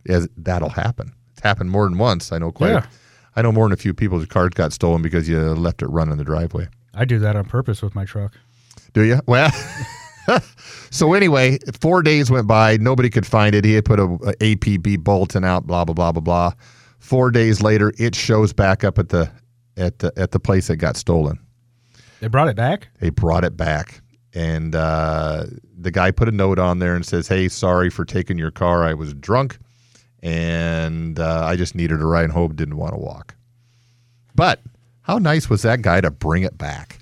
As 0.08 0.28
that'll 0.36 0.68
happen. 0.68 1.12
It's 1.32 1.40
happened 1.42 1.70
more 1.70 1.84
than 1.88 1.96
once. 1.98 2.32
I 2.32 2.38
know 2.38 2.52
quite. 2.52 2.70
Yeah. 2.70 2.86
I 3.36 3.42
know 3.42 3.50
more 3.52 3.64
than 3.66 3.72
a 3.72 3.76
few 3.76 3.94
people's 3.94 4.26
cars 4.26 4.50
got 4.54 4.72
stolen 4.72 5.02
because 5.02 5.28
you 5.28 5.38
left 5.40 5.82
it 5.82 5.86
running 5.86 6.12
in 6.12 6.18
the 6.18 6.24
driveway. 6.24 6.68
I 6.94 7.04
do 7.04 7.18
that 7.20 7.34
on 7.36 7.46
purpose 7.46 7.82
with 7.82 7.94
my 7.94 8.04
truck. 8.04 8.32
Do 8.92 9.02
you? 9.02 9.20
Well, 9.26 9.50
so 10.90 11.12
anyway, 11.14 11.58
four 11.80 12.02
days 12.02 12.30
went 12.30 12.46
by. 12.46 12.76
Nobody 12.76 13.10
could 13.10 13.26
find 13.26 13.54
it. 13.54 13.64
He 13.64 13.74
had 13.74 13.84
put 13.84 13.98
a, 13.98 14.04
a 14.04 14.34
APB 14.36 15.00
bulletin 15.00 15.44
out. 15.44 15.66
Blah 15.66 15.84
blah 15.84 15.94
blah 15.94 16.12
blah 16.12 16.20
blah. 16.20 16.52
Four 16.98 17.30
days 17.30 17.62
later, 17.62 17.92
it 17.98 18.14
shows 18.14 18.52
back 18.52 18.84
up 18.84 18.98
at 18.98 19.10
the 19.10 19.30
at 19.76 19.98
the 19.98 20.12
at 20.16 20.30
the 20.30 20.40
place 20.40 20.68
that 20.68 20.76
got 20.76 20.96
stolen. 20.96 21.38
They 22.20 22.28
brought 22.28 22.48
it 22.48 22.56
back? 22.56 22.88
They 23.00 23.10
brought 23.10 23.44
it 23.44 23.56
back, 23.56 24.00
and 24.32 24.74
uh, 24.74 25.46
the 25.76 25.90
guy 25.90 26.10
put 26.10 26.28
a 26.28 26.32
note 26.32 26.58
on 26.58 26.78
there 26.78 26.94
and 26.94 27.04
says, 27.04 27.28
"Hey, 27.28 27.48
sorry 27.48 27.90
for 27.90 28.04
taking 28.04 28.38
your 28.38 28.50
car. 28.50 28.84
I 28.84 28.94
was 28.94 29.12
drunk, 29.14 29.58
and 30.22 31.18
uh, 31.18 31.44
I 31.44 31.56
just 31.56 31.74
needed 31.74 32.00
a 32.00 32.06
ride 32.06 32.30
home. 32.30 32.54
Didn't 32.54 32.76
want 32.76 32.94
to 32.94 32.98
walk." 32.98 33.34
But 34.34 34.60
how 35.02 35.18
nice 35.18 35.50
was 35.50 35.62
that 35.62 35.82
guy 35.82 36.00
to 36.00 36.10
bring 36.10 36.42
it 36.42 36.56
back? 36.56 36.98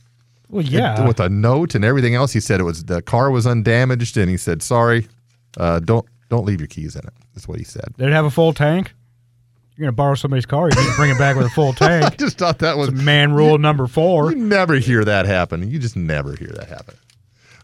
Well, 0.52 0.62
yeah. 0.62 1.06
with 1.06 1.18
a 1.18 1.30
note 1.30 1.74
and 1.74 1.82
everything 1.82 2.14
else. 2.14 2.32
He 2.32 2.40
said 2.40 2.60
it 2.60 2.64
was 2.64 2.84
the 2.84 3.00
car 3.00 3.30
was 3.30 3.46
undamaged, 3.46 4.18
and 4.18 4.28
he 4.30 4.36
said, 4.36 4.62
"Sorry, 4.62 5.08
uh, 5.56 5.80
don't 5.80 6.06
don't 6.28 6.44
leave 6.44 6.60
your 6.60 6.68
keys 6.68 6.94
in 6.94 7.00
it." 7.06 7.12
That's 7.34 7.48
what 7.48 7.58
he 7.58 7.64
said. 7.64 7.94
Did 7.96 8.08
it 8.08 8.12
have 8.12 8.26
a 8.26 8.30
full 8.30 8.52
tank? 8.52 8.92
You're 8.92 9.86
You're 9.86 9.86
gonna 9.86 9.96
borrow 9.96 10.14
somebody's 10.14 10.44
car. 10.44 10.68
You 10.68 10.76
need 10.76 10.90
to 10.90 10.96
bring 10.96 11.10
it 11.10 11.18
back 11.18 11.36
with 11.36 11.46
a 11.46 11.50
full 11.50 11.72
tank. 11.72 12.04
I 12.04 12.10
just 12.10 12.36
thought 12.36 12.58
that 12.58 12.76
was 12.76 12.92
Man 12.92 13.32
rule 13.32 13.56
number 13.56 13.86
four. 13.86 14.30
You 14.30 14.36
never 14.36 14.74
hear 14.74 15.06
that 15.06 15.24
happen. 15.24 15.70
You 15.70 15.78
just 15.78 15.96
never 15.96 16.36
hear 16.36 16.50
that 16.50 16.68
happen. 16.68 16.96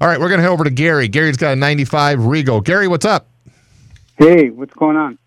All 0.01 0.09
right, 0.09 0.19
we're 0.19 0.31
gonna 0.31 0.43
head 0.43 0.51
over 0.51 0.65
to 0.65 0.71
Gary. 0.71 1.09
Gary's 1.09 1.37
got 1.37 1.53
a 1.53 1.57
'95 1.57 2.25
Regal. 2.25 2.63
Gary, 2.63 2.89
what's 2.89 3.05
up? 3.05 3.29
Hey, 4.17 4.49
what's 4.49 4.73
going 4.73 4.97
on? 4.97 5.19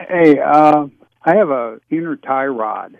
Hey, 0.00 0.38
uh, 0.38 0.86
I 1.24 1.36
have 1.36 1.50
a 1.50 1.78
inner 1.90 2.16
tie 2.16 2.46
rod 2.46 2.96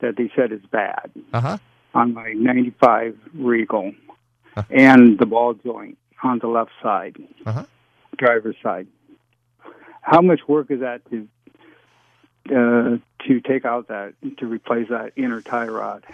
that 0.00 0.16
they 0.16 0.30
said 0.36 0.50
is 0.52 0.60
bad 0.70 1.10
Uh 1.32 1.40
huh. 1.40 1.58
On 1.96 2.12
my 2.14 2.32
95 2.34 3.18
Regal 3.34 3.94
and 4.70 5.18
the 5.18 5.26
ball 5.26 5.54
joint 5.54 5.96
on 6.22 6.38
the 6.38 6.46
left 6.46 6.70
side, 6.82 7.16
Uh-huh. 7.46 7.64
driver's 8.18 8.56
side. 8.62 8.86
How 10.02 10.20
much 10.20 10.40
work 10.46 10.70
is 10.70 10.80
that 10.80 11.00
to 11.10 11.28
uh, 12.48 12.98
to 13.26 13.40
take 13.40 13.64
out 13.64 13.88
that 13.88 14.14
to 14.38 14.46
replace 14.46 14.88
that 14.88 15.12
inner 15.16 15.40
tie 15.40 15.66
rod? 15.66 16.04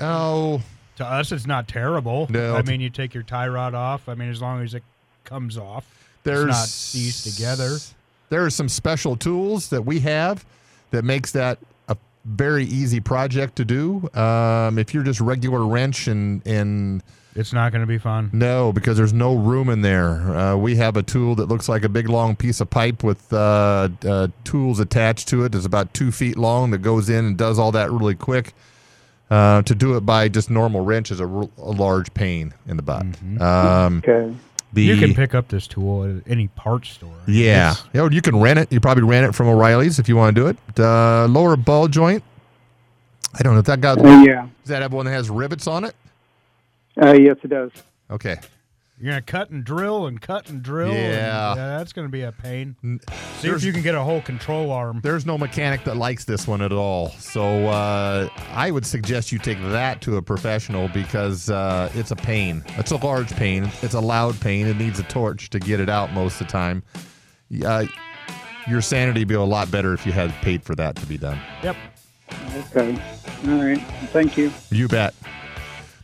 Oh, 0.00 0.62
To 0.96 1.04
us, 1.04 1.32
it's 1.32 1.46
not 1.46 1.68
terrible. 1.68 2.26
No. 2.30 2.54
I 2.56 2.62
mean, 2.62 2.80
you 2.80 2.88
take 2.88 3.12
your 3.14 3.24
tie 3.24 3.48
rod 3.48 3.74
off. 3.74 4.08
I 4.08 4.14
mean, 4.14 4.30
as 4.30 4.40
long 4.40 4.62
as 4.62 4.74
it 4.74 4.82
comes 5.24 5.58
off, 5.58 5.84
there's 6.22 6.44
it's 6.44 6.56
not 6.56 6.68
seized 6.68 7.34
together. 7.34 7.76
There 8.30 8.44
are 8.44 8.50
some 8.50 8.68
special 8.70 9.16
tools 9.16 9.68
that 9.68 9.82
we 9.82 10.00
have 10.00 10.44
that 10.92 11.04
makes 11.04 11.32
that 11.32 11.58
a 11.58 11.64
very 12.24 12.64
easy 12.64 13.00
project 13.00 13.56
to 13.56 13.64
do. 13.64 14.08
Um, 14.14 14.78
if 14.78 14.94
you're 14.94 15.02
just 15.04 15.20
regular 15.20 15.64
wrench 15.66 16.06
and 16.08 16.46
and 16.46 17.02
It's 17.36 17.52
not 17.52 17.72
going 17.72 17.80
to 17.82 17.86
be 17.86 17.98
fun. 17.98 18.30
no, 18.32 18.72
because 18.72 18.96
there's 18.96 19.12
no 19.12 19.34
room 19.34 19.68
in 19.68 19.82
there. 19.82 20.10
Uh, 20.36 20.56
we 20.56 20.76
have 20.76 20.96
a 20.96 21.02
tool 21.02 21.34
that 21.36 21.46
looks 21.48 21.68
like 21.68 21.84
a 21.84 21.88
big 21.88 22.08
long 22.08 22.36
piece 22.36 22.60
of 22.60 22.70
pipe 22.70 23.02
with 23.02 23.32
uh, 23.32 23.88
uh, 24.06 24.28
tools 24.44 24.80
attached 24.80 25.28
to 25.28 25.44
it. 25.44 25.54
It's 25.54 25.66
about 25.66 25.92
two 25.92 26.10
feet 26.12 26.36
long 26.38 26.70
that 26.70 26.78
goes 26.78 27.10
in 27.10 27.24
and 27.24 27.36
does 27.36 27.58
all 27.58 27.72
that 27.72 27.90
really 27.90 28.14
quick. 28.14 28.54
Uh, 29.30 29.62
to 29.62 29.74
do 29.74 29.96
it 29.96 30.02
by 30.02 30.28
just 30.28 30.48
normal 30.50 30.84
wrench 30.84 31.10
is 31.10 31.18
a, 31.18 31.26
r- 31.26 31.48
a 31.58 31.70
large 31.72 32.12
pain 32.14 32.52
in 32.68 32.76
the 32.76 32.82
butt. 32.82 33.04
Um, 33.40 33.98
Okay. 34.06 34.34
The, 34.74 34.82
you 34.82 34.96
can 34.96 35.14
pick 35.14 35.34
up 35.34 35.48
this 35.48 35.66
tool 35.66 36.04
at 36.04 36.30
any 36.30 36.48
parts 36.48 36.90
store. 36.90 37.14
yeah, 37.26 37.70
It's- 37.72 37.84
you, 37.92 38.00
know, 38.00 38.10
you 38.10 38.20
can 38.22 38.40
rent 38.40 38.58
it. 38.58 38.72
You 38.72 38.80
probably 38.80 39.04
rent 39.04 39.26
it 39.26 39.32
from 39.34 39.48
O'Reilly's 39.48 39.98
if 39.98 40.08
you 40.08 40.16
want 40.16 40.34
to 40.36 40.40
do 40.42 40.46
it. 40.48 40.56
Uh, 40.78 41.26
lower 41.26 41.56
ball 41.56 41.88
joint. 41.88 42.22
I 43.34 43.42
don't 43.42 43.54
know 43.54 43.60
if 43.60 43.66
that 43.66 43.80
got. 43.80 43.98
Uh, 43.98 44.22
yeah. 44.26 44.46
Does 44.62 44.68
that 44.68 44.82
have 44.82 44.92
one 44.92 45.06
that 45.06 45.12
has 45.12 45.28
rivets 45.30 45.66
on 45.66 45.84
it? 45.84 45.94
Uh, 47.00 47.12
yes, 47.14 47.36
it 47.42 47.48
does. 47.48 47.70
Okay. 48.10 48.36
You're 49.00 49.10
going 49.12 49.22
to 49.24 49.30
cut 49.32 49.50
and 49.50 49.64
drill 49.64 50.06
and 50.06 50.20
cut 50.20 50.48
and 50.48 50.62
drill. 50.62 50.92
and- 50.92 50.96
Yeah. 50.96 51.54
yeah, 51.56 51.78
that's 51.78 51.92
going 51.92 52.06
to 52.06 52.12
be 52.12 52.22
a 52.22 52.30
pain. 52.32 52.76
See 53.40 53.48
if 53.48 53.64
you 53.64 53.72
can 53.72 53.82
get 53.82 53.94
a 53.96 54.00
whole 54.02 54.22
control 54.22 54.70
arm. 54.70 55.00
There's 55.02 55.26
no 55.26 55.36
mechanic 55.36 55.82
that 55.84 55.96
likes 55.96 56.24
this 56.24 56.46
one 56.46 56.62
at 56.62 56.70
all. 56.72 57.10
So 57.18 57.66
uh, 57.66 58.28
I 58.52 58.70
would 58.70 58.86
suggest 58.86 59.32
you 59.32 59.38
take 59.40 59.60
that 59.62 60.00
to 60.02 60.16
a 60.16 60.22
professional 60.22 60.88
because 60.88 61.50
uh, 61.50 61.90
it's 61.94 62.12
a 62.12 62.16
pain. 62.16 62.62
It's 62.78 62.92
a 62.92 62.96
large 62.96 63.34
pain. 63.34 63.68
It's 63.82 63.94
a 63.94 64.00
loud 64.00 64.40
pain. 64.40 64.66
It 64.68 64.76
needs 64.76 65.00
a 65.00 65.04
torch 65.04 65.50
to 65.50 65.58
get 65.58 65.80
it 65.80 65.88
out 65.88 66.12
most 66.12 66.40
of 66.40 66.46
the 66.46 66.52
time. 66.52 66.82
Uh, 67.66 67.86
your 68.68 68.80
sanity 68.80 69.20
would 69.22 69.28
be 69.28 69.34
a 69.34 69.42
lot 69.42 69.70
better 69.72 69.92
if 69.92 70.06
you 70.06 70.12
had 70.12 70.30
paid 70.40 70.62
for 70.62 70.74
that 70.76 70.94
to 70.96 71.06
be 71.06 71.18
done. 71.18 71.38
Yep. 71.64 71.76
Okay. 72.56 72.92
All 73.48 73.62
right. 73.62 73.80
Thank 74.12 74.38
you. 74.38 74.52
You 74.70 74.86
bet. 74.88 75.14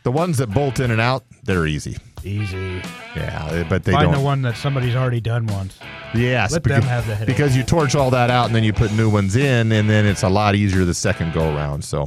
The 0.02 0.10
ones 0.12 0.38
that 0.38 0.48
bolt 0.48 0.80
in 0.80 0.90
and 0.90 1.00
out, 1.00 1.24
they're 1.44 1.66
easy. 1.66 1.96
Easy. 2.24 2.82
Yeah, 3.16 3.64
but 3.68 3.84
they 3.84 3.92
Find 3.92 4.06
don't. 4.06 4.14
the 4.14 4.20
one 4.20 4.42
that 4.42 4.56
somebody's 4.56 4.94
already 4.94 5.20
done 5.20 5.46
once. 5.46 5.78
Yes, 6.14 6.52
Let 6.52 6.62
beca- 6.62 6.68
them 6.68 6.82
have 6.82 7.06
the 7.06 7.14
headache. 7.14 7.34
because 7.34 7.56
you 7.56 7.62
torch 7.62 7.94
all 7.94 8.10
that 8.10 8.30
out 8.30 8.46
and 8.46 8.54
then 8.54 8.62
you 8.64 8.72
put 8.72 8.92
new 8.92 9.08
ones 9.08 9.36
in, 9.36 9.72
and 9.72 9.88
then 9.88 10.04
it's 10.06 10.22
a 10.22 10.28
lot 10.28 10.54
easier 10.54 10.84
the 10.84 10.94
second 10.94 11.32
go 11.32 11.54
around. 11.54 11.82
So, 11.84 12.04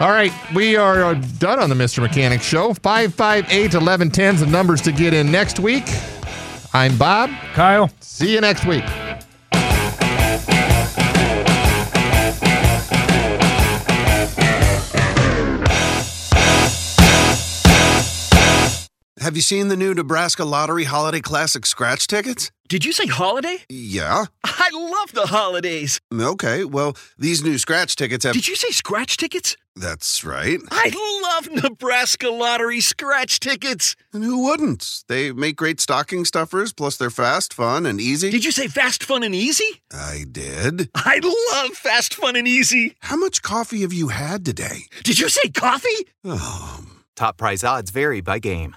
all 0.00 0.10
right, 0.10 0.32
we 0.54 0.76
are 0.76 1.04
uh, 1.04 1.14
done 1.38 1.58
on 1.58 1.68
the 1.70 1.74
Mr. 1.74 2.00
Mechanic 2.00 2.42
Show. 2.42 2.74
558 2.74 3.74
1110 3.74 4.34
is 4.34 4.40
the 4.40 4.46
numbers 4.46 4.80
to 4.82 4.92
get 4.92 5.14
in 5.14 5.30
next 5.32 5.58
week. 5.58 5.84
I'm 6.74 6.96
Bob. 6.98 7.30
Kyle. 7.54 7.90
See 8.00 8.32
you 8.34 8.40
next 8.40 8.66
week. 8.66 8.84
Have 19.28 19.36
you 19.36 19.42
seen 19.42 19.68
the 19.68 19.76
new 19.76 19.92
Nebraska 19.92 20.42
Lottery 20.42 20.84
Holiday 20.84 21.20
Classic 21.20 21.66
scratch 21.66 22.06
tickets? 22.06 22.50
Did 22.66 22.86
you 22.86 22.92
say 22.92 23.06
holiday? 23.06 23.58
Yeah. 23.68 24.24
I 24.44 24.70
love 24.72 25.12
the 25.12 25.26
holidays. 25.26 26.00
Okay, 26.10 26.64
well, 26.64 26.96
these 27.18 27.44
new 27.44 27.58
scratch 27.58 27.94
tickets 27.94 28.24
have. 28.24 28.32
Did 28.32 28.48
you 28.48 28.56
say 28.56 28.70
scratch 28.70 29.18
tickets? 29.18 29.54
That's 29.76 30.24
right. 30.24 30.58
I 30.70 31.20
love 31.22 31.62
Nebraska 31.62 32.30
Lottery 32.30 32.80
scratch 32.80 33.38
tickets. 33.38 33.96
And 34.14 34.24
who 34.24 34.44
wouldn't? 34.44 35.04
They 35.08 35.30
make 35.32 35.56
great 35.56 35.78
stocking 35.78 36.24
stuffers, 36.24 36.72
plus 36.72 36.96
they're 36.96 37.10
fast, 37.10 37.52
fun, 37.52 37.84
and 37.84 38.00
easy. 38.00 38.30
Did 38.30 38.46
you 38.46 38.50
say 38.50 38.66
fast, 38.66 39.04
fun, 39.04 39.22
and 39.22 39.34
easy? 39.34 39.82
I 39.92 40.24
did. 40.32 40.88
I 40.94 41.20
love 41.52 41.76
fast, 41.76 42.14
fun, 42.14 42.34
and 42.34 42.48
easy. 42.48 42.96
How 43.00 43.16
much 43.18 43.42
coffee 43.42 43.82
have 43.82 43.92
you 43.92 44.08
had 44.08 44.46
today? 44.46 44.84
Did 45.04 45.18
you 45.18 45.28
say 45.28 45.50
coffee? 45.50 46.06
Oh. 46.24 46.82
Top 47.14 47.36
prize 47.36 47.62
odds 47.62 47.90
vary 47.90 48.22
by 48.22 48.38
game. 48.38 48.74